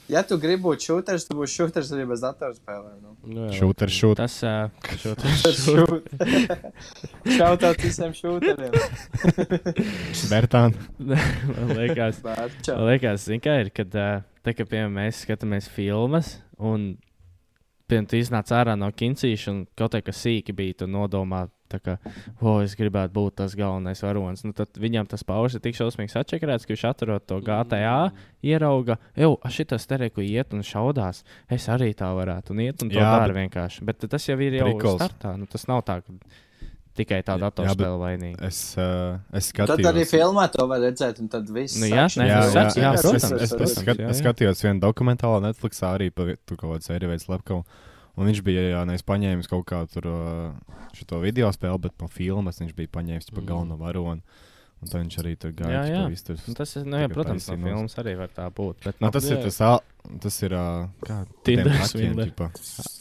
[0.09, 2.95] Ja tu gribi būt šūters, tu būsi šūters arī bez datorspēlēm.
[3.03, 3.11] Nu.
[3.29, 4.17] Nu, jā, Šūter, šūt.
[4.17, 5.85] tas uh, šo,
[7.35, 8.73] Šautāt visiem šūteriem.
[10.31, 10.73] Bertān.
[11.05, 16.39] man liekas, man liekas zin, kā ir, kad uh, te, ka, piemēram, mēs skatāmies filmas
[16.57, 16.95] un
[17.89, 21.97] piemēram, tu iznāc ārā no kincīša un kaut kā sīki bija, tu nodomā, kā,
[22.41, 24.41] o, es gribētu būt tas galvenais varonis.
[24.47, 28.11] Nu, tad viņam tas paužs ir tik šausmīgs atšakarēts, ka viņš atrod to GTA,
[28.45, 31.21] ierauga, jau, šitas te reku iet un šaudās.
[31.49, 33.85] Es arī tā varētu un iet un to Jā, dara bet- vienkārši.
[33.85, 35.01] Bet tas jau ir jau Prikols.
[35.03, 35.35] startā.
[35.37, 36.13] Nu, tas nav tā, ka
[36.99, 38.39] tikai tā Jā, datorspēle vainīga.
[38.49, 40.11] Es, uh, es Tad arī skatījos.
[40.13, 41.79] filmā to var redzēt, un tad viss.
[41.81, 44.63] Nu jā, nē, Jā, jā, jā, jā, es, protams, es, es, es, skat, es skatījos
[44.67, 47.63] vienu dokumentālu Netflixā arī par kaut kādu sēriju veidu slepkavu.
[48.19, 52.09] Un viņš bija jā, nevis paņēmis kaut kādu tur, uh, šo video spēli, bet no
[52.11, 53.47] filmas viņš bija paņēmis par Mm.
[53.47, 54.21] galveno varoni.
[54.81, 55.87] Un tad viņš arī tur Jā, gāja.
[55.91, 56.03] jā.
[56.09, 58.75] visu tur- Nu, tas ir, nu, jā, protams, no filmas arī var tā būt.
[58.85, 59.43] Bet, Nu, nu, tas ir Jā.
[59.43, 60.53] tas, ā- tas ir.
[60.53, 62.31] Uh, kā Tinder tiem hakiem, swindler.
[62.31, 62.47] ģipa.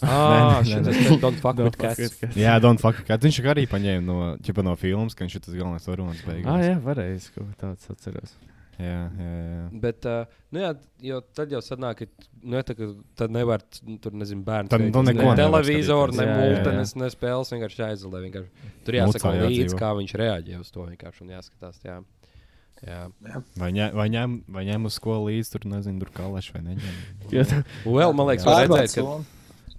[0.03, 1.99] Ah, ir Don't fuck with cats.
[2.01, 2.35] with cats.
[2.37, 5.55] Jā, Don't fuck, kā viņš arī paņēma no, ģipa, no filmas, ka viņš ir tas
[5.55, 6.47] galvenais varonis beigās.
[6.51, 8.35] Ah, jā, varēs kaut ko tādu atceros.
[8.79, 9.63] Jā, jā, jā.
[9.83, 10.73] Bet, uh, nu jā,
[11.11, 14.73] jo tad jau sanāk, ka nu, jā, tā, ka tad nevar t- tur, nezinu, bērnu
[14.73, 16.27] Tad tu neko ne televizoru, ne.
[16.27, 16.61] Jā, jā, jā.
[16.61, 18.23] mūtenes, ne spēles, vienkārši jāizolē.
[18.29, 18.69] Vienkārši.
[18.87, 21.83] Tur jāsaka Mucā līdzi, kā viņš reaģē uz to vienkārši un jāskatās.
[21.87, 21.99] Jā.
[22.87, 23.01] Jā.
[23.59, 27.01] Vai, ņem, vai, ņem, vai ņem uz skolu līdzi, tur nezinu, tur kalaši vai neņem.
[27.83, 29.38] Vēl, man liekas, redzēt, ka.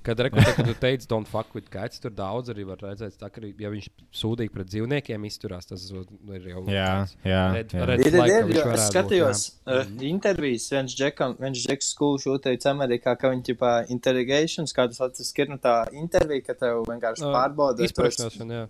[0.10, 3.16] Kad, reku, tā, kad tu teici, don't fuck with cats, tur daudz arī var redzēt,
[3.22, 3.88] tā, ka, arī, ja viņš
[4.22, 6.90] sūdīgi pret dzīvniekiem izturās, tas ir jau Jā,
[7.28, 7.44] jā.
[7.54, 7.86] Red- jā.
[7.92, 9.80] red- Ir, ir, flag, ka ir, viņš jo es būt, skatījos jā.
[9.80, 15.02] uh, intervijas, viens džekam, viens džeks skolu šūteicis Amerikā, ka viņi ķipā interrogations, kā tas
[15.08, 17.84] atceras, ir nu tā intervija, ka tev vienkārši Ā, pārbauda.
[17.86, 18.68] esi- Izprašņošana, jā.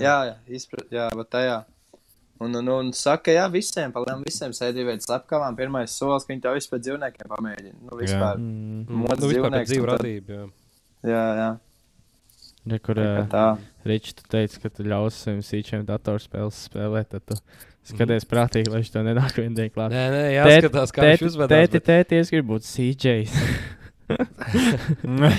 [0.00, 1.60] Jā, jā, izprat, jā, bet tajā.
[2.40, 6.40] Un, un, un saka, jā, visiem, palielam visiem sēdī veids slepkavām, pirmais solis, ka viņi
[6.46, 7.74] tev vispār dzīvniekiem pamēģina.
[7.84, 8.38] Nu, vispār.
[8.40, 10.46] Mm, Mods Nu, vispār un tad- radību, jā.
[11.06, 11.50] Jā, jā.
[12.70, 13.46] Re, kur uh, tā.
[13.88, 17.38] Ričs tu teici, ka tu ļausi saviem sīčiem datorspēles spēlēt, tad tu
[17.88, 19.94] skaties prātīgi, lai viņš to nenāk vienu dienu klāt.
[19.94, 21.54] Nē, nē, jāskatās, kā viņš uzvedās.
[21.56, 22.68] Tēti, bet- tēti, es gribu būt
[25.20, 25.30] nē,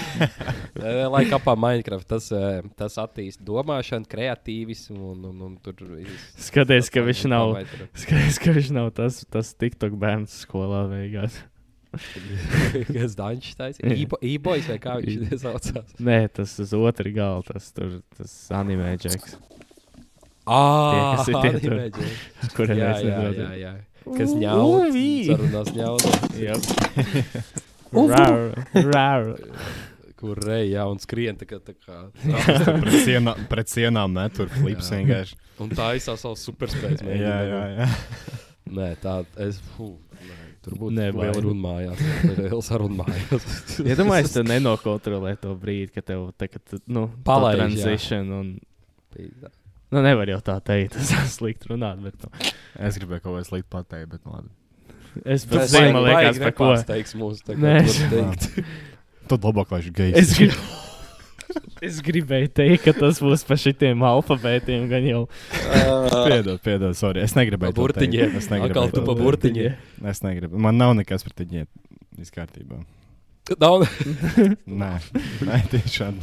[1.11, 6.29] Lai kā pa Minecraft, tas, eh, tas attīstīja domāšanu, kreatīvismu un, un, un tur viss.
[6.47, 7.57] Skaties, ka viņš nav,
[7.93, 11.41] skaties, ka viņš nav tas, tas TikTok bērns skolā beigās.
[12.95, 14.07] Kas Dančs taisīja?
[14.23, 15.95] E-boys vai kā viņš saucās?
[15.99, 19.37] Nē, tas uz otru galu, tas tur, tas anime džeks,
[20.51, 21.75] Ah, tie tur.
[21.75, 22.15] anime džeki.
[22.57, 23.55] kuriem jā, mēs jā, jā, nedosim.
[23.61, 23.73] jā.
[24.17, 24.95] Kas ņauj?
[25.29, 25.69] Sarunās.
[26.41, 26.59] Yep.
[27.91, 29.27] Rar, rar.
[30.21, 31.57] Kur rei, jā, un skrien tā kā.
[31.65, 31.95] Tā kā
[32.81, 35.37] pret, sienā, pret sienām met tur flips vienkārši.
[35.61, 37.05] un tā izsauc savu superspēju.
[37.09, 37.87] Jā, jā, jā.
[38.71, 40.10] Nē, tā, es, fū, nē,
[40.65, 41.35] tur būtu Nevajag.
[41.35, 42.03] liela runa mājās.
[42.37, 43.47] Liela saruna mājās.
[43.89, 47.65] Ja domāju, tu nenokontrolē to brīdi, kad tev tā, kad, tu, nu, Palaiž, jā.
[47.65, 48.51] transition un,
[49.91, 52.51] nu, nevar jau tā teikt, tas ir slikti runāt, bet, nu,
[52.81, 54.53] Es gribēju kaut ko sliktu pateikt, bet nu labi.
[55.27, 56.69] Es Tas pats zinu, man baigi- liekas, baigi par ko.
[56.71, 58.65] nepārsteigs mūs tagad, Nē.
[59.27, 60.31] Tad labāk, lai viņš gejs.
[61.51, 61.77] Es, grib...
[61.87, 65.21] es gribēju teikt, ka tas būs par šitiem alfabētiem, gan jau.
[66.29, 67.23] Piedod, piedod, sorry.
[67.25, 67.75] Es negribēju.
[67.75, 67.83] to teikt.
[67.83, 68.37] burtiņiem.
[68.39, 68.71] Es negribēju.
[68.71, 69.25] Atkal tu to pa teikt.
[69.27, 70.07] burtiņiem.
[70.13, 70.61] Es negribu.
[70.67, 71.67] Man nav nekas par tiņiem.
[72.21, 72.81] Viss kārtībā.
[73.59, 73.83] Nav.
[74.81, 74.91] Nē,
[75.47, 76.19] nē tiešām.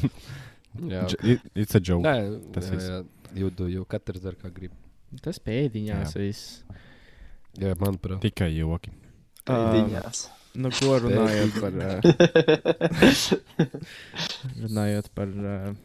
[0.88, 1.04] Jā.
[1.20, 2.04] It- It's a joke.
[2.06, 2.98] Nē, Tas jā, jā.
[3.42, 4.72] Jūtu, jo katrs dara, kā grib.
[5.24, 6.62] Tas pēdiņās viss.
[7.58, 8.20] Jā, manuprāt.
[8.24, 8.92] Tikai joki.
[9.48, 10.26] Viņās.
[10.59, 11.72] Nu, ko runājot par.
[11.78, 12.00] Uh,
[14.64, 15.28] runājot par.
[15.30, 15.76] Uh,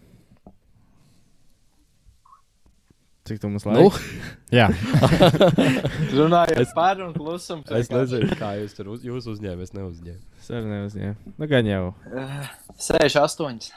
[3.24, 4.02] cik tu mums Nu, laiks?
[4.58, 4.68] Jā,
[6.20, 7.64] Runājot Es- par un klusumu.
[7.78, 9.70] es nezinu, kā jūs tur uz, jūs uzņēmāt.
[9.70, 10.22] Es neuzņēmu.
[10.44, 11.36] Sarunā neuzņēma.
[11.38, 11.86] Nu, gan jau.
[12.84, 13.70] Sēž astoņas.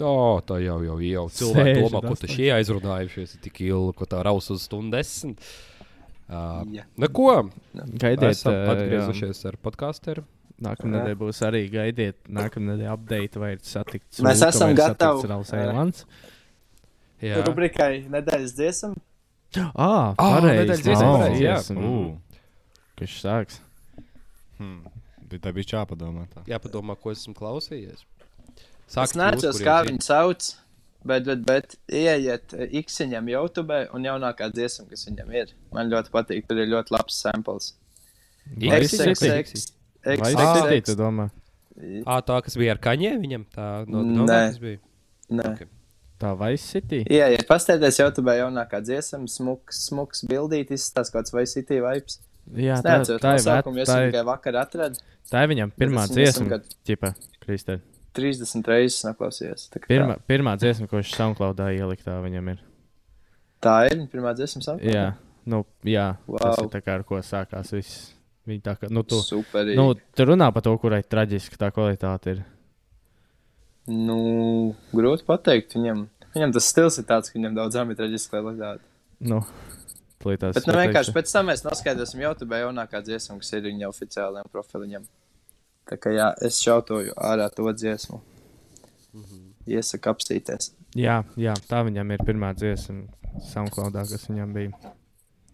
[0.00, 0.14] No,
[0.46, 4.22] tā jau jau jau cilvēki Sēžat domā, ko tu šie aizrunājušies tik ilgi, ko tā
[4.24, 5.42] raus uz stundu desmit.
[6.30, 6.84] Uh, Jā.
[7.00, 7.50] Neko.
[7.74, 10.22] Gaidiet, Esam atgriezušies ar podkāstu.
[10.62, 12.18] Nākamā nedēļa būs arī gaidiet.
[12.30, 14.20] Nākamā nedēļa update vai ir satikts.
[14.22, 15.26] Mēs esam gatavi.
[15.30, 16.04] Rāls
[17.20, 18.94] Jā, Rubrikai nedēļas dziesmu.
[19.74, 20.60] Ah, pareizi.
[20.60, 21.56] nedēļas pareizi, jā.
[21.58, 21.90] dziesma.
[21.90, 22.38] Ū.
[23.00, 23.58] Kas sāks?
[24.60, 24.86] Hmm.
[25.30, 26.28] Bet tā bija jāpadomā.
[26.30, 26.44] Tā.
[26.48, 28.06] jāpadomā, ko esmu klausījies.
[28.54, 30.48] Es Sākt neatceros, kā viņu sauc.
[31.04, 35.54] Bet, bet, bet ieiet X-viņam YouTube un jaunākā dziesma, kas viņam ir.
[35.72, 37.72] Man ļoti patīk, tur ir ļoti labs samples.
[38.56, 39.70] Vai XXX.
[40.04, 41.30] Vai Ah.
[42.06, 44.40] Ah, tā, kas bija ar kaņē, viņam tā no, no Nē.
[44.60, 44.80] bija.
[45.30, 45.52] Nē.
[45.54, 45.68] Ok.
[46.20, 46.98] Tā Vice City?
[47.08, 52.18] Ieiet, pasteities YouTube jaunākā dziesma, smuks, smuks bildīt, kaut kāds vai City vibes.
[52.50, 54.12] Jā, tā, tā, ir, nosaukumu, vec, es tā, viņu ir,
[55.30, 56.48] tā ir viņam pirmā dziesma.
[56.48, 57.80] kad- Ķipa, Kristē.
[58.16, 59.68] 30 reizes noklausījos.
[59.72, 62.62] Tā, kā Pirmā, pirmā dziesma, ko viņš SoundCloudā ieliktā viņam ir.
[63.62, 64.62] tā ir pirmā dziesma.
[64.66, 64.94] Soundcloud?
[64.94, 65.06] Jā,
[65.46, 66.64] nu, jā tas Wow.
[66.64, 68.14] ir tā kā ar ko sākās viss.
[68.48, 69.76] Viņa tā kā, nu, tu, Superīgi.
[69.76, 72.40] nu, tu runā par to, kurai traģiski tā kvalitāte ir.
[73.90, 75.74] Nu, grūti pateikt.
[75.76, 76.04] Viņam,
[76.34, 78.82] viņam tas stils ir tāds, ka viņam daudzām ir traģiski kvalitāte.
[79.20, 79.40] Nu,
[80.22, 80.54] plītās.
[80.56, 85.04] Bet nu, vienkārši pēc tam mēs noskaidrosim YouTube jaunākā dziesma, kas ir viņa oficiālajiem profiliņam.
[85.90, 88.20] Tā kā jā, es šautoju ārā to dziesmu.
[89.70, 90.70] Iesaku apstīties.
[90.98, 93.06] Jā, jā, tā viņam ir pirmā dziesma
[93.50, 94.70] SoundCloudā, kas viņam bija.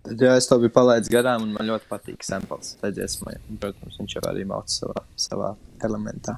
[0.07, 3.35] Tad, jā, es to biju palaidis garām, un man ļoti patīk samples tajā dziesmā.
[3.51, 5.51] Un, Protams, viņš jau arī mauc savā, savā
[5.85, 6.37] elementā.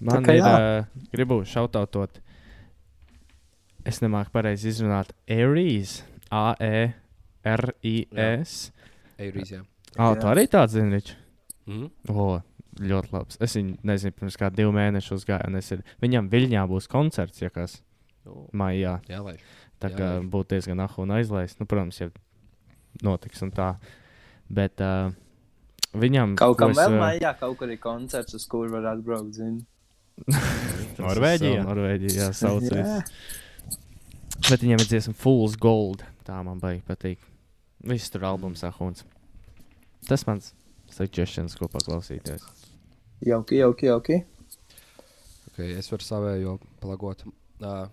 [0.00, 0.54] Man kā ir, jā.
[0.56, 2.12] uh, gribu šautautot,
[3.86, 6.34] es nemāku pareizi izrunāt Aries, E
[7.46, 8.52] A-E-R-I-S.
[9.22, 9.62] Eirīs, jā.
[9.96, 10.20] Ah, Jā.
[10.20, 11.14] tu arī tāds zini, Rič?
[11.66, 11.86] Mhm.
[12.12, 12.42] O,
[12.80, 13.38] ļoti labs.
[13.42, 17.42] Es viņu nezinu, pirms kā divu mēnešu uzgāju, un es ir, viņam Viļņā būs koncerts,
[17.42, 17.80] ja kas
[18.56, 18.98] maijā.
[19.10, 19.36] Jā, lai.
[19.82, 21.60] Tā Jā, kā būtu diezgan ahu un aizlaist.
[21.60, 22.08] Nu, protams, ja
[23.04, 23.74] notiks un tā.
[24.48, 25.12] Bet uh,
[25.96, 29.40] viņam Kaut es, vēl mājā, kaut kur ir koncerts, uz kuru var atbraukt.
[30.26, 31.64] Tas Norvēģijā?
[31.66, 32.64] Norvēģijā, jā, sauc.
[32.72, 33.02] Jā.
[34.46, 36.04] Bet viņam ir dziesma Fool's Gold.
[36.26, 37.20] Tā man baigi patīk.
[37.86, 39.04] Viss tur albums sahuns.
[40.08, 40.54] Tas mans
[40.92, 42.46] suggestions, ko paklausīties.
[43.24, 44.18] Jauki, jauki, jauki.
[45.52, 47.22] Okay, es varu savējo plagot.
[47.62, 47.86] Uh,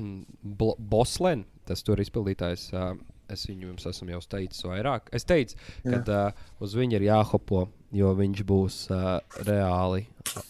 [0.00, 2.70] Bl- Boslen, tas tur izpildītājs.
[2.72, 2.94] Uh,
[3.32, 5.10] es viņu jums esmu jau teicis vairāk.
[5.16, 6.32] Es teicu, ka uh,
[6.64, 7.66] uz viņu ir jāhopo,
[7.96, 10.06] jo viņš būs uh, reāli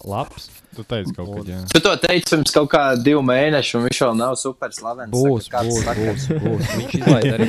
[0.07, 0.49] labs.
[0.77, 1.61] Tu teici kaut ko, jā.
[1.70, 5.12] Tu to teici pirms kaut kā divu mēnešu, un viņš vēl nav super slavens.
[5.14, 6.29] Būs, Saka, kāds būs, sakars.
[6.31, 6.64] būs, būs.
[6.79, 7.49] Viņš izlaiž arī.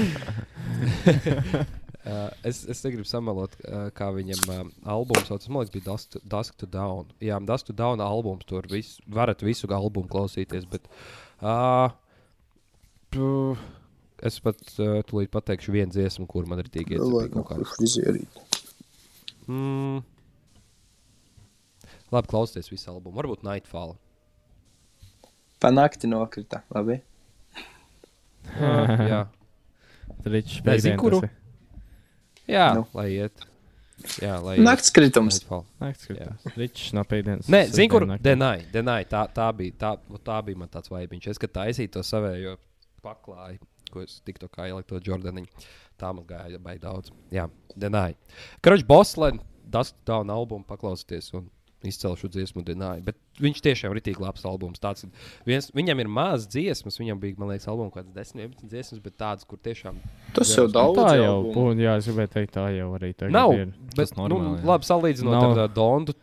[2.04, 5.46] Uh, es, es negribu samalot, uh, kā viņam uh, albums sauc.
[5.48, 7.12] Man liekas, bija Dusk to, Dusk to Down.
[7.24, 8.44] Jā, Dusk to Down albums.
[8.50, 10.66] Tur vis, varat visu albumu klausīties.
[10.68, 10.90] Bet,
[11.40, 11.94] uh,
[13.16, 13.62] puh,
[14.20, 17.62] es pat uh, tūlīt pateikšu vienu dziesmu, kur man ir iecēlīga.
[17.78, 18.42] Frizierīt.
[19.48, 20.02] Mm.
[22.12, 23.16] Labi, klausieties visu albumu.
[23.22, 23.96] Varbūt Nightfall.
[25.64, 26.66] Pa nakti nokrita.
[26.76, 27.00] Labi.
[28.60, 29.22] Uh, jā,
[30.36, 31.24] Ričs, Nezinu, kuru.
[32.50, 32.86] Jā Nu.
[32.94, 33.46] lai iet.
[34.20, 35.38] Jā, lai Nakts kritums.
[35.80, 36.48] Nakts skatās.
[36.60, 37.48] Ričs no pēdienas.
[37.52, 38.06] Nē, zinu, kur.
[38.20, 38.66] Denai.
[38.74, 41.30] Denai tā, tā, bija, tā, nu, tā bija man tāds vaibiņš.
[41.32, 42.58] Es, kad taisīju to savējo
[43.06, 43.62] paklāju,
[43.94, 45.66] ko es tiktu kā ieliku to Jordaniņu,
[46.02, 47.14] tā man gāja baigi daudz.
[47.32, 47.48] Jā,
[47.80, 48.16] Denai.
[48.66, 51.48] Kručs Boslen, Dust Down albumu paklausieties un
[51.90, 53.02] izcelšu dziesmu Denai.
[53.06, 54.80] Bet viņš tiešām ir rītīgi labs albums.
[54.84, 55.06] Tāds,
[55.48, 59.02] viens, viņam ir maz dziesmas, viņam bija, man liekas, albums kaut kāds 10, 11 dziesmas,
[59.04, 60.00] bet tādas, kur tiešām
[60.34, 61.00] Tas jau Nu, daudz.
[61.02, 61.80] tā jau būtu.
[61.84, 63.54] Jā, es gribēju teikt, tā jau arī tagad nav.
[63.58, 63.74] ir.
[63.96, 64.66] Bet, nu, normāli, jā.
[64.72, 65.52] labi, salīdzinot Nav.
[65.58, 66.14] ar uh, Dondu.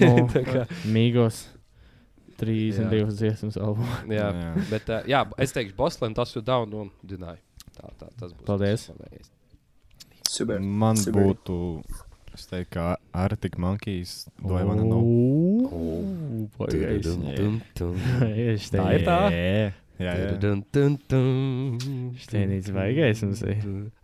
[0.00, 1.44] Nu, Tā kā- Mīgos.
[2.34, 3.10] 32 Jā.
[3.14, 4.00] dziesmas albumā.
[4.10, 4.48] Jā, Jā.
[4.70, 7.36] bet uh, jā, es teikšu, Boston, tas ir down un Denai.
[7.76, 8.42] Tā, tā, tas būs.
[8.48, 8.88] Paldies.
[8.90, 9.30] manējais.
[10.28, 10.58] Super.
[10.58, 11.28] Man Super.
[11.28, 11.56] būtu
[12.34, 15.00] Es teiktu, ka Arctic Monkeys do I wanna know.
[15.00, 17.02] Ooh, pagaidi.
[17.06, 17.96] Dun, dun,
[18.34, 19.18] Es Tā ir tā?
[19.94, 20.30] Jā, jā, jā.
[20.42, 21.78] dun, dun, dun.
[22.18, 23.60] Štēnīts vaigais mums ir.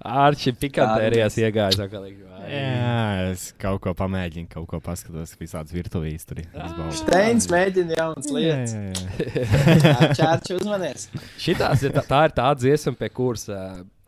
[0.06, 1.80] Ārči pikantērijās iegājas.
[2.06, 6.38] ik- Jā, es kaut ko pamēģinu, kaut ko paskatos, visādas virtuvīs tur.
[6.46, 6.94] izbaudu.
[7.02, 8.72] Steins mēģina jaunas lietas.
[10.18, 11.08] Čārči uzmanies.
[11.42, 13.60] Šitās ir tā, tā ir tā dziesma, pie kuras ā,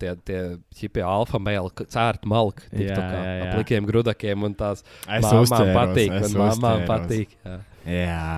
[0.02, 0.40] tie, tie
[0.80, 2.66] ķipie alfa mēli cērt malku.
[2.74, 3.48] Jā, jā, jā.
[3.54, 6.18] Plikiem grudakiem un tās Es mamām uzķēros, patīk.
[6.20, 7.38] es Un mamām patīk.
[7.46, 7.58] Jā.
[7.86, 8.28] Jā,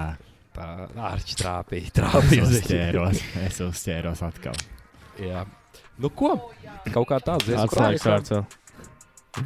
[0.55, 0.67] Tā
[1.11, 1.89] ārči trāpīja.
[1.91, 2.43] es Trāpīja.
[2.47, 2.61] uz viņu.
[2.63, 4.61] uzķēros, es uzķēros atkal.
[5.19, 5.43] Jā.
[5.99, 6.37] Nu ko?
[6.95, 7.65] Kaut kā tāds dziesma.
[7.67, 8.31] Atslēgas vārds.
[8.35, 8.45] vēl.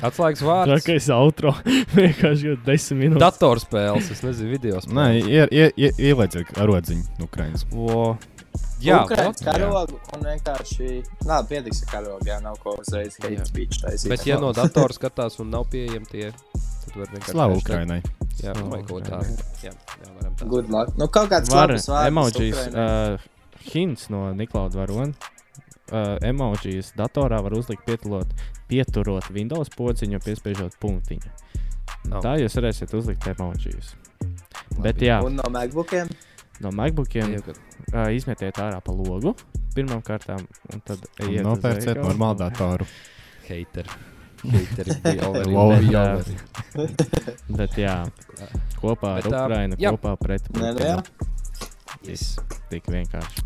[0.04, 0.68] Atslēgas vārds.
[0.74, 1.54] Trakais outro.
[1.96, 3.22] Vienkārši jau desmit minūtes.
[3.24, 5.28] Datorspēles, es nezinu, video Nē, spēles.
[5.28, 7.64] ie- ie- ie- ielieciet arodziņu no Ukrainas.
[7.72, 8.16] O,
[8.78, 10.88] Jā, ot, karogu un vienkārši.
[11.26, 13.24] Nā, pietiks ar karogu, jā, nav ko uzreiz Jā.
[13.26, 14.10] hate speech taisīt.
[14.12, 17.34] Bet, ja no datora skatās un nav pieejami tie, tad var vienkārši.
[17.34, 17.98] Slavu Ukrainai.
[18.38, 19.18] Jā, Slavu vai kaut tā.
[19.64, 20.46] Jā, jā, varam tā.
[20.52, 20.94] Good luck.
[21.00, 22.62] Nu, kaut kāds var emojis.
[22.70, 23.18] Uh,
[23.72, 25.34] hints no Niklauda Varona.
[25.88, 28.30] Uh, emojis datorā var uzlikt pieturot,
[28.68, 31.34] pieturot Windows podziņu, piespiežot punktiņu.
[32.12, 32.22] Nav.
[32.22, 33.94] Tā jūs varēsiet uzlikt emojis.
[34.78, 36.10] Bet jā, Un no MacBookiem.
[36.64, 37.60] No MacBookiem Jau, kad-
[37.94, 39.34] uh, izmetiet ārā pa logu
[39.76, 40.42] pirmām kārtām,
[40.74, 42.86] un tad ejiet uz Nopērciet normālu datoru.
[43.48, 43.86] Hater.
[44.42, 46.24] Hateri bija over.
[47.48, 47.94] Bet jā,
[48.78, 49.92] kopā ar Bet, ā, Ukrainu, jā.
[49.94, 50.96] kopā pret Nē, jā.
[52.06, 52.36] Yes.
[52.70, 53.42] Tik vienkārši.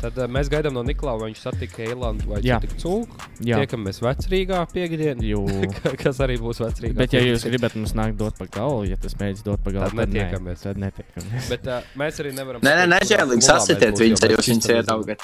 [0.00, 3.20] Tad uh, mēs gaidām no Niklaus, vai viņš satika Eilandu vai Cūku.
[3.40, 5.40] Tiekamies vecrīgā piekdienā,
[6.02, 6.96] kas arī būs vecrīgā.
[6.98, 9.88] Bet, ja jūs gribat mums nākt dot pa galu, ja tas mēģina dot pa galu,
[9.90, 10.60] Tad netiekamies.
[10.60, 11.48] Nē, tad netiekamies.
[11.52, 12.60] Bet uh, mēs arī nevaram.
[12.66, 15.20] Nē, nē, nežēlīgi sasitiet viņus, ja jūs jo viņus mēs ieraugat.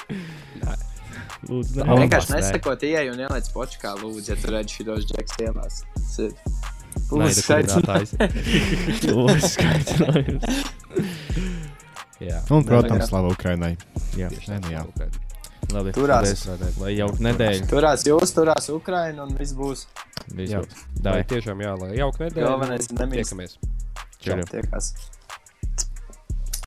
[1.43, 5.75] Lūdzu, nav Vienkārši nesakot, ieej un ieliec počkā, lūdzu, ja tu redzi šos džeks ielās.
[5.97, 6.31] Tas ir
[12.23, 12.39] Jā.
[12.55, 13.75] Un, protams, slavu Ukrainai.
[14.17, 14.83] Jā, Tieši Nē, nu tā.
[14.87, 15.21] Ukraina.
[15.73, 15.91] labi.
[15.95, 16.45] Turās.
[16.45, 16.77] paldies.
[16.81, 17.67] Lai jauka nedēļa.
[17.71, 19.85] Turās jūs, turās Ukraina un viss būs.
[20.35, 20.61] Viss Jā.
[20.61, 20.83] būs.
[21.01, 21.23] Dai.
[21.23, 22.47] tiešām jā, lai jauka nedēļa.
[22.49, 23.33] Galvenais ir nemīst.
[23.33, 23.57] Tiekamies.
[24.23, 24.37] Čau.
[24.51, 24.93] Tiekās.